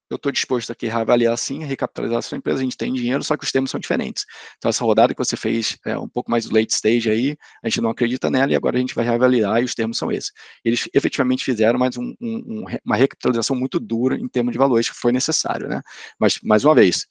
eu 0.09 0.17
estou 0.17 0.31
disposto 0.31 0.71
aqui 0.71 0.89
a 0.89 0.93
reavaliar 0.93 1.35
assim, 1.35 1.65
recapitalizar 1.65 2.19
a 2.19 2.23
sua 2.23 2.39
empresa, 2.39 2.61
a 2.61 2.63
gente 2.63 2.77
tem 2.77 2.93
dinheiro, 2.93 3.23
só 3.25 3.37
que 3.37 3.45
os 3.45 3.51
termos 3.51 3.71
são 3.71 3.81
diferentes. 3.81 4.25
Então, 4.57 4.69
essa 4.69 4.85
rodada 4.85 5.13
que 5.13 5.19
você 5.19 5.37
fez 5.37 5.77
é 5.85 5.99
um 5.99 6.09
pouco 6.09 6.31
mais 6.31 6.49
late 6.49 6.73
stage 6.73 7.11
aí, 7.11 7.37
a 7.63 7.69
gente 7.69 7.81
não 7.81 7.91
acredita 7.91 8.31
nela 8.31 8.53
e 8.53 8.57
agora 8.57 8.77
a 8.77 8.81
gente 8.81 8.95
vai 8.95 9.05
reavaliar 9.05 9.61
e 9.61 9.65
os 9.65 9.75
termos 9.75 9.99
são 9.99 10.11
esses. 10.11 10.33
Eles 10.65 10.89
efetivamente 10.95 11.45
fizeram 11.45 11.79
mais 11.79 11.97
um, 11.97 12.15
um, 12.21 12.65
uma 12.85 12.97
recapitalização 12.97 13.57
muito 13.57 13.81
dura 13.81 14.17
em 14.17 14.29
termos 14.29 14.53
de 14.53 14.59
valores, 14.59 14.89
que 14.89 14.97
foi 14.97 15.13
necessário, 15.13 15.69
né? 15.69 15.83
Mas, 16.19 16.39
mais 16.43 16.65
uma 16.65 16.75
vez, 16.75 17.07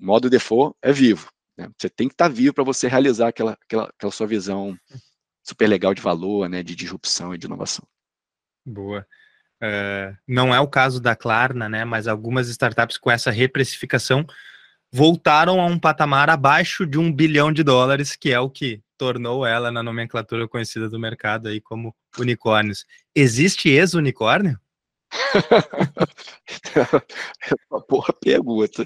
o 0.00 0.06
modo 0.06 0.30
default 0.30 0.76
é 0.80 0.92
vivo. 0.92 1.28
Né? 1.58 1.68
Você 1.76 1.90
tem 1.90 2.08
que 2.08 2.14
estar 2.14 2.28
tá 2.28 2.34
vivo 2.34 2.54
para 2.54 2.64
você 2.64 2.88
realizar 2.88 3.28
aquela, 3.28 3.58
aquela, 3.64 3.90
aquela 3.96 4.12
sua 4.12 4.26
visão 4.26 4.76
super 5.42 5.66
legal 5.66 5.94
de 5.94 6.02
valor, 6.02 6.48
né, 6.48 6.62
de 6.62 6.74
disrupção 6.74 7.34
e 7.34 7.38
de 7.38 7.46
inovação. 7.46 7.86
Boa. 8.64 9.06
Uh, 9.62 10.16
não 10.26 10.54
é 10.54 10.60
o 10.60 10.68
caso 10.68 11.00
da 11.00 11.14
Klarna, 11.14 11.68
né, 11.68 11.84
mas 11.84 12.08
algumas 12.08 12.48
startups 12.48 12.98
com 12.98 13.10
essa 13.10 13.30
reprecificação 13.30 14.26
voltaram 14.92 15.60
a 15.60 15.66
um 15.66 15.78
patamar 15.78 16.28
abaixo 16.28 16.86
de 16.86 16.98
um 16.98 17.12
bilhão 17.12 17.52
de 17.52 17.62
dólares, 17.62 18.14
que 18.14 18.30
é 18.32 18.38
o 18.38 18.50
que 18.50 18.82
tornou 18.98 19.46
ela 19.46 19.70
na 19.70 19.82
nomenclatura 19.82 20.46
conhecida 20.46 20.88
do 20.88 20.98
mercado 20.98 21.48
aí 21.48 21.60
como 21.60 21.94
unicórnios. 22.18 22.84
Existe 23.14 23.68
ex-unicórnio? 23.70 24.60
é 27.46 27.54
uma 27.70 27.84
boa 27.88 28.12
pergunta. 28.20 28.84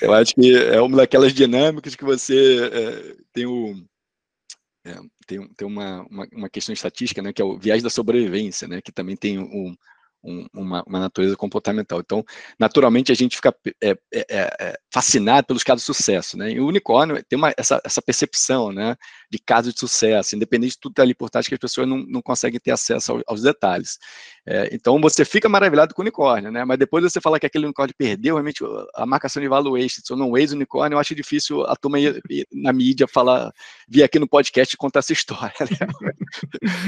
Eu 0.00 0.12
acho 0.14 0.34
que 0.34 0.54
é 0.54 0.80
uma 0.80 0.98
daquelas 0.98 1.32
dinâmicas 1.32 1.94
que 1.94 2.04
você 2.04 2.70
é, 2.72 3.16
tem 3.32 3.46
o 3.46 3.74
é, 4.84 4.94
tem, 5.28 5.46
tem 5.54 5.68
uma, 5.68 6.02
uma, 6.10 6.26
uma, 6.32 6.48
questão 6.48 6.72
estatística, 6.72 7.22
né, 7.22 7.32
que 7.32 7.42
é 7.42 7.44
o 7.44 7.58
viés 7.58 7.82
da 7.82 7.90
sobrevivência, 7.90 8.66
né, 8.66 8.80
que 8.80 8.90
também 8.90 9.14
tem 9.14 9.38
um, 9.38 9.76
um, 10.24 10.46
uma, 10.52 10.82
uma, 10.84 10.98
natureza 10.98 11.36
comportamental. 11.36 12.00
Então, 12.00 12.24
naturalmente, 12.58 13.12
a 13.12 13.14
gente 13.14 13.36
fica 13.36 13.54
é, 13.82 13.90
é, 13.90 13.98
é, 14.12 14.56
é, 14.60 14.78
fascinado 14.92 15.46
pelos 15.46 15.62
casos 15.62 15.82
de 15.82 15.86
sucesso, 15.86 16.36
né? 16.36 16.50
E 16.50 16.60
o 16.60 16.66
unicórnio 16.66 17.22
tem 17.28 17.38
uma, 17.38 17.52
essa, 17.56 17.80
essa 17.84 18.02
percepção, 18.02 18.72
né, 18.72 18.96
de 19.30 19.38
casos 19.38 19.74
de 19.74 19.80
sucesso, 19.80 20.34
independente 20.34 20.72
de 20.72 20.80
tudo 20.80 20.92
que 20.92 20.96
tá 20.96 21.02
ali 21.02 21.14
por 21.14 21.30
trás, 21.30 21.46
que 21.46 21.54
as 21.54 21.60
pessoas 21.60 21.86
não, 21.86 21.98
não 21.98 22.22
conseguem 22.22 22.58
ter 22.58 22.72
acesso 22.72 23.12
aos, 23.12 23.22
aos 23.26 23.42
detalhes. 23.42 23.98
É, 24.50 24.70
então, 24.72 24.98
você 24.98 25.26
fica 25.26 25.46
maravilhado 25.46 25.94
com 25.94 26.00
o 26.00 26.04
unicórnio, 26.04 26.50
né? 26.50 26.64
Mas 26.64 26.78
depois 26.78 27.04
você 27.04 27.20
fala 27.20 27.38
que 27.38 27.44
aquele 27.44 27.66
unicórnio 27.66 27.94
perdeu, 27.94 28.36
realmente, 28.36 28.64
a 28.94 29.04
marcação 29.04 29.42
de 29.42 29.48
valuation, 29.48 30.00
se 30.02 30.10
eu 30.10 30.16
não 30.16 30.38
ex-unicórnio, 30.38 30.96
eu 30.96 30.98
acho 30.98 31.14
difícil 31.14 31.66
a 31.66 31.76
turma 31.76 32.00
ir, 32.00 32.18
ir 32.30 32.46
na 32.50 32.72
mídia 32.72 33.06
falar, 33.06 33.52
vir 33.86 34.02
aqui 34.02 34.18
no 34.18 34.26
podcast 34.26 34.74
contar 34.78 35.00
essa 35.00 35.12
história, 35.12 35.54
né? 35.60 35.86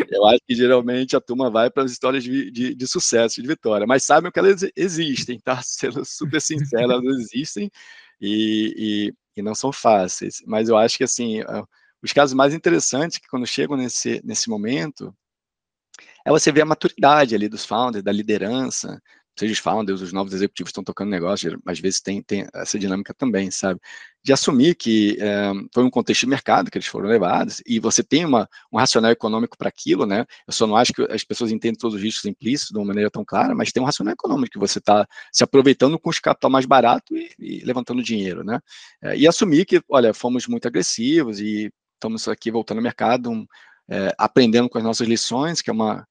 Eu 0.09 0.25
acho 0.25 0.41
que, 0.49 0.55
geralmente, 0.55 1.15
a 1.15 1.21
turma 1.21 1.51
vai 1.51 1.71
para 1.71 1.83
as 1.83 1.93
histórias 1.93 2.25
de, 2.25 2.51
de, 2.51 2.75
de 2.75 2.87
sucesso, 2.87 3.11
sucesso, 3.11 3.43
de 3.43 3.49
vitória, 3.49 3.87
mas 3.87 4.05
sabem 4.05 4.31
que 4.31 4.39
elas 4.39 4.65
existem, 4.75 5.39
tá? 5.41 5.61
Sendo 5.65 6.05
super 6.05 6.41
sincero, 6.41 6.93
elas 6.93 7.19
existem 7.19 7.71
e, 8.21 9.13
e, 9.37 9.41
e, 9.41 9.43
não 9.43 9.55
são 9.55 9.71
fáceis. 9.73 10.43
Mas 10.47 10.69
eu 10.69 10.77
acho 10.79 10.97
que, 10.97 11.05
assim, 11.05 11.41
os 12.03 12.13
casos 12.13 12.35
mais 12.35 12.55
interessantes 12.55 13.19
que 13.19 13.29
quando 13.29 13.47
chegam 13.47 13.77
nesse, 13.77 14.21
nesse 14.25 14.49
momento 14.49 15.15
é 16.25 16.31
você 16.31 16.53
ver 16.53 16.63
a 16.63 16.67
maturidade 16.67 17.35
ali 17.35 17.49
dos 17.49 17.65
founders, 17.65 18.05
da 18.05 18.13
liderança, 18.13 19.01
seja 19.41 19.53
os 19.53 19.59
founders, 19.59 20.03
os 20.03 20.13
novos 20.13 20.35
executivos 20.35 20.69
estão 20.69 20.85
tocando 20.85 21.09
negócio, 21.09 21.59
às 21.67 21.81
vezes 21.81 22.01
tem, 22.01 22.23
tem 22.23 22.47
essa 22.55 22.79
dinâmica 22.79 23.15
também, 23.15 23.51
sabe? 23.51 23.81
De 24.23 24.33
assumir 24.33 24.75
que 24.75 25.17
é, 25.19 25.53
foi 25.73 25.83
um 25.83 25.91
contexto 25.91 26.23
de 26.23 26.27
mercado 26.27 26.71
que 26.71 26.77
eles 26.77 26.87
foram 26.87 27.09
levados, 27.09 27.63
e 27.67 27.79
você 27.79 28.03
tem 28.03 28.25
uma, 28.25 28.49
um 28.71 28.79
racional 28.79 29.11
econômico 29.11 29.57
para 29.57 29.69
aquilo, 29.69 30.05
né? 30.05 30.27
Eu 30.47 30.53
só 30.53 30.67
não 30.67 30.77
acho 30.77 30.93
que 30.93 31.03
as 31.11 31.25
pessoas 31.25 31.51
entendem 31.51 31.79
todos 31.79 31.97
os 31.97 32.03
riscos 32.03 32.27
implícitos 32.27 32.73
de 32.73 32.79
uma 32.79 32.85
maneira 32.85 33.11
tão 33.11 33.25
clara, 33.25 33.55
mas 33.55 33.73
tem 33.73 33.83
um 33.83 33.87
racional 33.87 34.13
econômico 34.13 34.53
que 34.53 34.59
você 34.59 34.79
está 34.79 35.07
se 35.33 35.43
aproveitando 35.43 35.99
com 35.99 36.11
os 36.11 36.19
capital 36.19 36.51
mais 36.51 36.67
barato 36.67 37.17
e, 37.17 37.31
e 37.39 37.65
levantando 37.65 38.03
dinheiro, 38.03 38.45
né? 38.45 38.61
É, 39.03 39.17
e 39.17 39.27
assumir 39.27 39.65
que, 39.65 39.81
olha, 39.89 40.13
fomos 40.13 40.47
muito 40.47 40.69
agressivos 40.69 41.41
e 41.41 41.73
estamos 41.95 42.29
aqui 42.29 42.51
voltando 42.51 42.79
ao 42.79 42.85
mercado, 42.85 43.31
um, 43.31 43.47
é, 43.89 44.15
aprendendo 44.19 44.69
com 44.69 44.79
as 44.79 44.85
nossas 44.85 45.09
lições, 45.09 45.63
que 45.63 45.71
é 45.71 45.73
uma 45.73 46.07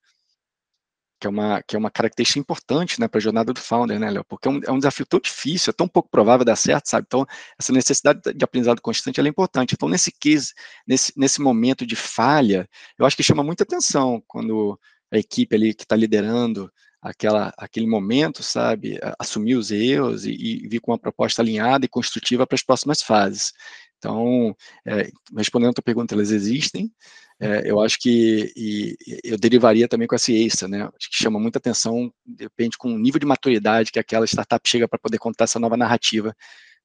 que 1.20 1.28
é 1.28 1.30
uma, 1.30 1.62
que 1.64 1.76
é 1.76 1.80
uma 1.80 1.92
característica 1.92 2.40
importante 2.40 3.00
né, 3.00 3.08
para 3.08 3.18
a 3.18 3.22
jornada 3.22 3.54
do 3.54 3.60
founder, 3.60 4.00
né, 4.00 4.10
Léo? 4.10 4.24
Porque 4.24 4.48
é 4.48 4.52
um, 4.52 4.62
é 4.66 4.72
um 4.72 4.78
desafio 4.78 5.06
tão 5.06 5.20
difícil, 5.20 5.72
é 5.72 5.74
tão 5.74 5.88
pouco 5.88 6.10
provável 6.10 6.46
dar 6.46 6.56
certo, 6.56 6.88
sabe? 6.88 7.06
Então, 7.08 7.26
essa 7.60 7.74
necessidade 7.74 8.22
de 8.34 8.44
aprendizado 8.44 8.82
constante 8.82 9.20
é 9.20 9.28
importante. 9.28 9.74
Então, 9.74 9.90
nesse 9.90 10.12
case, 10.12 10.54
nesse, 10.88 11.14
nesse 11.18 11.42
momento 11.42 11.86
de 11.86 11.96
falha, 11.96 12.70
eu 12.98 13.06
acho 13.06 13.18
que 13.18 13.24
chama 13.24 13.44
muita 13.44 13.64
atenção 13.64 14.24
quando 14.28 14.80
a 15.12 15.18
equipe 15.18 15.56
ali 15.56 15.74
que 15.74 15.84
está 15.84 15.96
liderando 15.96 16.72
aquela, 17.02 17.54
aquele 17.58 17.88
momento, 17.88 18.44
sabe, 18.44 19.00
assumir 19.18 19.56
os 19.56 19.72
erros 19.72 20.26
e, 20.26 20.32
e 20.32 20.68
vir 20.68 20.80
com 20.80 20.92
uma 20.92 21.00
proposta 21.00 21.42
alinhada 21.42 21.86
e 21.86 21.90
construtiva 21.90 22.46
para 22.46 22.56
as 22.56 22.64
próximas 22.64 23.02
fases. 23.02 23.54
Então, 24.00 24.56
é, 24.86 25.12
respondendo 25.38 25.72
a 25.72 25.74
tua 25.74 25.84
pergunta, 25.84 26.16
elas 26.16 26.32
existem, 26.32 26.92
é, 27.40 27.70
eu 27.70 27.80
acho 27.80 27.98
que 28.00 28.52
e, 28.56 28.98
eu 29.24 29.38
derivaria 29.38 29.88
também 29.88 30.08
com 30.08 30.16
essa 30.16 30.32
extra, 30.32 30.68
né? 30.68 30.84
Acho 30.84 31.10
que 31.10 31.16
chama 31.22 31.40
muita 31.40 31.60
atenção, 31.60 32.12
depende 32.26 32.78
com 32.78 32.94
o 32.94 32.98
nível 33.00 33.20
de 33.20 33.26
maturidade 33.26 33.92
que 33.92 34.00
aquela 34.00 34.26
startup 34.26 34.68
chega 34.68 34.88
para 34.88 35.00
poder 35.00 35.18
contar 35.20 35.46
essa 35.46 35.60
nova 35.60 35.78
narrativa 35.78 36.36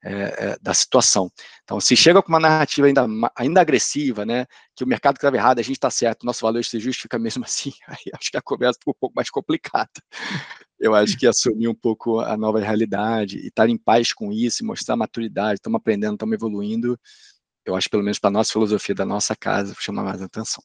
é, 0.04 0.50
é, 0.50 0.58
da 0.60 0.74
situação. 0.74 1.30
Então, 1.62 1.80
se 1.80 1.96
chega 1.96 2.22
com 2.22 2.28
uma 2.28 2.38
narrativa 2.38 2.86
ainda, 2.86 3.06
ainda 3.34 3.60
agressiva, 3.60 4.26
né, 4.26 4.46
que 4.76 4.84
o 4.84 4.86
mercado 4.86 5.16
estava 5.16 5.36
errado, 5.36 5.58
a 5.58 5.62
gente 5.62 5.76
está 5.76 5.90
certo, 5.90 6.26
nosso 6.26 6.42
valor 6.42 6.62
se 6.64 6.78
justifica 6.78 7.18
mesmo 7.18 7.44
assim, 7.44 7.72
aí 7.88 8.12
acho 8.14 8.30
que 8.30 8.36
a 8.36 8.42
conversa 8.42 8.78
ficou 8.78 8.92
um 8.94 9.00
pouco 9.00 9.14
mais 9.16 9.30
complicada. 9.30 9.90
Eu 10.78 10.94
acho 10.94 11.16
que 11.16 11.26
assumir 11.26 11.68
um 11.68 11.74
pouco 11.74 12.20
a 12.20 12.36
nova 12.36 12.60
realidade 12.60 13.38
e 13.38 13.46
estar 13.46 13.68
em 13.70 13.78
paz 13.78 14.12
com 14.12 14.30
isso, 14.30 14.64
mostrar 14.66 14.96
maturidade, 14.96 15.54
estamos 15.54 15.78
aprendendo, 15.78 16.14
estamos 16.14 16.34
evoluindo, 16.34 16.98
eu 17.64 17.74
acho, 17.74 17.88
pelo 17.88 18.02
menos 18.02 18.18
para 18.18 18.28
a 18.28 18.32
nossa 18.32 18.52
filosofia 18.52 18.94
da 18.94 19.06
nossa 19.06 19.34
casa, 19.34 19.74
chama 19.78 20.02
mais 20.02 20.20
atenção. 20.20 20.62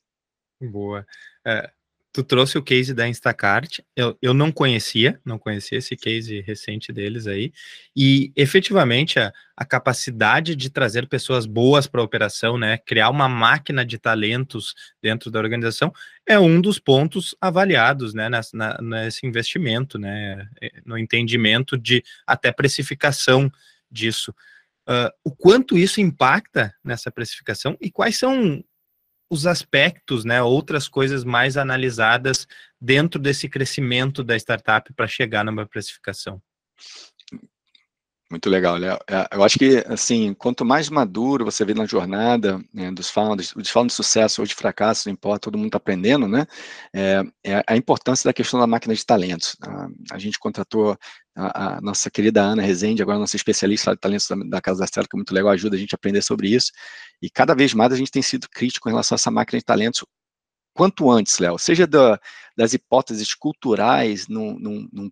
Boa. 0.62 1.06
É, 1.48 1.72
tu 2.12 2.24
trouxe 2.24 2.58
o 2.58 2.64
case 2.64 2.94
da 2.94 3.08
Instacart, 3.08 3.80
eu, 3.96 4.18
eu 4.22 4.34
não 4.34 4.52
conhecia, 4.52 5.20
não 5.24 5.38
conhecia 5.38 5.78
esse 5.78 5.96
case 5.96 6.42
recente 6.42 6.92
deles 6.92 7.28
aí, 7.28 7.52
e 7.96 8.32
efetivamente 8.36 9.20
a, 9.20 9.32
a 9.56 9.64
capacidade 9.64 10.56
de 10.56 10.70
trazer 10.70 11.08
pessoas 11.08 11.46
boas 11.46 11.86
para 11.86 12.02
a 12.02 12.04
operação, 12.04 12.58
né, 12.58 12.78
criar 12.78 13.10
uma 13.10 13.30
máquina 13.30 13.86
de 13.86 14.00
talentos 14.00 14.74
dentro 15.02 15.30
da 15.30 15.40
organização, 15.40 15.94
é 16.26 16.40
um 16.40 16.60
dos 16.60 16.80
pontos 16.80 17.36
avaliados, 17.40 18.14
né, 18.14 18.28
nessa, 18.28 18.58
na, 18.58 18.78
nesse 18.82 19.28
investimento, 19.28 20.00
né, 20.00 20.48
é, 20.62 20.72
no 20.86 20.98
entendimento 20.98 21.78
de 21.78 22.04
até 22.26 22.52
precificação 22.52 23.52
disso. 23.90 24.34
Uh, 24.88 25.12
o 25.24 25.30
quanto 25.30 25.78
isso 25.78 26.02
impacta 26.02 26.74
nessa 26.84 27.12
precificação 27.12 27.78
e 27.80 27.92
quais 27.92 28.18
são 28.18 28.64
os 29.30 29.46
aspectos, 29.46 30.26
né, 30.26 30.42
outras 30.42 30.88
coisas 30.88 31.24
mais 31.24 31.56
analisadas 31.58 32.48
dentro 32.82 33.20
desse 33.20 33.48
crescimento 33.48 34.24
da 34.24 34.36
startup 34.36 34.92
para 34.94 35.08
chegar 35.08 35.46
numa 35.46 35.66
precificação? 35.66 36.42
Muito 38.32 38.48
legal, 38.48 38.78
Léo. 38.78 38.96
Eu 39.32 39.44
acho 39.44 39.58
que, 39.58 39.84
assim, 39.88 40.36
quanto 40.36 40.64
mais 40.64 40.88
maduro 40.88 41.44
você 41.44 41.66
vê 41.66 41.74
na 41.74 41.88
jornada 41.88 42.64
né, 42.72 42.92
dos 42.92 43.10
founders, 43.10 43.56
os 43.56 43.70
founders 43.70 43.94
de 43.94 43.96
sucesso 43.96 44.42
ou 44.42 44.46
de 44.46 44.54
fracasso, 44.54 45.08
não 45.08 45.14
importa, 45.14 45.40
todo 45.40 45.58
mundo 45.58 45.70
está 45.70 45.78
aprendendo, 45.78 46.28
né? 46.28 46.46
É, 46.94 47.24
é, 47.44 47.64
a 47.66 47.76
importância 47.76 48.28
da 48.28 48.34
questão 48.34 48.60
da 48.60 48.68
máquina 48.68 48.94
de 48.94 49.04
talentos. 49.04 49.56
A, 49.64 49.88
a 50.12 50.20
gente 50.20 50.38
contratou 50.38 50.96
a, 51.36 51.78
a, 51.78 51.82
nossa 51.82 52.12
querida 52.12 52.44
Ana 52.44 52.62
Rezende, 52.62 53.02
agora 53.02 53.18
nossa 53.18 53.36
especialista 53.36 53.94
de 53.94 53.98
talentos 53.98 54.28
da, 54.28 54.36
da 54.36 54.62
Casa 54.62 54.80
da 54.80 54.86
Estela, 54.86 55.08
que 55.10 55.16
é 55.16 55.18
muito 55.18 55.34
legal, 55.34 55.50
ajuda 55.52 55.76
a 55.76 55.80
gente 55.80 55.96
a 55.96 55.98
aprender 55.98 56.22
sobre 56.22 56.50
isso. 56.50 56.72
E 57.20 57.32
cada 57.32 57.56
vez 57.56 57.74
mais 57.74 57.92
a 57.92 57.96
gente 57.96 58.12
tem 58.12 58.22
sido 58.22 58.48
crítico 58.48 58.88
em 58.90 58.92
relação 58.92 59.16
a 59.16 59.18
essa 59.18 59.32
máquina 59.32 59.58
de 59.58 59.66
talentos 59.66 60.06
quanto 60.80 61.12
antes, 61.12 61.40
Léo, 61.40 61.58
seja 61.58 61.86
da, 61.86 62.18
das 62.56 62.74
hipóteses 62.74 63.34
culturais 63.34 64.30
num, 64.30 64.58
num, 64.58 64.88
num 64.94 65.12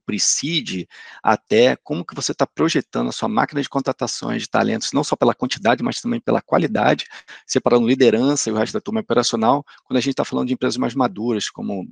até 1.21 1.75
como 1.75 2.05
que 2.05 2.15
você 2.15 2.31
está 2.31 2.47
projetando 2.47 3.09
a 3.09 3.11
sua 3.11 3.27
máquina 3.27 3.61
de 3.61 3.67
contratações 3.67 4.43
de 4.43 4.49
talentos, 4.49 4.93
não 4.93 5.03
só 5.03 5.17
pela 5.17 5.35
quantidade, 5.35 5.83
mas 5.83 5.99
também 5.99 6.21
pela 6.21 6.41
qualidade, 6.41 7.05
separando 7.45 7.85
liderança 7.85 8.49
e 8.49 8.53
o 8.53 8.55
resto 8.55 8.71
da 8.71 8.79
turma 8.79 9.01
operacional, 9.01 9.61
quando 9.83 9.97
a 9.97 9.99
gente 9.99 10.11
está 10.11 10.23
falando 10.23 10.47
de 10.47 10.53
empresas 10.53 10.77
mais 10.77 10.95
maduras, 10.95 11.49
como 11.49 11.85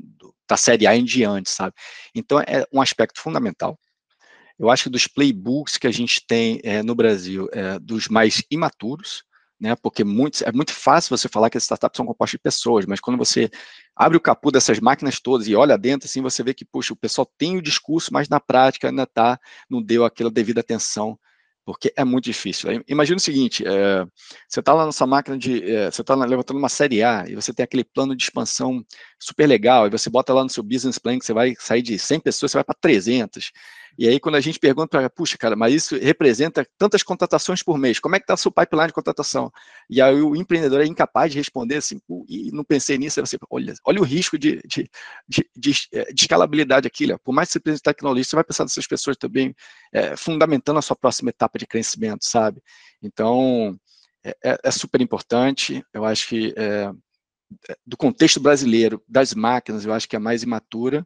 da 0.47 0.55
série 0.55 0.87
A 0.87 0.95
em 0.95 1.03
diante, 1.03 1.49
sabe? 1.49 1.75
Então, 2.15 2.39
é 2.39 2.65
um 2.71 2.81
aspecto 2.81 3.19
fundamental. 3.19 3.77
Eu 4.57 4.69
acho 4.69 4.83
que 4.83 4.89
dos 4.89 5.05
playbooks 5.05 5.75
que 5.75 5.85
a 5.87 5.91
gente 5.91 6.25
tem 6.25 6.61
é, 6.63 6.81
no 6.81 6.95
Brasil, 6.95 7.49
é, 7.51 7.77
dos 7.77 8.07
mais 8.07 8.41
imaturos, 8.49 9.25
né? 9.59 9.75
Porque 9.75 10.03
muito, 10.03 10.43
é 10.43 10.51
muito 10.51 10.73
fácil 10.73 11.15
você 11.15 11.29
falar 11.29 11.49
que 11.49 11.57
as 11.57 11.63
startups 11.63 11.97
são 11.97 12.05
compostas 12.05 12.31
de 12.31 12.39
pessoas, 12.39 12.85
mas 12.85 12.99
quando 12.99 13.17
você 13.17 13.49
abre 13.95 14.17
o 14.17 14.21
capô 14.21 14.51
dessas 14.51 14.79
máquinas 14.79 15.19
todas 15.19 15.47
e 15.47 15.55
olha 15.55 15.77
dentro, 15.77 16.07
assim, 16.07 16.21
você 16.21 16.43
vê 16.43 16.53
que, 16.53 16.65
puxa, 16.65 16.93
o 16.93 16.97
pessoal 16.97 17.29
tem 17.37 17.57
o 17.57 17.61
discurso, 17.61 18.13
mas 18.13 18.29
na 18.29 18.39
prática 18.39 18.89
ainda 18.89 19.05
tá, 19.05 19.39
não 19.69 19.81
deu 19.81 20.03
aquela 20.03 20.29
devida 20.29 20.59
atenção, 20.59 21.17
porque 21.65 21.91
é 21.95 22.03
muito 22.03 22.25
difícil. 22.25 22.83
Imagina 22.87 23.17
o 23.17 23.19
seguinte, 23.19 23.63
é, 23.65 24.05
você 24.47 24.59
está 24.59 24.71
lá 24.73 24.85
na 24.85 24.91
sua 24.91 25.07
máquina 25.07 25.37
de, 25.37 25.63
é, 25.63 25.89
você 25.89 26.01
está 26.01 26.13
levantando 26.13 26.57
uma 26.57 26.69
série 26.69 27.01
A, 27.01 27.25
e 27.27 27.33
você 27.33 27.51
tem 27.53 27.63
aquele 27.63 27.83
plano 27.83 28.15
de 28.15 28.23
expansão 28.23 28.85
super 29.19 29.47
legal, 29.47 29.87
e 29.87 29.89
você 29.89 30.09
bota 30.09 30.31
lá 30.33 30.43
no 30.43 30.49
seu 30.49 30.61
business 30.61 30.99
plan 30.99 31.17
que 31.17 31.25
você 31.25 31.33
vai 31.33 31.55
sair 31.57 31.81
de 31.81 31.97
100 31.97 32.19
pessoas, 32.19 32.51
você 32.51 32.57
vai 32.57 32.63
para 32.63 32.75
300, 32.79 33.51
e 33.97 34.07
aí, 34.07 34.19
quando 34.19 34.35
a 34.35 34.41
gente 34.41 34.59
pergunta 34.59 34.87
para, 34.87 35.09
puxa, 35.09 35.37
cara, 35.37 35.55
mas 35.55 35.73
isso 35.73 35.97
representa 35.97 36.67
tantas 36.77 37.01
contratações 37.01 37.63
por 37.63 37.77
mês, 37.77 37.99
como 37.99 38.15
é 38.15 38.19
que 38.19 38.23
está 38.23 38.33
o 38.33 38.37
seu 38.37 38.51
pipeline 38.51 38.87
de 38.87 38.93
contratação? 38.93 39.51
E 39.89 40.01
aí 40.01 40.21
o 40.21 40.35
empreendedor 40.35 40.81
é 40.81 40.85
incapaz 40.85 41.31
de 41.31 41.37
responder 41.37 41.77
assim, 41.77 41.99
e 42.27 42.51
não 42.51 42.63
pensei 42.63 42.97
nisso, 42.97 43.21
você, 43.21 43.37
olha, 43.49 43.73
olha 43.85 44.01
o 44.01 44.03
risco 44.03 44.37
de, 44.37 44.61
de, 44.65 44.89
de, 45.27 45.49
de, 45.55 45.73
eh, 45.93 46.13
de 46.13 46.23
escalabilidade 46.23 46.87
aqui, 46.87 47.07
por 47.23 47.33
mais 47.33 47.49
que 47.49 47.59
você 47.59 47.73
de 47.73 47.81
tecnologia, 47.81 48.23
você 48.23 48.35
vai 48.35 48.43
pensar 48.43 48.63
nessas 48.63 48.87
pessoas 48.87 49.15
também, 49.17 49.55
é, 49.93 50.17
fundamentando 50.17 50.79
a 50.79 50.81
sua 50.81 50.95
próxima 50.95 51.29
etapa 51.29 51.57
de 51.57 51.65
crescimento, 51.65 52.25
sabe? 52.25 52.61
Então, 53.01 53.77
é, 54.23 54.35
é, 54.43 54.57
é 54.63 54.71
super 54.71 55.01
importante, 55.01 55.83
eu 55.93 56.03
acho 56.03 56.27
que 56.27 56.53
é, 56.57 56.91
do 57.85 57.95
contexto 57.95 58.39
brasileiro, 58.39 59.01
das 59.07 59.33
máquinas, 59.33 59.85
eu 59.85 59.93
acho 59.93 60.07
que 60.07 60.15
é 60.15 60.19
mais 60.19 60.43
imatura, 60.43 61.05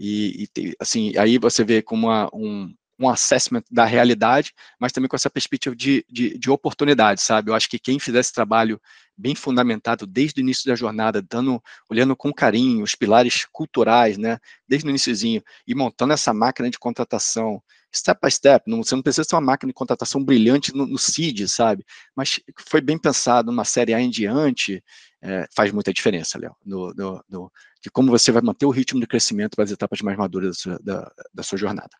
e, 0.00 0.48
e 0.56 0.74
assim, 0.80 1.12
aí 1.18 1.36
você 1.36 1.62
vê 1.62 1.82
como 1.82 2.06
uma, 2.06 2.30
um, 2.32 2.74
um 2.98 3.08
assessment 3.08 3.62
da 3.70 3.84
realidade, 3.84 4.54
mas 4.78 4.92
também 4.92 5.08
com 5.08 5.16
essa 5.16 5.28
perspectiva 5.28 5.76
de, 5.76 6.04
de, 6.08 6.38
de, 6.38 6.50
oportunidade, 6.50 7.20
sabe? 7.20 7.50
Eu 7.50 7.54
acho 7.54 7.68
que 7.68 7.78
quem 7.78 7.98
fizer 7.98 8.20
esse 8.20 8.32
trabalho 8.32 8.80
bem 9.16 9.34
fundamentado 9.34 10.06
desde 10.06 10.40
o 10.40 10.42
início 10.42 10.66
da 10.66 10.74
jornada, 10.74 11.20
dando, 11.20 11.62
olhando 11.90 12.16
com 12.16 12.32
carinho 12.32 12.82
os 12.82 12.94
pilares 12.94 13.46
culturais, 13.52 14.16
né, 14.16 14.38
desde 14.66 14.86
o 14.86 14.90
iníciozinho, 14.90 15.42
e 15.66 15.74
montando 15.74 16.14
essa 16.14 16.32
máquina 16.32 16.70
de 16.70 16.78
contratação, 16.78 17.62
step 17.94 18.20
by 18.22 18.30
step, 18.30 18.70
não, 18.70 18.82
você 18.82 18.94
não 18.94 19.02
precisa 19.02 19.26
ter 19.26 19.34
uma 19.34 19.42
máquina 19.42 19.70
de 19.70 19.74
contratação 19.74 20.24
brilhante 20.24 20.74
no, 20.74 20.86
no 20.86 20.98
CID, 20.98 21.48
sabe? 21.48 21.84
Mas 22.16 22.40
foi 22.68 22.80
bem 22.80 22.98
pensado, 22.98 23.50
numa 23.50 23.64
série 23.64 23.92
A 23.92 24.00
em 24.00 24.08
diante, 24.08 24.82
é, 25.22 25.46
faz 25.54 25.72
muita 25.72 25.92
diferença, 25.92 26.38
Léo, 26.38 26.56
no, 26.64 26.94
no, 26.94 27.24
no, 27.28 27.52
de 27.82 27.90
como 27.90 28.10
você 28.10 28.30
vai 28.30 28.42
manter 28.42 28.66
o 28.66 28.70
ritmo 28.70 29.00
de 29.00 29.06
crescimento 29.06 29.56
para 29.56 29.64
as 29.64 29.70
etapas 29.70 30.00
mais 30.00 30.16
maduras 30.16 30.48
da 30.48 30.54
sua, 30.54 30.78
da, 30.82 31.12
da 31.34 31.42
sua 31.42 31.58
jornada. 31.58 31.90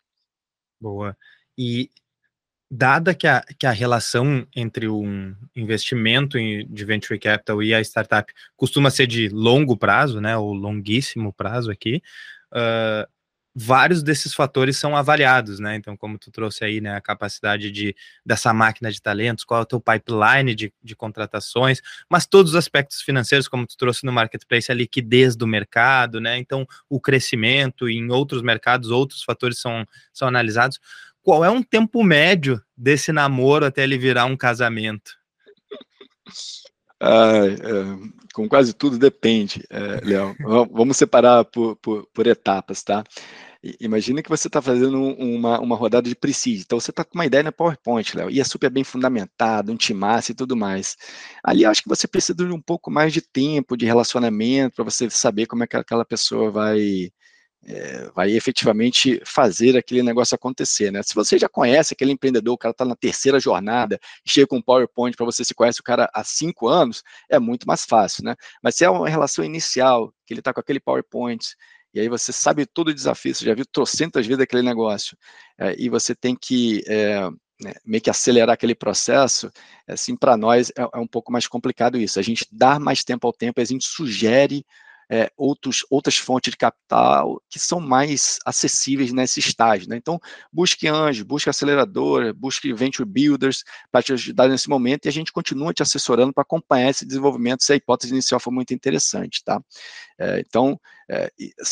Boa. 0.81 1.17
E 1.57 1.91
dada 2.71 3.15
que 3.15 3.27
a, 3.27 3.43
que 3.59 3.67
a 3.67 3.73
relação 3.73 4.47
entre 4.55 4.89
um 4.89 5.35
investimento 5.57 6.39
em, 6.39 6.67
de 6.69 6.85
venture 6.85 7.19
capital 7.19 7.63
e 7.63 7.75
a 7.75 7.81
startup 7.81 8.33
costuma 8.57 8.91
ser 8.91 9.07
de 9.07 9.29
longo 9.29 9.77
prazo, 9.77 10.21
né, 10.21 10.37
ou 10.37 10.55
longuíssimo 10.55 11.33
prazo 11.33 11.71
aqui, 11.71 12.01
uh, 12.53 13.11
vários 13.55 14.03
desses 14.03 14.33
fatores 14.33 14.77
são 14.77 14.97
avaliados, 14.97 15.59
né? 15.59 15.77
Então, 15.77 15.97
como 15.97 16.19
tu 16.19 16.31
trouxe 16.31 16.65
aí, 16.65 16.81
né, 16.81 16.95
a 16.95 17.01
capacidade 17.01 17.71
de 17.71 17.95
dessa 18.25 18.53
máquina 18.53 18.91
de 18.91 19.03
talentos, 19.03 19.45
qual 19.45 19.61
é 19.61 19.63
o 19.63 19.67
teu 19.67 19.81
pipeline 19.81 20.55
de, 20.55 20.73
de 20.83 20.95
contratações, 20.95 21.81
mas 22.09 22.27
todos 22.27 22.53
os 22.53 22.57
aspectos 22.57 23.03
financeiros, 23.03 23.49
como 23.49 23.67
tu 23.67 23.77
trouxe 23.77 24.05
no 24.05 24.13
marketplace, 24.13 24.71
a 24.71 24.75
liquidez 24.75 25.35
do 25.35 25.47
mercado, 25.47 26.21
né? 26.21 26.39
Então, 26.39 26.67
o 26.89 27.01
crescimento 27.01 27.89
em 27.89 28.11
outros 28.11 28.43
mercados, 28.43 28.91
outros 28.91 29.23
fatores 29.23 29.59
são, 29.59 29.85
são 30.13 30.29
analisados. 30.29 30.79
Qual 31.23 31.45
é 31.45 31.51
um 31.51 31.63
tempo 31.63 32.03
médio 32.03 32.63
desse 32.77 33.13
namoro 33.13 33.67
até 33.67 33.83
ele 33.83 33.99
virar 33.99 34.25
um 34.25 34.37
casamento? 34.37 35.19
Ah, 37.01 37.43
com 38.33 38.49
quase 38.49 38.73
tudo 38.73 38.99
depende, 38.99 39.65
é, 39.71 40.01
Léo. 40.05 40.37
Vamos 40.73 40.97
separar 40.97 41.45
por, 41.45 41.77
por, 41.77 42.07
por, 42.13 42.27
etapas, 42.27 42.83
tá? 42.83 43.05
Imagina 43.79 44.23
que 44.23 44.29
você 44.31 44.47
está 44.49 44.63
fazendo 44.63 44.99
uma, 44.99 45.61
uma 45.61 45.77
rodada 45.77 46.09
de 46.09 46.15
presídio, 46.15 46.63
então 46.63 46.81
você 46.81 46.91
está 46.91 47.05
com 47.05 47.19
uma 47.19 47.27
ideia 47.27 47.43
na 47.43 47.53
PowerPoint, 47.53 48.17
Léo, 48.17 48.31
e 48.31 48.41
é 48.41 48.45
super 48.45 48.71
bem 48.71 48.83
fundamentado, 48.83 49.71
um 49.71 49.77
timasse 49.77 50.33
e 50.33 50.35
tudo 50.35 50.57
mais. 50.57 50.97
Ali 51.45 51.65
eu 51.65 51.71
acho 51.71 51.83
que 51.83 51.89
você 51.89 52.09
precisa 52.09 52.35
de 52.35 52.53
um 52.53 52.61
pouco 52.61 52.91
mais 52.91 53.13
de 53.13 53.21
tempo, 53.21 53.77
de 53.77 53.85
relacionamento, 53.85 54.77
para 54.77 54.85
você 54.85 55.11
saber 55.11 55.47
como 55.47 55.63
é 55.65 55.67
que 55.67 55.77
aquela 55.77 56.07
pessoa 56.07 56.51
vai, 56.51 57.11
é, 57.67 58.11
vai 58.15 58.31
efetivamente 58.33 59.21
fazer 59.25 59.77
aquele 59.77 60.03
negócio 60.03 60.35
acontecer, 60.35 60.91
né? 60.91 61.03
Se 61.03 61.15
você 61.15 61.39
já 61.39 61.49
conhece 61.49 61.95
aquele 61.95 62.13
empreendedor, 62.13 62.55
o 62.55 62.59
cara 62.59 62.73
está 62.73 62.85
na 62.85 62.97
terceira 62.97 63.39
jornada, 63.39 63.99
chega 64.27 64.47
com 64.47 64.57
um 64.57 64.63
PowerPoint 64.63 65.17
para 65.17 65.27
você 65.27 65.45
se 65.45 65.55
conhece 65.55 65.81
o 65.81 65.85
cara 65.85 66.09
há 66.15 66.25
cinco 66.25 66.69
anos, 66.69 67.03
é 67.29 67.39
muito 67.39 67.67
mais 67.67 67.85
fácil, 67.85 68.25
né? 68.25 68.35
Mas 68.63 68.77
se 68.77 68.85
é 68.85 68.91
uma 68.91 69.09
relação 69.09 69.45
inicial, 69.45 70.13
que 70.27 70.33
ele 70.33 70.41
está 70.41 70.53
com 70.53 70.61
aquele 70.61 70.81
PowerPoint, 70.81 71.55
e 71.93 72.01
aí 72.01 72.09
você 72.09 72.33
sabe 72.33 72.67
todo 72.67 72.89
o 72.89 72.95
desafio, 72.95 73.35
você 73.35 73.45
já 73.45 73.55
viu 73.55 73.67
trocentas 73.67 74.27
vezes 74.27 74.43
aquele 74.43 74.63
negócio, 74.63 75.17
é, 75.59 75.75
e 75.79 75.89
você 75.89 76.15
tem 76.15 76.37
que 76.37 76.83
é, 76.87 77.29
né, 77.61 77.75
meio 77.85 78.03
que 78.03 78.11
acelerar 78.11 78.55
aquele 78.55 78.75
processo, 78.75 79.51
assim, 79.87 80.17
para 80.17 80.37
nós 80.37 80.71
é, 80.71 80.83
é 80.95 80.99
um 80.99 81.07
pouco 81.07 81.31
mais 81.31 81.47
complicado 81.47 81.99
isso. 81.99 82.19
A 82.19 82.23
gente 82.23 82.47
dá 82.51 82.79
mais 82.79 83.05
tempo 83.05 83.27
ao 83.27 83.33
tempo, 83.33 83.61
a 83.61 83.65
gente 83.65 83.87
sugere 83.87 84.65
é, 85.11 85.29
outros, 85.37 85.85
outras 85.91 86.17
fontes 86.17 86.53
de 86.53 86.57
capital 86.57 87.43
que 87.51 87.59
são 87.59 87.81
mais 87.81 88.39
acessíveis 88.47 89.13
nesse 89.13 89.41
estágio. 89.41 89.89
Né? 89.89 89.97
Então, 89.97 90.21
busque 90.53 90.87
anjos, 90.87 91.25
busque 91.25 91.51
aceleradora, 91.51 92.33
busque 92.33 92.73
venture 92.73 93.09
builders 93.09 93.65
para 93.91 94.03
te 94.05 94.13
ajudar 94.13 94.49
nesse 94.49 94.69
momento 94.69 95.07
e 95.07 95.09
a 95.09 95.13
gente 95.13 95.33
continua 95.33 95.75
te 95.75 95.83
assessorando 95.83 96.33
para 96.33 96.43
acompanhar 96.43 96.91
esse 96.91 97.05
desenvolvimento 97.05 97.65
se 97.65 97.73
a 97.73 97.77
hipótese 97.77 98.13
inicial 98.13 98.39
for 98.39 98.53
muito 98.53 98.73
interessante. 98.73 99.43
Tá? 99.45 99.61
É, 100.17 100.39
então, 100.39 100.81
é, 101.11 101.29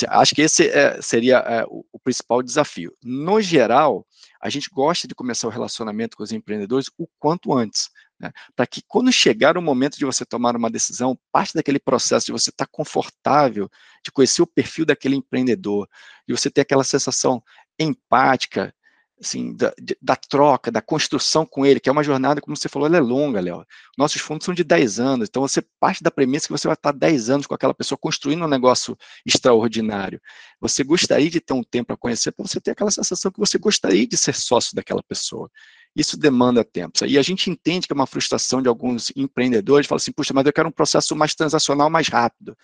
acho 0.09 0.34
que 0.34 0.43
esse 0.43 0.68
é, 0.68 1.01
seria 1.01 1.36
é, 1.39 1.64
o, 1.68 1.84
o 1.93 1.99
principal 2.01 2.43
desafio. 2.43 2.93
No 3.01 3.41
geral, 3.41 4.05
a 4.43 4.51
gente 4.51 4.68
gosta 4.68 5.07
de 5.07 5.14
começar 5.14 5.47
o 5.47 5.51
relacionamento 5.51 6.16
com 6.16 6.24
os 6.24 6.32
empreendedores 6.32 6.91
o 6.99 7.07
quanto 7.20 7.57
antes, 7.57 7.89
né? 8.18 8.32
Para 8.56 8.66
que 8.66 8.82
quando 8.86 9.12
chegar 9.12 9.56
o 9.56 9.62
momento 9.62 9.96
de 9.96 10.04
você 10.04 10.24
tomar 10.24 10.56
uma 10.56 10.70
decisão, 10.70 11.18
parte 11.32 11.54
daquele 11.54 11.78
processo 11.78 12.26
de 12.26 12.32
você 12.32 12.50
estar 12.50 12.66
tá 12.66 12.70
confortável, 12.70 13.70
de 14.04 14.10
conhecer 14.10 14.42
o 14.42 14.46
perfil 14.46 14.84
daquele 14.84 15.16
empreendedor, 15.16 15.88
de 16.26 16.36
você 16.36 16.50
ter 16.50 16.62
aquela 16.62 16.84
sensação 16.84 17.42
empática, 17.78 18.74
assim, 19.20 19.54
da, 19.54 19.72
da, 20.00 20.16
troca, 20.16 20.70
da 20.70 20.80
construção 20.80 21.44
com 21.44 21.66
ele, 21.66 21.80
que 21.80 21.88
é 21.88 21.92
uma 21.92 22.04
jornada, 22.04 22.40
como 22.40 22.56
você 22.56 22.68
falou, 22.68 22.86
ela 22.86 22.96
é 22.96 23.00
longa, 23.00 23.40
Léo. 23.40 23.64
Nossos 23.96 24.20
fundos 24.20 24.44
são 24.44 24.54
de 24.54 24.62
10 24.62 25.00
anos, 25.00 25.28
então 25.28 25.42
você 25.42 25.62
parte 25.80 26.02
da 26.02 26.10
premissa 26.10 26.46
que 26.46 26.52
você 26.52 26.68
vai 26.68 26.74
estar 26.74 26.92
10 26.92 27.30
anos 27.30 27.46
com 27.46 27.54
aquela 27.54 27.74
pessoa 27.74 27.98
construindo 27.98 28.44
um 28.44 28.48
negócio 28.48 28.96
extraordinário. 29.26 30.20
Você 30.60 30.84
gostaria 30.84 31.30
de 31.30 31.40
ter 31.40 31.52
um 31.52 31.62
tempo 31.62 31.88
para 31.88 31.96
conhecer, 31.96 32.32
para 32.32 32.46
você 32.46 32.60
ter 32.60 32.72
aquela 32.72 32.90
sensação 32.90 33.30
que 33.30 33.38
você 33.38 33.58
gostaria 33.58 34.06
de 34.06 34.16
ser 34.16 34.34
sócio 34.34 34.74
daquela 34.74 35.02
pessoa. 35.02 35.50
Isso 35.97 36.16
demanda 36.16 36.64
tempo. 36.64 37.05
E 37.07 37.18
a 37.18 37.22
gente 37.22 37.51
entende 37.51 37.86
que 37.86 37.93
é 37.93 37.97
uma 37.97 38.07
frustração 38.07 38.62
de 38.62 38.68
alguns 38.68 39.11
empreendedores, 39.16 39.86
fala 39.86 39.97
assim, 39.97 40.12
puxa, 40.12 40.32
mas 40.32 40.47
eu 40.47 40.53
quero 40.53 40.68
um 40.68 40.72
processo 40.72 41.16
mais 41.16 41.34
transacional, 41.34 41.91
mais 41.91 42.09
rápido. 42.09 42.57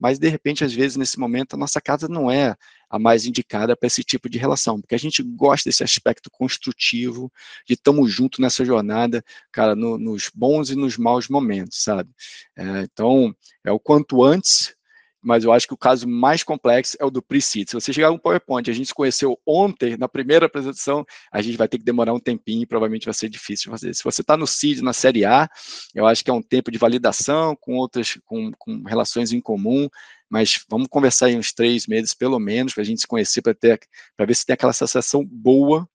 Mas, 0.00 0.18
de 0.18 0.28
repente, 0.28 0.62
às 0.62 0.72
vezes, 0.72 0.96
nesse 0.96 1.18
momento, 1.18 1.54
a 1.54 1.56
nossa 1.56 1.80
casa 1.80 2.06
não 2.08 2.30
é 2.30 2.54
a 2.88 2.98
mais 2.98 3.26
indicada 3.26 3.76
para 3.76 3.86
esse 3.86 4.04
tipo 4.04 4.28
de 4.28 4.38
relação, 4.38 4.80
porque 4.80 4.94
a 4.94 4.98
gente 4.98 5.22
gosta 5.22 5.68
desse 5.68 5.82
aspecto 5.82 6.30
construtivo, 6.30 7.30
de 7.66 7.74
estamos 7.74 8.10
juntos 8.10 8.38
nessa 8.38 8.64
jornada, 8.64 9.22
cara, 9.52 9.74
no, 9.74 9.98
nos 9.98 10.30
bons 10.32 10.70
e 10.70 10.76
nos 10.76 10.96
maus 10.96 11.28
momentos, 11.28 11.82
sabe? 11.82 12.10
É, 12.56 12.82
então, 12.82 13.34
é 13.64 13.72
o 13.72 13.80
quanto 13.80 14.22
antes, 14.22 14.74
mas 15.22 15.44
eu 15.44 15.52
acho 15.52 15.66
que 15.66 15.74
o 15.74 15.78
caso 15.78 16.06
mais 16.06 16.42
complexo 16.42 16.96
é 17.00 17.04
o 17.04 17.10
do 17.10 17.22
pre-seed. 17.22 17.68
Se 17.68 17.74
você 17.74 17.92
chegar 17.92 18.10
um 18.10 18.18
PowerPoint, 18.18 18.70
a 18.70 18.74
gente 18.74 18.86
se 18.86 18.94
conheceu 18.94 19.38
ontem, 19.46 19.96
na 19.96 20.08
primeira 20.08 20.46
apresentação, 20.46 21.04
a 21.32 21.42
gente 21.42 21.56
vai 21.56 21.68
ter 21.68 21.78
que 21.78 21.84
demorar 21.84 22.14
um 22.14 22.20
tempinho 22.20 22.62
e 22.62 22.66
provavelmente 22.66 23.04
vai 23.04 23.14
ser 23.14 23.28
difícil 23.28 23.70
fazer. 23.70 23.94
Se 23.94 24.04
você 24.04 24.20
está 24.20 24.36
no 24.36 24.46
seed, 24.46 24.80
na 24.80 24.92
série 24.92 25.24
A, 25.24 25.48
eu 25.94 26.06
acho 26.06 26.24
que 26.24 26.30
é 26.30 26.34
um 26.34 26.42
tempo 26.42 26.70
de 26.70 26.78
validação 26.78 27.56
com 27.56 27.74
outras, 27.74 28.18
com, 28.24 28.52
com 28.58 28.82
relações 28.84 29.32
em 29.32 29.40
comum, 29.40 29.88
mas 30.30 30.64
vamos 30.68 30.88
conversar 30.88 31.30
em 31.30 31.38
uns 31.38 31.52
três 31.52 31.86
meses, 31.86 32.14
pelo 32.14 32.38
menos, 32.38 32.74
para 32.74 32.82
a 32.82 32.86
gente 32.86 33.00
se 33.00 33.06
conhecer, 33.06 33.42
para 33.42 34.26
ver 34.26 34.34
se 34.34 34.46
tem 34.46 34.54
aquela 34.54 34.72
sensação 34.72 35.24
boa 35.24 35.88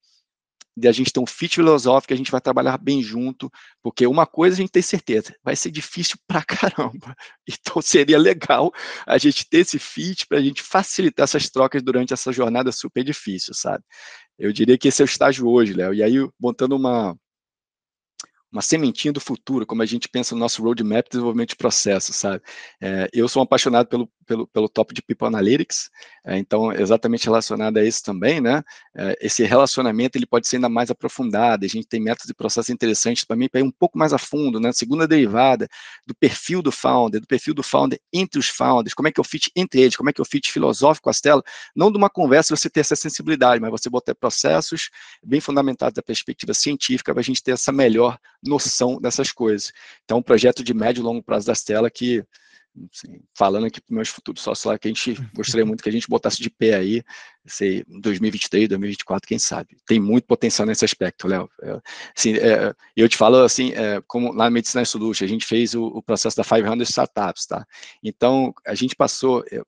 de 0.76 0.88
a 0.88 0.92
gente 0.92 1.14
ter 1.14 1.20
um 1.20 1.26
fit 1.26 1.56
filosófico, 1.56 2.14
a 2.14 2.18
gente 2.18 2.32
vai 2.32 2.42
trabalhar 2.42 2.78
bem 2.78 3.02
junto, 3.02 3.52
porque 3.82 4.08
uma 4.08 4.26
coisa 4.26 4.56
a 4.56 4.58
gente 4.58 4.72
tem 4.72 4.82
certeza, 4.82 5.36
vai 5.44 5.56
ser 5.56 5.72
difícil 5.72 6.18
pra 6.28 6.42
caramba. 6.46 7.16
Então 7.48 7.82
seria 7.82 8.18
legal 8.18 8.72
a 9.06 9.18
gente 9.18 9.48
ter 9.48 9.60
esse 9.60 9.78
fit 9.78 10.26
para 10.28 10.40
a 10.40 10.42
gente 10.42 10.62
facilitar 10.64 11.26
essas 11.26 11.50
trocas 11.50 11.84
durante 11.84 12.14
essa 12.14 12.32
jornada 12.32 12.72
super 12.72 13.04
difícil, 13.04 13.54
sabe? 13.54 13.84
Eu 14.38 14.52
diria 14.52 14.78
que 14.78 14.88
esse 14.88 15.02
é 15.02 15.06
o 15.06 15.08
estágio 15.08 15.48
hoje, 15.48 15.74
Léo. 15.74 15.94
E 15.94 16.02
aí, 16.02 16.16
montando 16.40 16.76
uma, 16.76 17.16
uma 18.52 18.62
sementinha 18.62 19.12
do 19.12 19.20
futuro, 19.20 19.66
como 19.66 19.82
a 19.82 19.86
gente 19.86 20.08
pensa 20.08 20.36
no 20.36 20.40
nosso 20.40 20.64
roadmap 20.64 21.06
de 21.06 21.12
desenvolvimento 21.12 21.50
de 21.50 21.56
processos, 21.56 22.16
sabe? 22.16 22.44
É, 22.82 23.10
eu 23.14 23.28
sou 23.28 23.42
um 23.42 23.46
apaixonado 23.46 23.88
pelo, 23.88 24.10
pelo, 24.24 24.48
pelo 24.48 24.70
top 24.70 24.94
de 24.94 25.02
People 25.02 25.28
Analytics, 25.28 25.90
é, 26.26 26.38
então 26.38 26.72
exatamente 26.72 27.26
relacionado 27.26 27.78
a 27.78 27.84
isso 27.84 28.04
também, 28.04 28.42
né? 28.42 28.64
É, 28.96 29.18
esse 29.22 29.44
relacionamento 29.44 30.18
ele 30.18 30.26
pode 30.26 30.48
ser 30.48 30.58
ainda 30.58 30.70
mais 30.70 30.90
aprofundado, 30.90 31.66
a 31.66 31.68
gente 31.68 31.88
tem 31.88 32.00
métodos 32.00 32.30
e 32.30 32.34
processos 32.34 32.70
interessantes 32.70 33.24
para 33.24 33.36
mim 33.36 33.48
para 33.48 33.62
ir 33.62 33.64
um 33.64 33.72
pouco 33.72 33.98
mais 33.98 34.14
a 34.14 34.18
fundo, 34.18 34.60
né? 34.60 34.72
Segunda 34.72 35.08
derivada 35.08 35.68
do 36.06 36.16
perfil 36.16 36.62
do 36.62 36.72
founder, 36.72 37.22
do 37.22 37.28
perfil 37.28 37.54
do 37.54 37.64
founder 37.64 38.00
entre 38.12 38.40
os 38.40 38.48
founders, 38.48 38.94
como 38.94 39.08
é 39.08 39.12
que 39.12 39.20
eu 39.20 39.24
fit 39.24 39.52
entre 39.56 39.82
eles, 39.82 39.96
como 39.96 40.10
é 40.10 40.14
que 40.14 40.22
eu 40.22 40.26
fit 40.26 40.52
filosófico 40.52 41.10
a 41.10 41.14
Stella, 41.14 41.44
não 41.76 41.92
de 41.92 41.98
uma 41.98 42.10
conversa 42.10 42.56
você 42.56 42.70
ter 42.70 42.82
essa 42.82 42.96
sensibilidade, 42.96 43.62
mas 43.62 43.72
você 43.72 43.90
botar 43.90 44.16
processos 44.16 44.90
bem 45.24 45.40
fundamentados 45.40 45.96
da 45.96 46.02
perspectiva 46.02 46.54
científica 46.54 47.14
para 47.14 47.22
a 47.22 47.24
gente 47.24 47.42
ter 47.44 47.52
essa 47.52 47.72
melhor 47.72 48.18
noção 48.42 49.00
dessas 49.00 49.32
coisas. 49.32 49.72
Então, 50.04 50.20
um 50.20 50.24
projeto 50.24 50.64
de 50.64 50.74
médio 50.74 51.02
e 51.02 51.04
longo 51.04 51.24
prazo 51.24 51.48
da 51.48 51.54
Stella 51.54 51.90
que, 51.90 52.24
assim, 52.92 53.22
falando 53.36 53.68
aqui 53.68 53.82
para 53.82 53.96
meus 53.96 54.10
futuros 54.10 54.42
sócios 54.42 54.66
lá, 54.66 54.78
que 54.78 54.88
a 54.88 54.92
gente 54.92 55.14
gostaria 55.34 55.66
muito 55.66 55.84
que 55.84 55.90
a 55.90 55.92
gente 55.92 56.08
botasse 56.10 56.42
de 56.42 56.50
pé 56.50 56.76
aí, 56.76 57.04
sei, 57.46 57.84
2023, 57.88 58.70
2024, 58.70 59.28
quem 59.28 59.40
sabe. 59.40 59.78
Tem 59.86 60.00
muito 60.00 60.26
potencial 60.26 60.66
nesse 60.66 60.86
aspecto, 60.86 61.28
Léo. 61.28 61.50
É, 61.62 61.82
assim, 62.16 62.36
é, 62.36 62.74
eu 62.96 63.08
te 63.08 63.18
falo 63.18 63.38
assim, 63.38 63.72
é, 63.74 64.02
como 64.08 64.32
lá 64.34 64.46
na 64.46 64.50
Medicina 64.50 64.84
Solution, 64.86 65.26
a 65.26 65.28
gente 65.28 65.46
fez 65.46 65.74
o, 65.76 65.86
o, 65.86 66.02
processo 66.02 66.38
da 66.38 66.44
500 66.44 66.90
Startups, 66.90 67.46
tá? 67.46 67.66
Então, 68.04 68.54
a 68.66 68.76
gente 68.76 68.96
passou, 68.96 69.44
é, 69.52 69.62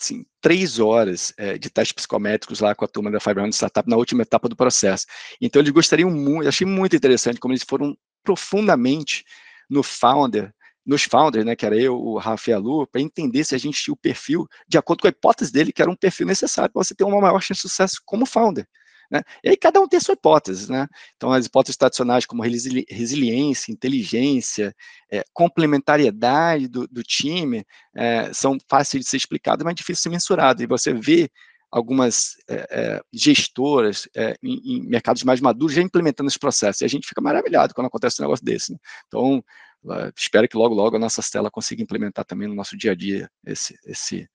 assim, 0.00 0.24
três 0.40 0.78
horas 0.78 1.32
é, 1.38 1.56
de 1.56 1.70
testes 1.70 1.94
psicométricos 1.94 2.60
lá 2.60 2.74
com 2.74 2.84
a 2.84 2.88
turma 2.88 3.10
da 3.10 3.20
500 3.20 3.56
Startup 3.56 3.88
na 3.88 3.96
última 3.96 4.22
etapa 4.22 4.48
do 4.48 4.56
processo. 4.56 5.06
Então, 5.40 5.60
eles 5.60 5.72
gostariam 5.72 6.10
muito, 6.10 6.48
achei 6.48 6.66
muito 6.66 6.96
interessante 6.96 7.40
como 7.40 7.52
eles 7.52 7.64
foram 7.66 7.96
profundamente 8.24 9.24
no 9.68 9.82
founder, 9.82 10.52
nos 10.84 11.04
founders, 11.04 11.44
né, 11.44 11.54
que 11.54 11.64
era 11.64 11.76
eu, 11.76 11.96
o 11.96 12.18
Rafa 12.18 12.54
a 12.54 12.58
Lu, 12.58 12.86
para 12.86 13.00
entender 13.00 13.44
se 13.44 13.54
a 13.54 13.58
gente 13.58 13.80
tinha 13.82 13.94
o 13.94 13.96
perfil, 13.96 14.46
de 14.68 14.76
acordo 14.76 15.00
com 15.00 15.06
a 15.06 15.10
hipótese 15.10 15.52
dele, 15.52 15.72
que 15.72 15.80
era 15.80 15.90
um 15.90 15.96
perfil 15.96 16.26
necessário 16.26 16.72
para 16.72 16.82
você 16.82 16.94
ter 16.94 17.04
uma 17.04 17.20
maior 17.20 17.40
chance 17.40 17.62
de 17.62 17.68
sucesso 17.68 18.00
como 18.04 18.26
founder. 18.26 18.66
Né? 19.10 19.20
E 19.44 19.50
aí 19.50 19.56
cada 19.58 19.78
um 19.78 19.86
tem 19.86 20.00
sua 20.00 20.14
hipótese, 20.14 20.72
né? 20.72 20.88
Então 21.16 21.30
as 21.30 21.44
hipóteses 21.44 21.76
tradicionais 21.76 22.24
como 22.24 22.42
resili 22.42 22.86
resiliência, 22.88 23.70
inteligência, 23.70 24.74
é, 25.10 25.22
complementariedade 25.34 26.66
do, 26.66 26.88
do 26.88 27.02
time 27.02 27.62
é, 27.94 28.32
são 28.32 28.56
fáceis 28.70 29.04
de 29.04 29.10
ser 29.10 29.18
explicadas, 29.18 29.62
mas 29.66 29.74
difíceis 29.74 29.98
de 29.98 30.02
ser 30.04 30.08
mensuradas. 30.08 30.62
E 30.62 30.66
você 30.66 30.94
vê 30.94 31.30
algumas 31.70 32.36
é, 32.48 32.66
é, 32.70 33.00
gestoras 33.12 34.08
é, 34.14 34.34
em, 34.42 34.60
em, 34.64 34.82
mercados 34.86 35.24
mais 35.24 35.42
maduros 35.42 35.74
já 35.74 35.82
implementando 35.82 36.28
esse 36.28 36.38
processo. 36.38 36.82
E 36.82 36.86
a 36.86 36.88
gente 36.88 37.06
fica 37.06 37.20
maravilhado 37.20 37.74
quando 37.74 37.88
acontece 37.88 38.20
um 38.20 38.24
negócio 38.24 38.44
desse. 38.44 38.72
Né? 38.72 38.78
Então, 39.08 39.44
espero 40.16 40.48
que 40.48 40.56
logo, 40.56 40.74
logo 40.74 40.96
a 40.96 40.98
nossa 40.98 41.20
Stella 41.20 41.50
consiga 41.50 41.82
implementar 41.82 42.24
também 42.24 42.48
no 42.48 42.54
nosso 42.54 42.76
dia 42.76 42.92
a 42.92 42.94
dia 42.94 43.30
esse, 43.44 43.78
esse, 43.86 44.28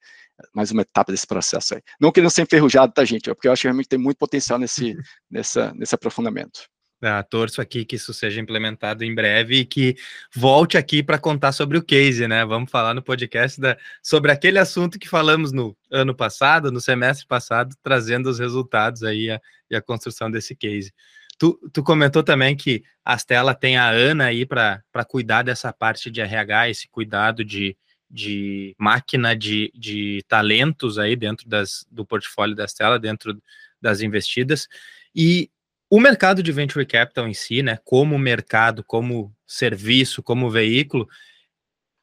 mais 0.54 0.70
uma 0.70 0.82
etapa 0.82 1.12
desse 1.12 1.26
processo 1.26 1.74
aí. 1.74 1.82
Não 2.00 2.12
querendo 2.12 2.30
ser 2.30 2.42
enferrujado, 2.42 2.92
tá, 2.92 3.04
gente? 3.04 3.30
É 3.30 3.34
porque 3.34 3.48
eu 3.48 3.52
acho 3.52 3.62
que 3.62 3.68
realmente 3.68 3.88
tem 3.88 3.98
muito 3.98 4.18
potencial 4.18 4.58
nesse, 4.58 4.96
nessa, 5.30 5.72
nesse 5.74 5.94
aprofundamento. 5.94 6.68
Ah, 7.00 7.22
torço 7.22 7.60
aqui 7.60 7.84
que 7.84 7.94
isso 7.94 8.12
seja 8.12 8.40
implementado 8.40 9.04
em 9.04 9.14
breve 9.14 9.60
e 9.60 9.64
que 9.64 9.94
volte 10.34 10.76
aqui 10.76 11.00
para 11.00 11.16
contar 11.16 11.52
sobre 11.52 11.78
o 11.78 11.82
case, 11.82 12.26
né? 12.26 12.44
Vamos 12.44 12.72
falar 12.72 12.92
no 12.92 13.00
podcast 13.00 13.60
da, 13.60 13.78
sobre 14.02 14.32
aquele 14.32 14.58
assunto 14.58 14.98
que 14.98 15.08
falamos 15.08 15.52
no 15.52 15.76
ano 15.92 16.12
passado, 16.12 16.72
no 16.72 16.80
semestre 16.80 17.24
passado, 17.24 17.72
trazendo 17.84 18.28
os 18.28 18.40
resultados 18.40 19.04
aí 19.04 19.30
a, 19.30 19.40
e 19.70 19.76
a 19.76 19.82
construção 19.82 20.28
desse 20.28 20.56
case. 20.56 20.92
Tu, 21.38 21.58
tu 21.72 21.82
comentou 21.82 22.22
também 22.22 22.56
que 22.56 22.82
a 23.04 23.16
Stella 23.16 23.54
tem 23.54 23.76
a 23.76 23.88
Ana 23.88 24.26
aí 24.26 24.44
para 24.44 24.82
cuidar 25.06 25.42
dessa 25.42 25.72
parte 25.72 26.10
de 26.10 26.20
RH, 26.20 26.70
esse 26.70 26.88
cuidado 26.88 27.44
de, 27.44 27.76
de 28.10 28.74
máquina 28.76 29.36
de, 29.36 29.72
de 29.74 30.24
talentos 30.26 30.98
aí 30.98 31.14
dentro 31.14 31.48
das, 31.48 31.86
do 31.90 32.04
portfólio 32.04 32.56
da 32.56 32.66
Stella, 32.66 32.98
dentro 32.98 33.40
das 33.80 34.00
investidas. 34.00 34.68
E 35.14 35.48
o 35.88 36.00
mercado 36.00 36.42
de 36.42 36.52
venture 36.52 36.84
capital 36.84 37.28
em 37.28 37.34
si, 37.34 37.62
né, 37.62 37.78
como 37.84 38.18
mercado, 38.18 38.84
como 38.84 39.34
serviço, 39.46 40.22
como 40.22 40.50
veículo, 40.50 41.08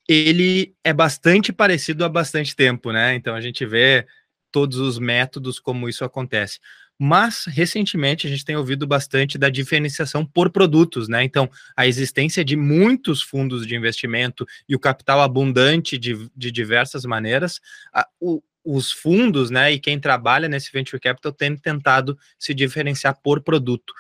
ele 0.08 0.76
é 0.84 0.94
bastante 0.94 1.52
parecido 1.52 2.06
há 2.06 2.10
bastante 2.10 2.56
tempo, 2.56 2.92
né? 2.92 3.16
Então 3.16 3.36
a 3.36 3.42
gente 3.42 3.66
vê 3.66 4.08
todos 4.52 4.78
os 4.78 4.98
métodos 4.98 5.60
como 5.60 5.90
isso 5.90 6.06
acontece. 6.06 6.60
Mas 6.98 7.46
recentemente 7.46 8.26
a 8.26 8.30
gente 8.30 8.46
tem 8.46 8.56
ouvido 8.56 8.88
bastante 8.88 9.38
da 9.38 9.50
diferenciação 9.50 10.26
por 10.26 10.50
produtos, 10.50 11.10
né? 11.10 11.24
Então, 11.24 11.50
a 11.76 11.86
existência 11.86 12.44
de 12.44 12.56
muitos 12.56 13.22
fundos 13.22 13.68
de 13.68 13.76
investimento 13.76 14.46
e 14.68 14.76
o 14.76 14.80
capital 14.80 15.22
abundante 15.22 15.98
de, 15.98 16.30
de 16.36 16.52
diversas 16.52 17.04
maneiras, 17.04 17.60
a, 17.94 18.08
o, 18.20 18.42
os 18.64 18.92
fundos, 18.92 19.52
né, 19.52 19.72
e 19.74 19.80
quem 19.80 20.00
trabalha 20.00 20.50
nesse 20.50 20.72
venture 20.72 21.00
capital 21.00 21.32
tem 21.32 21.56
tentado 21.56 22.18
se 22.40 22.54
diferenciar 22.54 23.16
por 23.22 23.42
produto. 23.42 23.94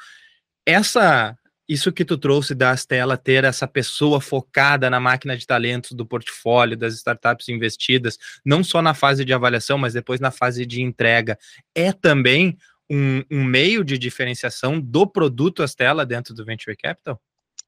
Essa 0.66 1.38
isso 1.68 1.92
que 1.92 2.06
tu 2.06 2.18
trouxe 2.18 2.54
da 2.54 2.72
Astela 2.72 3.18
ter 3.18 3.44
essa 3.44 3.68
pessoa 3.68 4.22
focada 4.22 4.90
na 4.90 5.00
máquina 5.00 5.36
de 5.36 5.48
talentos 5.48 5.94
do 5.94 6.06
portfólio 6.06 6.78
das 6.78 6.94
startups 6.94 7.50
investidas, 7.50 8.20
não 8.46 8.64
só 8.64 8.82
na 8.82 8.94
fase 8.94 9.26
de 9.26 9.34
avaliação, 9.34 9.78
mas 9.78 9.94
depois 9.94 10.20
na 10.20 10.30
fase 10.30 10.66
de 10.66 10.82
entrega, 10.82 11.38
é 11.74 11.92
também 11.92 12.56
um, 12.90 13.24
um 13.32 13.44
meio 13.44 13.84
de 13.84 13.98
diferenciação 13.98 14.80
do 14.80 15.08
produto 15.08 15.64
Astela 15.64 16.06
dentro 16.06 16.34
do 16.34 16.46
venture 16.46 16.76
capital? 16.76 17.20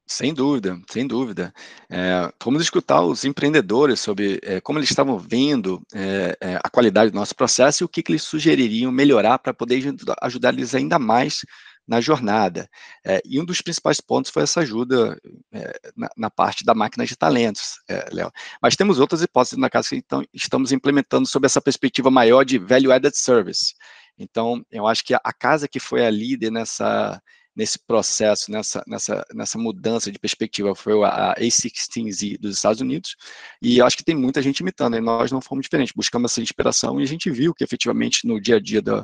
Sem 0.09 0.33
dúvida, 0.33 0.79
sem 0.89 1.05
dúvida. 1.05 1.53
É, 1.89 2.31
vamos 2.41 2.61
escutar 2.61 3.01
os 3.01 3.25
empreendedores 3.25 3.99
sobre 3.99 4.39
é, 4.41 4.61
como 4.61 4.79
eles 4.79 4.89
estavam 4.89 5.19
vendo 5.19 5.81
é, 5.93 6.37
é, 6.39 6.55
a 6.63 6.69
qualidade 6.69 7.11
do 7.11 7.15
nosso 7.15 7.35
processo 7.35 7.83
e 7.83 7.85
o 7.85 7.89
que, 7.89 8.01
que 8.01 8.13
eles 8.13 8.23
sugeririam 8.23 8.89
melhorar 8.89 9.37
para 9.37 9.53
poder 9.53 9.83
ajudar 10.21 10.53
eles 10.53 10.73
ainda 10.73 10.97
mais 10.97 11.41
na 11.85 11.99
jornada. 11.99 12.69
É, 13.05 13.21
e 13.25 13.37
um 13.37 13.43
dos 13.43 13.61
principais 13.61 13.99
pontos 13.99 14.31
foi 14.31 14.43
essa 14.43 14.61
ajuda 14.61 15.19
é, 15.51 15.73
na, 15.93 16.07
na, 16.15 16.29
parte 16.29 16.63
da 16.63 16.73
máquina 16.73 17.05
de 17.05 17.15
talentos, 17.17 17.81
Léo. 18.09 18.31
Mas 18.61 18.77
temos 18.77 18.99
outras 18.99 19.21
hipóteses 19.21 19.57
na 19.57 19.69
casa 19.69 19.89
que 19.89 19.97
então, 19.97 20.23
estamos 20.33 20.71
implementando 20.71 21.27
sob 21.27 21.45
essa 21.45 21.61
perspectiva 21.61 22.09
maior 22.09 22.45
de 22.45 22.57
value 22.57 22.93
added 22.93 23.17
service. 23.17 23.73
Então, 24.17 24.65
eu 24.71 24.87
acho 24.87 25.03
que 25.03 25.13
a, 25.13 25.33
casa 25.33 25.67
que 25.67 25.79
foi 25.79 26.05
a 26.05 26.09
líder 26.09 26.51
nessa 26.51 27.21
nesse 27.57 27.79
processo, 27.79 28.51
nessa, 28.51 28.83
nessa, 28.85 29.25
nessa 29.33 29.57
mudança 29.57 30.11
de 30.11 30.19
perspectiva, 30.19 30.75
foi 30.75 30.93
a 31.03 31.33
A16Z 31.39 32.37
dos 32.39 32.55
Estados 32.55 32.81
Unidos, 32.81 33.15
e 33.59 33.81
acho 33.81 33.97
que 33.97 34.03
tem 34.03 34.15
muita 34.15 34.43
gente 34.43 34.59
imitando, 34.59 34.95
e 34.95 35.01
nós 35.01 35.31
não 35.31 35.41
fomos 35.41 35.63
diferentes, 35.63 35.91
buscamos 35.95 36.31
essa 36.31 36.39
inspiração 36.39 36.99
e 36.99 37.03
a 37.03 37.07
gente 37.07 37.31
viu 37.31 37.55
que 37.55 37.63
efetivamente 37.63 38.27
no 38.27 38.39
dia 38.39 38.57
a 38.57 38.59
dia 38.59 38.79
do, 38.79 39.03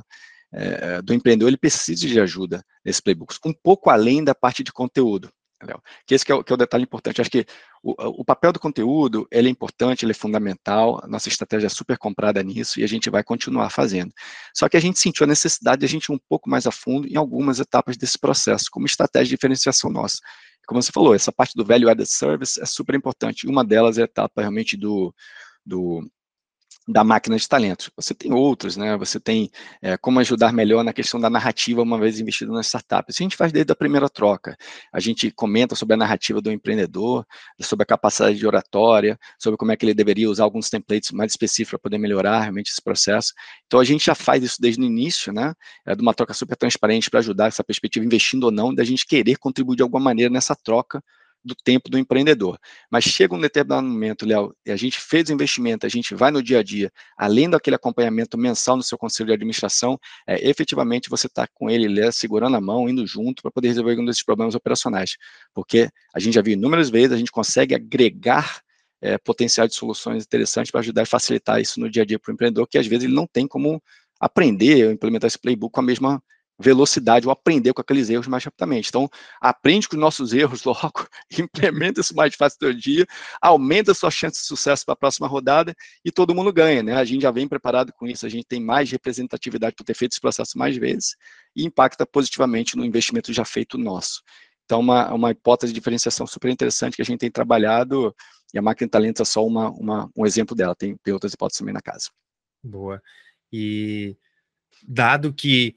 é, 0.53 1.01
do 1.01 1.16
empreendedor 1.16 1.49
ele 1.49 1.57
precisa 1.57 2.07
de 2.07 2.20
ajuda 2.20 2.64
nesse 2.86 3.01
playbook, 3.01 3.34
um 3.43 3.53
pouco 3.53 3.89
além 3.89 4.24
da 4.24 4.36
parte 4.36 4.64
de 4.64 4.72
conteúdo. 4.72 5.32
Entendeu? 5.64 5.82
Que 6.05 6.14
esse 6.14 6.26
que 6.26 6.32
é, 6.32 6.36
o, 6.36 6.43
que 6.43 6.51
é 6.51 6.55
o 6.55 6.57
detalhe 6.57 6.84
importante. 6.84 7.22
Acho 7.22 7.30
que 7.30 7.45
o, 7.82 8.22
o, 8.22 8.26
papel 8.26 8.51
do 8.51 8.59
conteúdo, 8.59 9.26
ele 9.32 9.47
é 9.47 9.51
importante, 9.51 10.03
ele 10.03 10.11
é 10.11 10.16
fundamental, 10.16 10.99
a 11.01 11.07
nossa 11.07 11.30
estratégia 11.30 11.68
é 11.68 11.70
super 11.70 11.97
comprada 11.97 12.43
nisso 12.43 12.82
e 12.82 12.84
a 12.84 12.88
gente 12.88 13.09
vai 13.09 13.24
continuar 13.24 13.70
fazendo. 13.70 14.11
Só 14.53 14.68
que 14.68 14.76
a 14.76 14.80
gente 14.80 14.99
sentiu 14.99 15.24
a 15.24 15.28
necessidade 15.28 15.80
de 15.80 15.86
a 15.86 15.89
gente 15.89 16.05
ir 16.05 16.14
um 16.14 16.20
pouco 16.30 16.49
mais 16.49 16.68
a 16.68 16.72
fundo 16.72 17.07
em 17.07 17.16
algumas 17.16 17.59
etapas 17.59 17.95
desse 17.95 18.20
processo, 18.20 18.66
como 18.70 18.86
estratégia 18.86 19.26
de 19.26 19.36
diferenciação 19.36 19.89
nossa. 19.89 20.18
Como 20.68 20.82
você 20.82 20.91
falou, 20.91 21.16
essa 21.16 21.32
parte 21.32 21.53
do 21.55 21.66
Value 21.66 21.89
Added 21.89 22.09
Service 22.09 22.61
é 22.61 22.66
super 22.66 22.95
importante. 22.95 23.47
Uma 23.47 23.64
delas 23.64 23.97
é 23.97 24.01
a 24.01 24.05
etapa 24.05 24.41
realmente 24.41 24.76
do, 24.76 25.14
do 25.66 26.05
da 26.88 27.03
máquina 27.03 27.38
de 27.38 27.47
talentos. 27.47 27.89
Você 27.95 28.13
tem 28.13 28.34
outros, 28.34 28.75
né? 28.75 28.97
Você 28.97 29.19
tem 29.19 29.49
é, 29.81 29.95
como 29.97 30.19
ajudar 30.19 30.51
melhor 30.51 30.84
na 30.84 30.91
questão 30.91 31.19
da 31.19 31.29
narrativa 31.29 31.81
uma 31.81 31.97
vez 31.97 32.19
investido 32.19 32.51
na 32.51 32.61
startup. 32.61 33.09
Isso 33.09 33.21
a 33.21 33.25
gente 33.25 33.38
faz 33.38 33.51
desde 33.51 33.71
a 33.71 33.75
primeira 33.75 34.09
troca. 34.09 34.57
A 34.91 34.99
gente 34.99 35.31
comenta 35.31 35.75
sobre 35.75 35.93
a 35.93 35.97
narrativa 35.97 36.41
do 36.41 36.51
empreendedor, 36.51 37.25
sobre 37.61 37.84
a 37.84 37.86
capacidade 37.86 38.38
de 38.38 38.45
oratória, 38.45 39.17
sobre 39.39 39.57
como 39.57 39.71
é 39.71 39.77
que 39.77 39.86
ele 39.86 39.93
deveria 39.93 40.29
usar 40.29 40.43
alguns 40.43 40.69
templates 40.69 41.11
mais 41.11 41.31
específicos 41.31 41.71
para 41.71 41.79
poder 41.79 41.97
melhorar 41.97 42.41
realmente 42.41 42.69
esse 42.69 42.81
processo. 42.81 43.34
Então 43.65 43.79
a 43.79 43.84
gente 43.84 44.05
já 44.05 44.15
faz 44.15 44.43
isso 44.43 44.57
desde 44.59 44.81
o 44.81 44.86
início, 44.86 45.31
né? 45.31 45.53
É 45.86 45.95
de 45.95 46.01
uma 46.01 46.13
troca 46.13 46.34
super 46.34 46.57
transparente 46.57 47.09
para 47.09 47.19
ajudar 47.19 47.47
essa 47.47 47.63
perspectiva, 47.63 48.05
investindo 48.05 48.43
ou 48.43 48.51
não, 48.51 48.73
da 48.73 48.84
gente 48.84 49.05
querer 49.05 49.38
contribuir 49.38 49.77
de 49.77 49.84
alguma 49.84 50.03
maneira 50.03 50.31
nessa 50.31 50.55
troca 50.55 51.01
do 51.44 51.56
tempo 51.56 51.89
do 51.89 51.98
empreendedor. 51.98 52.58
Mas 52.89 53.04
chega 53.04 53.36
um 53.36 53.39
determinado 53.39 53.86
momento, 53.86 54.26
Léo, 54.26 54.56
e 54.66 54.72
a 54.72 54.76
gente 54.76 55.00
fez 55.00 55.30
o 55.30 55.34
investimento, 55.34 55.86
a 55.86 55.89
gente 55.89 56.16
vai 56.16 56.32
no 56.32 56.41
dia 56.41 56.60
a 56.60 56.64
dia, 56.64 56.91
além 57.18 57.50
daquele 57.50 57.76
acompanhamento 57.76 58.38
mensal 58.38 58.78
no 58.78 58.84
seu 58.84 58.98
conselho 58.98 59.28
de 59.28 59.34
administração, 59.34 60.00
é, 60.28 60.48
efetivamente 60.48 61.10
você 61.10 61.28
está 61.28 61.48
com 61.54 61.70
ele, 61.70 61.86
ele 61.86 62.12
segurando 62.12 62.56
a 62.56 62.62
mão, 62.62 62.88
indo 62.88 63.06
junto 63.06 63.41
para 63.41 63.52
poder 63.52 63.70
resolver 63.70 63.91
algum 63.91 64.06
desses 64.06 64.24
problemas 64.24 64.56
operacionais. 64.56 65.18
Porque 65.54 65.89
a 66.14 66.20
gente 66.20 66.36
já 66.36 66.41
viu 66.41 66.54
inúmeras 66.54 66.89
vezes, 66.89 67.12
a 67.12 67.18
gente 67.18 67.32
consegue 67.32 67.76
agregar 67.76 68.62
é, 69.02 69.18
potencial 69.18 69.68
de 69.68 69.76
soluções 69.76 70.24
interessantes 70.24 70.72
para 70.72 70.80
ajudar 70.80 71.02
a 71.02 71.06
facilitar 71.06 71.60
isso 71.60 71.80
no 71.80 71.89
dia 71.89 72.04
a 72.04 72.06
dia 72.06 72.18
para 72.18 72.32
o 72.32 72.34
empreendedor, 72.34 72.68
que 72.68 72.78
às 72.78 72.88
vezes 72.88 73.04
ele 73.04 73.14
não 73.14 73.28
tem 73.28 73.46
como 73.46 73.84
aprender 74.20 74.86
ou 74.86 74.91
implementar 74.94 75.28
esse 75.28 75.38
playbook 75.38 75.74
com 75.74 75.82
a 75.82 75.84
mesma 75.84 76.24
velocidade 76.60 77.26
ou 77.26 77.32
aprender 77.32 77.74
com 77.74 77.82
aqueles 77.82 78.10
erros 78.10 78.28
mais 78.28 78.43
rapidamente. 78.43 78.89
Então, 78.89 79.10
aprende 79.41 79.88
com 79.88 79.95
os 79.95 80.01
nossos 80.01 80.34
erros 80.34 80.64
logo, 80.66 81.08
implementa 81.38 82.01
isso 82.01 82.16
mais 82.16 82.36
fácil 82.36 82.60
no 82.62 82.74
dia, 82.74 83.06
aumenta 83.41 83.91
a 83.91 83.95
sua 83.95 84.12
chance 84.12 84.41
de 84.41 84.47
sucesso 84.47 84.86
para 84.86 84.93
a 84.93 84.97
próxima 84.97 85.28
rodada 85.28 85.76
e 86.06 86.12
todo 86.12 86.36
mundo 86.36 86.54
ganha, 86.54 86.84
né? 86.84 86.93
A 86.93 87.04
gente 87.04 87.22
já 87.22 87.32
vem 87.32 87.47
preparado 87.47 87.91
com 87.93 88.08
isso, 88.08 88.26
a 88.26 88.30
gente 88.30 88.45
tem 88.45 88.62
mais 88.62 88.91
representatividade 88.91 89.76
por 89.76 89.84
ter 89.84 89.95
feito 89.95 90.14
esse 90.14 90.22
processo 90.22 90.58
mais 90.58 90.78
vezes 90.78 91.16
e 91.56 91.66
impacta 91.66 92.06
positivamente 92.06 92.76
no 92.76 92.86
investimento 92.86 93.34
já 93.34 93.45
feito 93.45 93.78
nosso. 93.78 94.22
Então, 94.66 94.80
uma, 94.80 95.14
uma 95.14 95.32
hipótese 95.32 95.74
de 95.74 95.80
diferenciação 95.80 96.26
super 96.26 96.49
interessante 96.49 96.95
que 96.95 97.01
a 97.01 97.06
gente 97.06 97.20
tem 97.20 97.32
trabalhado 97.32 98.16
e 98.54 98.58
a 98.58 98.62
máquina 98.62 98.88
de 98.88 98.91
talentos 98.91 99.22
é 99.22 99.26
só 99.26 99.45
uma, 99.45 99.70
uma, 99.72 100.10
um 100.16 100.26
exemplo 100.26 100.56
dela, 100.56 100.76
tem, 100.76 100.95
tem 101.04 101.14
outras 101.14 101.34
hipóteses 101.34 101.60
também 101.60 101.74
na 101.74 101.82
casa. 101.82 102.10
Boa. 102.64 103.01
E 103.51 104.16
dado 104.88 105.34
que 105.34 105.76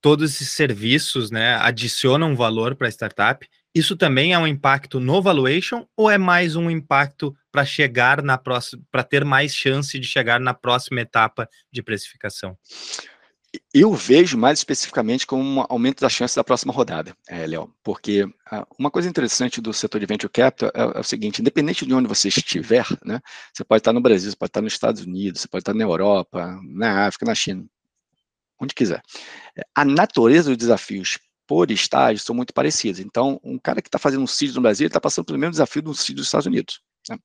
todos 0.00 0.34
esses 0.34 0.50
serviços 0.50 1.30
né, 1.30 1.56
adicionam 1.56 2.36
valor 2.36 2.74
para 2.74 2.86
a 2.86 2.90
startup, 2.90 3.46
isso 3.74 3.96
também 3.96 4.32
é 4.32 4.38
um 4.38 4.46
impacto 4.46 4.98
no 4.98 5.20
valuation 5.22 5.86
ou 5.96 6.10
é 6.10 6.18
mais 6.18 6.56
um 6.56 6.70
impacto 6.70 7.34
para 7.52 7.64
chegar 7.64 8.22
na 8.22 8.38
próxima, 8.38 8.82
para 8.90 9.02
ter 9.02 9.24
mais 9.24 9.54
chance 9.54 9.98
de 9.98 10.06
chegar 10.06 10.40
na 10.40 10.54
próxima 10.54 11.00
etapa 11.00 11.48
de 11.70 11.82
precificação? 11.82 12.56
Eu 13.72 13.94
vejo 13.94 14.36
mais 14.36 14.58
especificamente 14.58 15.26
como 15.26 15.42
um 15.42 15.64
aumento 15.68 16.00
da 16.00 16.08
chance 16.08 16.36
da 16.36 16.44
próxima 16.44 16.72
rodada, 16.72 17.16
é, 17.26 17.46
Léo, 17.46 17.72
porque 17.82 18.24
uh, 18.24 18.66
uma 18.78 18.90
coisa 18.90 19.08
interessante 19.08 19.60
do 19.60 19.72
setor 19.72 19.98
de 19.98 20.06
venture 20.06 20.30
capital 20.30 20.70
é, 20.74 20.98
é, 20.98 21.00
o 21.00 21.02
seguinte: 21.02 21.40
independente 21.40 21.86
de 21.86 21.94
onde 21.94 22.06
você 22.06 22.28
estiver, 22.28 22.86
né, 23.04 23.20
você 23.52 23.64
pode 23.64 23.80
estar 23.80 23.92
no 23.92 24.02
Brasil, 24.02 24.30
você 24.30 24.36
pode 24.36 24.50
estar 24.50 24.60
nos 24.60 24.72
Estados 24.74 25.02
Unidos, 25.02 25.40
você 25.40 25.48
pode 25.48 25.62
estar 25.62 25.72
na 25.72 25.84
Europa, 25.84 26.60
na 26.62 27.06
África, 27.06 27.24
na 27.24 27.34
China, 27.34 27.64
onde 28.60 28.74
quiser. 28.74 29.02
A 29.74 29.84
natureza 29.84 30.50
dos 30.50 30.56
desafios 30.56 31.18
por 31.46 31.70
estágio 31.70 32.22
são 32.22 32.34
muito 32.34 32.52
parecidos. 32.52 33.00
Então, 33.00 33.40
um 33.42 33.58
cara 33.58 33.80
que 33.80 33.88
está 33.88 33.98
fazendo 33.98 34.22
um 34.22 34.26
CID 34.26 34.54
no 34.54 34.60
Brasil 34.60 34.86
está 34.86 35.00
passando 35.00 35.24
pelo 35.24 35.38
mesmo 35.38 35.52
desafio 35.52 35.80
de 35.80 35.88
um 35.88 35.94
CID 35.94 36.16
dos 36.16 36.26
Estados 36.26 36.46
Unidos. 36.46 36.80
Né? 37.08 37.18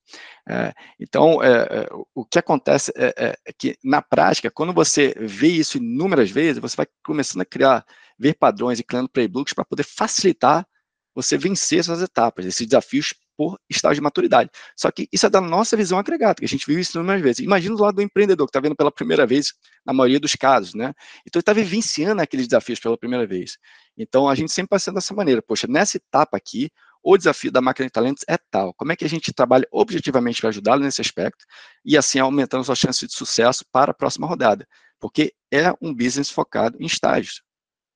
É, 0.48 0.74
então, 0.98 1.42
é, 1.42 1.52
é, 1.52 1.88
o 2.14 2.24
que 2.24 2.38
acontece 2.38 2.90
é, 2.96 3.14
é, 3.18 3.36
é, 3.46 3.52
que, 3.52 3.76
na 3.84 4.00
prática, 4.00 4.50
quando 4.50 4.72
você 4.72 5.14
vê 5.18 5.48
isso 5.48 5.76
inúmeras 5.76 6.30
vezes, 6.30 6.60
você 6.60 6.74
vai 6.74 6.86
começando 7.04 7.42
a 7.42 7.44
criar, 7.44 7.84
ver 8.18 8.34
padrões 8.34 8.80
e 8.80 8.84
criando 8.84 9.10
playbooks 9.10 9.52
para 9.52 9.64
poder 9.64 9.84
facilitar 9.84 10.66
você 11.14 11.36
vencer 11.36 11.80
essas 11.80 12.02
etapas, 12.02 12.44
esses 12.44 12.66
desafios 12.66 13.14
por 13.36 13.58
estágio 13.68 13.96
de 13.96 14.00
maturidade. 14.00 14.50
Só 14.76 14.90
que 14.90 15.08
isso 15.12 15.26
é 15.26 15.30
da 15.30 15.40
nossa 15.40 15.76
visão 15.76 15.98
agregada, 15.98 16.36
que 16.36 16.44
a 16.44 16.48
gente 16.48 16.66
viu 16.66 16.78
isso 16.78 16.96
inúmeras 16.96 17.22
vezes. 17.22 17.40
Imagina 17.40 17.76
do 17.76 17.82
lado 17.82 17.96
do 17.96 18.02
empreendedor, 18.02 18.46
que 18.46 18.50
está 18.50 18.60
vendo 18.60 18.76
pela 18.76 18.92
primeira 18.92 19.26
vez, 19.26 19.52
na 19.84 19.92
maioria 19.92 20.20
dos 20.20 20.34
casos, 20.34 20.74
né? 20.74 20.92
Então, 21.26 21.38
ele 21.38 21.40
está 21.40 21.52
vivenciando 21.52 22.22
aqueles 22.22 22.46
desafios 22.46 22.80
pela 22.80 22.96
primeira 22.96 23.26
vez. 23.26 23.58
Então, 23.96 24.28
a 24.28 24.34
gente 24.34 24.52
sempre 24.52 24.70
passa 24.70 24.92
dessa 24.92 25.14
maneira. 25.14 25.42
Poxa, 25.42 25.66
nessa 25.68 25.96
etapa 25.96 26.36
aqui, 26.36 26.70
o 27.02 27.18
desafio 27.18 27.52
da 27.52 27.60
máquina 27.60 27.86
de 27.86 27.92
talentos 27.92 28.24
é 28.26 28.38
tal. 28.50 28.72
Como 28.74 28.90
é 28.90 28.96
que 28.96 29.04
a 29.04 29.08
gente 29.08 29.32
trabalha 29.32 29.68
objetivamente 29.70 30.40
para 30.40 30.48
ajudá-lo 30.48 30.82
nesse 30.82 31.02
aspecto 31.02 31.44
e 31.84 31.98
assim 31.98 32.18
aumentando 32.18 32.64
suas 32.64 32.78
chances 32.78 33.06
de 33.06 33.14
sucesso 33.14 33.62
para 33.70 33.90
a 33.90 33.94
próxima 33.94 34.26
rodada? 34.26 34.66
Porque 34.98 35.34
é 35.52 35.70
um 35.82 35.94
business 35.94 36.30
focado 36.30 36.78
em 36.80 36.86
estágios. 36.86 37.42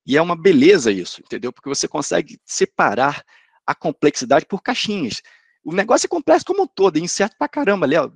E 0.07 0.17
é 0.17 0.23
uma 0.23 0.37
beleza 0.37 0.91
isso, 0.91 1.21
entendeu? 1.21 1.53
Porque 1.53 1.69
você 1.69 1.89
consegue 1.89 2.39
separar 2.45 3.23
a 3.69 3.75
complexidade 3.75 4.47
por 4.47 4.63
caixinhas. 4.63 5.21
O 5.63 5.75
negócio 5.75 6.07
é 6.07 6.09
complexo 6.09 6.47
como 6.47 6.63
um 6.63 6.67
todo, 6.67 6.97
é 6.97 7.01
incerto 7.01 7.37
pra 7.39 7.47
caramba, 7.47 7.87
Léo. 7.87 8.11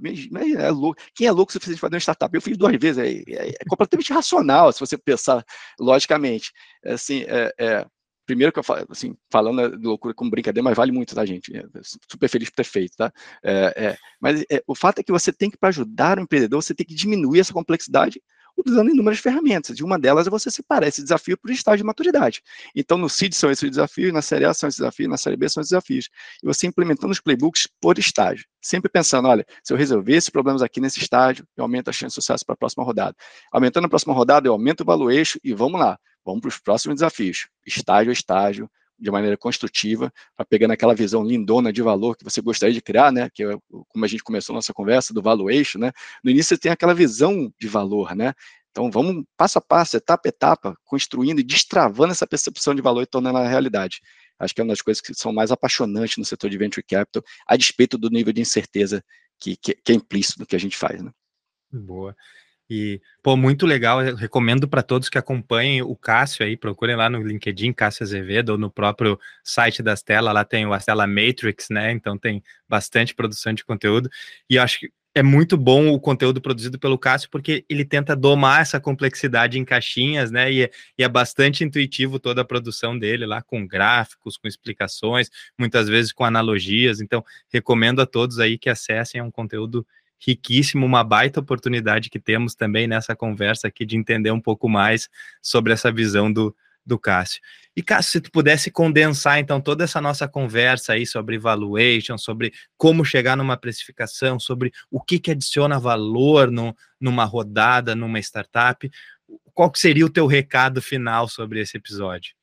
É 0.59 0.71
louco. 0.71 0.99
Quem 1.15 1.27
é 1.27 1.31
louco 1.31 1.51
o 1.51 1.53
suficiente 1.53 1.79
fazer 1.79 1.95
uma 1.97 2.01
startup? 2.01 2.35
Eu 2.35 2.41
fiz 2.41 2.57
duas 2.57 2.75
vezes, 2.77 2.97
é, 2.99 3.11
é, 3.31 3.49
é 3.51 3.65
completamente 3.69 4.11
racional, 4.11 4.73
se 4.73 4.81
você 4.81 4.97
pensar 4.97 5.45
logicamente. 5.79 6.51
É 6.83 6.95
assim, 6.95 7.25
é, 7.29 7.53
é, 7.59 7.87
primeiro 8.25 8.51
que 8.51 8.59
eu 8.59 8.63
falo, 8.63 8.87
assim, 8.89 9.15
falando 9.31 9.77
de 9.77 9.87
loucura 9.87 10.15
como 10.15 10.31
brincadeira, 10.31 10.65
mas 10.65 10.75
vale 10.75 10.91
muito, 10.91 11.15
tá, 11.15 11.27
gente? 11.27 11.55
É, 11.55 11.63
super 12.11 12.29
feliz 12.31 12.49
por 12.49 12.57
ter 12.57 12.65
feito, 12.65 12.97
tá? 12.97 13.13
mas 14.19 14.43
o 14.67 14.75
fato 14.75 15.01
é 15.01 15.03
que 15.03 15.13
você 15.13 15.31
tem 15.31 15.51
que, 15.51 15.59
para 15.59 15.69
ajudar 15.69 16.19
o 16.19 16.23
empreendedor, 16.23 16.63
você 16.63 16.75
tem 16.75 16.87
que 16.87 16.95
diminuir 16.95 17.41
essa 17.41 17.53
complexidade 17.53 18.19
utilizando 18.57 18.91
inúmeras 18.91 19.19
ferramentas. 19.19 19.79
E 19.79 19.83
uma 19.83 19.99
delas 19.99 20.27
é 20.27 20.31
você 20.31 20.51
separar 20.51 20.87
esse 20.87 21.03
desafio 21.03 21.37
por 21.37 21.51
estágio 21.51 21.79
de 21.79 21.85
maturidade. 21.85 22.43
Então, 22.75 22.99
no 22.99 23.09
CID 23.09 23.35
são 23.35 23.51
esses 23.51 23.69
desafios, 23.69 24.13
na 24.13 24.23
série 24.23 24.45
A 24.45 24.55
são 24.55 24.69
esses 24.69 24.79
desafios, 24.79 25.11
na 25.11 25.17
série 25.17 25.37
B 25.37 25.49
são 25.49 25.61
esses 25.61 25.71
desafios. 25.71 26.09
E 26.43 26.47
você 26.47 26.67
implementando 26.67 27.13
os 27.13 27.21
playbooks 27.21 27.69
por 27.81 27.99
estágio. 27.99 28.47
Sempre 28.61 28.91
pensando, 28.91 29.29
olha, 29.29 29.45
se 29.63 29.73
eu 29.73 29.77
resolver 29.77 30.15
esses 30.15 30.31
problemas 30.31 30.63
aqui 30.63 30.81
nesse 30.81 31.01
estágio, 31.01 31.47
eu 31.57 31.65
aumento 31.65 31.91
a 31.91 31.93
chance 31.93 32.09
de 32.09 32.15
sucesso 32.15 32.45
para 32.45 32.55
a 32.55 32.57
próxima 32.57 32.85
rodada. 32.85 33.17
Aumentando 33.51 33.87
a 33.87 33.89
próxima 33.89 34.15
rodada, 34.15 34.47
eu 34.47 34.53
aumento 34.53 34.83
o 34.83 34.85
valuation 34.85 35.39
e 35.43 35.53
vamos 35.53 35.81
lá. 35.81 35.99
Vamos 36.25 36.41
para 36.41 36.49
os 36.49 36.59
próximos 36.59 36.97
desafios, 36.97 37.49
estágio 37.67 38.11
a 38.11 38.13
estágio, 38.13 38.71
de 39.03 39.11
maneira 39.11 39.37
construtiva, 39.37 40.13
para 40.37 40.47
pegar 40.47 40.69
naquela 40.69 40.95
visão 40.95 41.25
lindona 41.25 41.73
de 41.73 41.83
valor 41.83 42.17
que 42.17 42.23
você 42.23 42.41
gostaria 42.41 42.73
de 42.73 42.81
criar, 42.81 43.11
né? 43.11 43.29
Que 43.35 43.43
é 43.43 43.57
como 43.89 44.05
a 44.05 44.09
gente 44.09 44.23
começou 44.23 44.55
a 44.55 44.57
nossa 44.57 44.73
conversa 44.73 45.13
do 45.13 45.21
valuation, 45.21 45.81
né? 45.81 45.93
No 46.23 46.31
início 46.31 46.55
você 46.55 46.61
tem 46.61 46.71
aquela 46.71 46.95
visão 46.95 47.53
de 47.61 47.67
valor, 47.67 48.15
né? 48.15 48.33
Então 48.71 48.91
vamos 48.91 49.25
passo 49.37 49.59
a 49.59 49.61
passo, 49.61 49.97
etapa 49.97 50.23
a 50.27 50.31
etapa, 50.31 50.77
construindo 50.85 51.41
e 51.41 51.43
destravando 51.43 52.13
essa 52.13 52.27
percepção 52.27 52.75
de 52.75 52.81
valor 52.81 53.03
e 53.03 53.07
tornando 53.07 53.39
a 53.39 53.49
realidade. 53.49 54.01
Acho 54.39 54.55
que 54.55 54.61
é 54.61 54.65
uma 54.65 54.73
das 54.73 54.81
coisas 54.81 55.01
que 55.01 55.13
são 55.15 55.33
mais 55.33 55.51
apaixonantes 55.51 56.17
no 56.17 56.25
setor 56.25 56.49
de 56.49 56.57
venture 56.57 56.85
capital, 56.87 57.23
a 57.47 57.57
despeito 57.57 57.99
do 57.99 58.09
nível 58.09 58.33
de 58.33 58.41
incerteza 58.41 59.05
que, 59.39 59.57
que, 59.57 59.75
que 59.75 59.93
é 59.93 59.95
implícito 59.97 60.39
no 60.39 60.47
que 60.47 60.57
a 60.57 60.61
gente 60.61 60.77
faz, 60.77 61.03
né? 61.03 61.11
Boa. 61.73 62.15
E, 62.71 63.01
pô, 63.23 63.37
muito 63.37 63.67
legal. 63.67 64.03
Eu 64.03 64.17
recomendo 64.17 64.67
para 64.67 64.83
todos 64.83 65.09
que 65.09 65.19
acompanhem 65.19 65.83
o 65.83 65.95
Cássio 65.95 66.45
aí, 66.45 66.57
procurem 66.57 66.97
lá 66.97 67.11
no 67.11 67.23
LinkedIn, 67.23 67.73
Cássio 67.73 68.05
Azevedo, 68.05 68.51
ou 68.51 68.59
no 68.59 68.71
próprio 68.71 69.19
site 69.45 69.83
da 69.83 69.95
Stella, 69.95 70.33
lá 70.33 70.45
tem 70.45 70.67
o 70.67 70.75
Stella 70.77 71.07
Matrix, 71.07 71.69
né? 71.71 71.93
Então 71.93 72.17
tem 72.17 72.43
bastante 72.69 73.15
produção 73.15 73.53
de 73.53 73.65
conteúdo. 73.65 74.09
E 74.49 74.57
eu 74.57 74.63
acho 74.63 74.81
que 74.81 74.93
é 75.15 75.23
muito 75.23 75.57
bom 75.59 75.89
o 75.89 76.01
conteúdo 76.01 76.41
produzido 76.41 76.79
pelo 76.79 76.99
Cássio, 76.99 77.29
porque 77.31 77.65
ele 77.69 77.85
tenta 77.85 78.17
domar 78.17 78.63
essa 78.63 78.81
complexidade 78.81 79.59
em 79.59 79.65
caixinhas, 79.65 80.31
né? 80.31 80.51
E 80.51 80.63
é, 80.63 80.71
e 80.97 81.05
é, 81.05 81.09
bastante 81.09 81.63
intuitivo 81.63 82.19
toda 82.19 82.41
a 82.41 82.45
produção 82.45 82.99
dele 82.99 83.27
lá, 83.27 83.43
com 83.43 83.67
gráficos, 83.67 84.39
com 84.39 84.49
explicações, 84.49 85.29
muitas 85.59 85.89
vezes 85.89 86.13
com 86.13 86.25
analogias. 86.25 87.01
Então, 87.01 87.23
recomendo 87.53 88.01
a 88.01 88.07
todos 88.07 88.39
aí 88.39 88.57
que 88.57 88.71
acessem, 88.71 89.21
é 89.21 89.25
um 89.25 89.31
conteúdo 89.31 89.87
riquíssimo, 90.25 90.87
uma 90.87 91.03
baita 91.03 91.41
oportunidade 91.41 92.09
que 92.09 92.19
temos 92.19 92.55
também 92.55 92.87
nessa 92.87 93.17
conversa 93.17 93.69
aqui 93.69 93.85
de 93.85 93.97
entender 93.97 94.31
um 94.31 94.41
pouco 94.41 94.69
mais 94.69 95.09
sobre 95.43 95.73
essa 95.73 95.91
visão 95.91 96.33
do, 96.33 96.55
do 96.87 96.99
Cássio. 96.99 97.41
E 97.75 97.83
Cássio, 97.83 98.13
se 98.13 98.21
tu 98.21 98.31
pudesse 98.31 98.71
condensar 98.71 99.39
então 99.39 99.61
toda 99.61 99.83
essa 99.85 100.01
nossa 100.01 100.29
conversa 100.29 100.93
aí 100.93 101.07
sobre 101.07 101.39
valuation, 101.39 102.17
sobre 102.17 102.53
como 102.77 103.05
chegar 103.05 103.37
numa 103.37 103.57
precificação, 103.57 104.39
sobre 104.39 104.73
o 104.91 105.01
que 105.01 105.19
que 105.19 105.31
adiciona 105.31 105.81
valor 105.81 106.51
no, 106.51 106.77
numa 107.01 107.25
rodada, 107.25 107.95
numa 107.95 108.19
startup, 108.21 108.89
qual 109.55 109.71
que 109.71 109.79
seria 109.79 110.07
o 110.07 110.11
teu 110.11 110.27
recado 110.27 110.81
final 110.81 111.29
sobre 111.29 111.61
esse 111.61 111.77
episódio? 111.77 112.35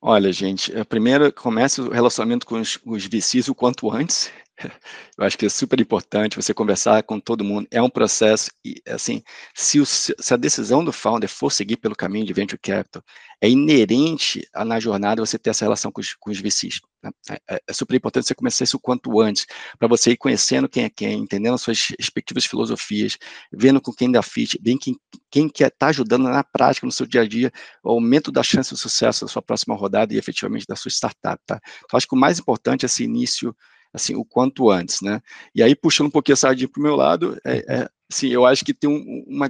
Olha, 0.00 0.30
gente, 0.32 0.72
primeiro 0.84 1.32
comece 1.32 1.80
o 1.80 1.90
relacionamento 1.90 2.46
com 2.46 2.60
os, 2.60 2.78
os 2.84 3.06
VCs 3.06 3.48
o 3.48 3.54
quanto 3.54 3.90
antes, 3.90 4.30
Eu 5.18 5.24
acho 5.24 5.36
que 5.36 5.46
é 5.46 5.48
super 5.48 5.80
importante 5.80 6.36
você 6.36 6.54
conversar 6.54 7.02
com 7.02 7.18
todo 7.18 7.44
mundo. 7.44 7.66
É 7.70 7.82
um 7.82 7.90
processo 7.90 8.50
e, 8.64 8.80
assim, 8.88 9.22
se, 9.54 9.80
o, 9.80 9.86
se, 9.86 10.14
a 10.30 10.36
decisão 10.36 10.84
do 10.84 10.92
founder 10.92 11.28
for 11.28 11.50
seguir 11.50 11.76
pelo 11.76 11.94
caminho 11.94 12.26
de 12.26 12.32
venture 12.32 12.58
capital, 12.60 13.02
é 13.40 13.48
inerente 13.48 14.46
a, 14.54 14.64
na 14.64 14.80
jornada 14.80 15.24
você 15.24 15.38
ter 15.38 15.50
essa 15.50 15.64
relação 15.64 15.90
com 15.90 16.00
os, 16.00 16.14
com 16.14 16.30
os 16.30 16.40
VCs. 16.40 16.80
Né? 17.02 17.10
É, 17.30 17.54
é, 17.54 17.60
é, 17.68 17.72
super 17.72 17.94
importante 17.94 18.26
você 18.26 18.34
começar 18.34 18.64
isso 18.64 18.76
o 18.76 18.80
quanto 18.80 19.20
antes, 19.20 19.46
para 19.78 19.88
você 19.88 20.12
ir 20.12 20.16
conhecendo 20.16 20.68
quem 20.68 20.84
é 20.84 20.90
quem, 20.90 21.20
entendendo 21.20 21.54
as 21.54 21.60
suas 21.60 21.88
respectivas 21.98 22.44
filosofias, 22.44 23.18
vendo 23.52 23.80
com 23.80 23.92
quem 23.92 24.10
dá 24.10 24.22
fit, 24.22 24.58
bem 24.60 24.78
quem, 24.78 24.96
quem 25.30 25.48
quer 25.48 25.68
estar 25.68 25.86
tá 25.86 25.88
ajudando 25.88 26.24
na 26.24 26.44
prática, 26.44 26.86
no 26.86 26.92
seu 26.92 27.06
dia 27.06 27.22
a 27.22 27.28
dia, 27.28 27.52
o 27.82 27.90
aumento 27.90 28.32
da 28.32 28.42
chance 28.42 28.72
de 28.72 28.80
sucesso 28.80 29.24
da 29.24 29.30
sua 29.30 29.42
próxima 29.42 29.74
rodada 29.74 30.14
e 30.14 30.16
efetivamente 30.16 30.66
da 30.66 30.76
sua 30.76 30.90
startup. 30.90 31.42
Tá? 31.44 31.60
Então, 31.84 31.96
acho 31.96 32.06
que 32.06 32.14
o 32.14 32.18
mais 32.18 32.38
importante 32.38 32.84
é 32.84 32.86
esse 32.86 33.04
início 33.04 33.54
assim, 33.94 34.16
o 34.16 34.24
quanto 34.24 34.70
antes, 34.70 35.00
né? 35.00 35.22
E 35.54 35.62
aí, 35.62 35.74
puxando 35.76 36.08
um 36.08 36.10
pouquinho 36.10 36.34
a 36.34 36.36
sardinha 36.36 36.68
para 36.68 36.80
o 36.80 36.82
meu 36.82 36.96
lado, 36.96 37.38
é, 37.44 37.58
é, 37.68 37.88
assim, 38.10 38.28
eu 38.28 38.44
acho 38.44 38.64
que 38.64 38.74
tem 38.74 38.90
um, 38.90 39.24
uma, 39.26 39.48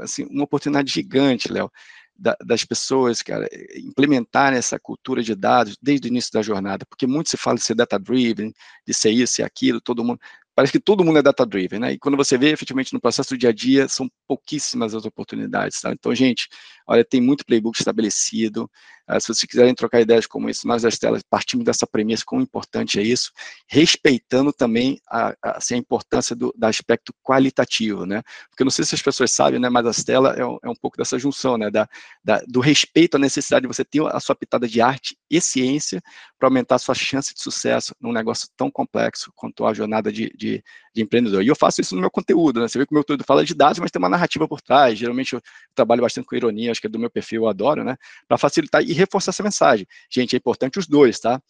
assim, 0.00 0.24
uma 0.30 0.44
oportunidade 0.44 0.92
gigante, 0.92 1.50
Léo, 1.50 1.72
da, 2.18 2.36
das 2.44 2.64
pessoas, 2.64 3.22
cara, 3.22 3.48
implementarem 3.76 4.58
essa 4.58 4.78
cultura 4.78 5.22
de 5.22 5.34
dados 5.34 5.76
desde 5.80 6.08
o 6.08 6.10
início 6.10 6.30
da 6.32 6.42
jornada, 6.42 6.84
porque 6.86 7.06
muito 7.06 7.30
se 7.30 7.36
fala 7.36 7.56
de 7.56 7.62
ser 7.62 7.74
data-driven, 7.74 8.52
de 8.86 8.94
ser 8.94 9.10
isso 9.10 9.40
e 9.40 9.44
aquilo, 9.44 9.80
todo 9.80 10.04
mundo, 10.04 10.20
parece 10.54 10.72
que 10.72 10.80
todo 10.80 11.04
mundo 11.04 11.18
é 11.18 11.22
data-driven, 11.22 11.78
né? 11.78 11.92
E 11.92 11.98
quando 11.98 12.16
você 12.16 12.38
vê 12.38 12.50
efetivamente 12.50 12.92
no 12.92 13.00
processo 13.00 13.30
do 13.30 13.38
dia 13.38 13.50
a 13.50 13.52
dia, 13.52 13.88
são 13.88 14.10
pouquíssimas 14.26 14.94
as 14.94 15.04
oportunidades, 15.04 15.80
tá? 15.80 15.92
Então, 15.92 16.14
gente, 16.14 16.48
olha, 16.86 17.04
tem 17.04 17.20
muito 17.20 17.44
playbook 17.44 17.78
estabelecido, 17.78 18.70
se 19.20 19.28
vocês 19.28 19.42
quiserem 19.42 19.74
trocar 19.74 20.00
ideias 20.00 20.26
como 20.26 20.50
isso, 20.50 20.66
nós 20.66 20.82
das 20.82 20.98
telas 20.98 21.22
dessa 21.64 21.86
premissa, 21.86 22.24
quão 22.26 22.40
importante 22.40 22.98
é 22.98 23.02
isso, 23.02 23.30
respeitando 23.68 24.52
também 24.52 25.00
a, 25.08 25.28
a, 25.42 25.58
assim, 25.58 25.74
a 25.74 25.78
importância 25.78 26.34
do, 26.34 26.54
aspecto 26.62 27.14
qualitativo, 27.22 28.04
né? 28.04 28.22
Porque 28.50 28.64
não 28.64 28.70
sei 28.70 28.84
se 28.84 28.94
as 28.94 29.02
pessoas 29.02 29.30
sabem, 29.30 29.60
né, 29.60 29.68
mas 29.68 29.86
a 29.86 29.92
Stella 29.92 30.30
é 30.30 30.44
um, 30.44 30.58
é 30.64 30.68
um 30.68 30.74
pouco 30.74 30.96
dessa 30.96 31.18
junção, 31.18 31.56
né, 31.56 31.70
da, 31.70 31.88
da, 32.24 32.42
do 32.48 32.60
respeito 32.60 33.16
à 33.16 33.18
necessidade 33.18 33.62
de 33.62 33.68
você 33.68 33.84
ter 33.84 34.02
a 34.02 34.18
sua 34.18 34.34
pitada 34.34 34.66
de 34.66 34.80
arte 34.80 35.16
e 35.30 35.40
ciência 35.40 36.02
para 36.38 36.48
aumentar 36.48 36.74
a 36.74 36.78
sua 36.78 36.94
chance 36.94 37.32
de 37.32 37.40
sucesso 37.40 37.94
num 38.00 38.12
negócio 38.12 38.48
tão 38.56 38.70
complexo 38.70 39.32
quanto 39.34 39.64
a 39.64 39.72
jornada 39.72 40.12
de, 40.12 40.30
de, 40.36 40.62
de 40.94 41.02
empreendedor. 41.02 41.42
E 41.42 41.48
eu 41.48 41.56
faço 41.56 41.80
isso 41.80 41.94
no 41.94 42.00
meu 42.00 42.10
conteúdo, 42.10 42.60
né? 42.60 42.68
Você 42.68 42.78
vê 42.78 42.86
que 42.86 42.92
o 42.92 42.94
meu 42.94 43.02
conteúdo 43.02 43.24
fala 43.24 43.44
de 43.44 43.54
dados, 43.54 43.78
mas 43.78 43.90
tem 43.90 44.00
uma 44.00 44.08
narrativa 44.08 44.46
por 44.46 44.60
trás. 44.60 44.98
Geralmente 44.98 45.34
eu 45.34 45.40
trabalho 45.74 46.02
bastante 46.02 46.26
com 46.26 46.36
ironia, 46.36 46.70
acho 46.70 46.80
que 46.80 46.86
é 46.86 46.90
do 46.90 46.98
meu 46.98 47.10
perfil, 47.10 47.42
eu 47.42 47.48
adoro, 47.48 47.84
né? 47.84 47.96
Para 48.28 48.36
facilitar 48.36 48.82
e 48.82 48.92
reforçar 48.96 49.30
essa 49.30 49.42
mensagem. 49.42 49.86
Gente, 50.10 50.34
é 50.34 50.38
importante 50.38 50.78
os 50.78 50.86
dois, 50.86 51.18
tá? 51.18 51.40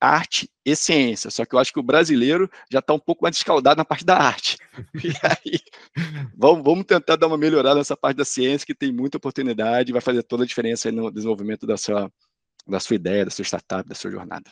arte 0.00 0.50
e 0.64 0.76
ciência, 0.76 1.30
só 1.30 1.44
que 1.44 1.54
eu 1.54 1.58
acho 1.58 1.72
que 1.72 1.80
o 1.80 1.82
brasileiro 1.82 2.50
já 2.70 2.80
está 2.80 2.92
um 2.92 2.98
pouco 2.98 3.24
mais 3.24 3.36
escaldado 3.36 3.78
na 3.78 3.84
parte 3.84 4.04
da 4.04 4.16
arte. 4.16 4.58
E 5.02 5.08
aí, 5.22 5.58
vamos, 6.36 6.62
vamos 6.62 6.84
tentar 6.84 7.16
dar 7.16 7.26
uma 7.26 7.38
melhorada 7.38 7.76
nessa 7.76 7.96
parte 7.96 8.18
da 8.18 8.24
ciência, 8.24 8.66
que 8.66 8.74
tem 8.74 8.92
muita 8.92 9.16
oportunidade, 9.16 9.92
vai 9.92 10.00
fazer 10.00 10.22
toda 10.22 10.44
a 10.44 10.46
diferença 10.46 10.92
no 10.92 11.10
desenvolvimento 11.10 11.66
da 11.66 11.76
sua, 11.76 12.10
da 12.66 12.78
sua 12.78 12.96
ideia, 12.96 13.24
da 13.24 13.30
sua 13.30 13.42
startup, 13.42 13.88
da 13.88 13.94
sua 13.94 14.10
jornada. 14.10 14.50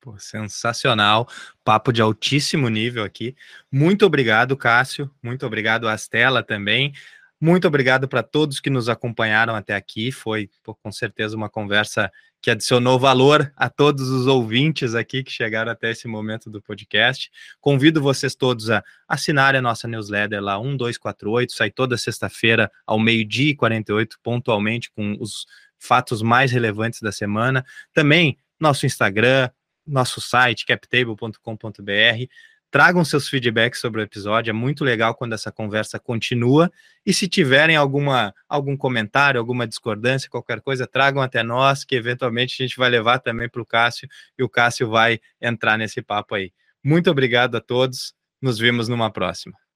Pô, 0.00 0.16
sensacional, 0.16 1.28
papo 1.64 1.92
de 1.92 2.00
altíssimo 2.00 2.68
nível 2.68 3.02
aqui. 3.02 3.34
Muito 3.70 4.06
obrigado, 4.06 4.56
Cássio. 4.56 5.10
Muito 5.20 5.44
obrigado, 5.44 5.88
Astela, 5.88 6.40
também. 6.40 6.92
Muito 7.40 7.68
obrigado 7.68 8.08
para 8.08 8.22
todos 8.22 8.58
que 8.58 8.68
nos 8.68 8.88
acompanharam 8.88 9.54
até 9.54 9.74
aqui. 9.74 10.10
Foi 10.10 10.50
com 10.82 10.90
certeza 10.90 11.36
uma 11.36 11.48
conversa 11.48 12.10
que 12.40 12.50
adicionou 12.50 12.98
valor 12.98 13.52
a 13.56 13.68
todos 13.68 14.08
os 14.08 14.26
ouvintes 14.26 14.94
aqui 14.94 15.22
que 15.22 15.30
chegaram 15.30 15.70
até 15.70 15.90
esse 15.90 16.06
momento 16.08 16.50
do 16.50 16.60
podcast. 16.60 17.30
Convido 17.60 18.00
vocês 18.00 18.34
todos 18.34 18.70
a 18.70 18.82
assinarem 19.06 19.58
a 19.58 19.62
nossa 19.62 19.86
newsletter 19.88 20.42
lá 20.42 20.58
1248, 20.58 21.52
sai 21.52 21.70
toda 21.70 21.96
sexta-feira 21.96 22.70
ao 22.86 22.98
meio-dia 22.98 23.50
e 23.50 23.56
48, 23.56 24.18
pontualmente, 24.22 24.90
com 24.90 25.16
os 25.20 25.46
fatos 25.78 26.22
mais 26.22 26.50
relevantes 26.50 27.00
da 27.00 27.12
semana. 27.12 27.64
Também 27.92 28.36
nosso 28.58 28.86
Instagram, 28.86 29.50
nosso 29.86 30.20
site, 30.20 30.66
captable.com.br. 30.66 32.28
Tragam 32.70 33.04
seus 33.04 33.28
feedbacks 33.28 33.80
sobre 33.80 34.00
o 34.00 34.04
episódio, 34.04 34.50
é 34.50 34.52
muito 34.52 34.84
legal 34.84 35.14
quando 35.14 35.32
essa 35.32 35.50
conversa 35.50 35.98
continua. 35.98 36.70
E 37.04 37.14
se 37.14 37.26
tiverem 37.26 37.76
alguma, 37.76 38.34
algum 38.48 38.76
comentário, 38.76 39.40
alguma 39.40 39.66
discordância, 39.66 40.28
qualquer 40.28 40.60
coisa, 40.60 40.86
tragam 40.86 41.22
até 41.22 41.42
nós, 41.42 41.82
que 41.84 41.96
eventualmente 41.96 42.62
a 42.62 42.66
gente 42.66 42.76
vai 42.76 42.90
levar 42.90 43.20
também 43.20 43.48
para 43.48 43.62
o 43.62 43.66
Cássio 43.66 44.08
e 44.38 44.42
o 44.42 44.48
Cássio 44.48 44.88
vai 44.88 45.18
entrar 45.40 45.78
nesse 45.78 46.02
papo 46.02 46.34
aí. 46.34 46.52
Muito 46.84 47.10
obrigado 47.10 47.56
a 47.56 47.60
todos, 47.60 48.14
nos 48.40 48.58
vemos 48.58 48.88
numa 48.88 49.10
próxima. 49.10 49.67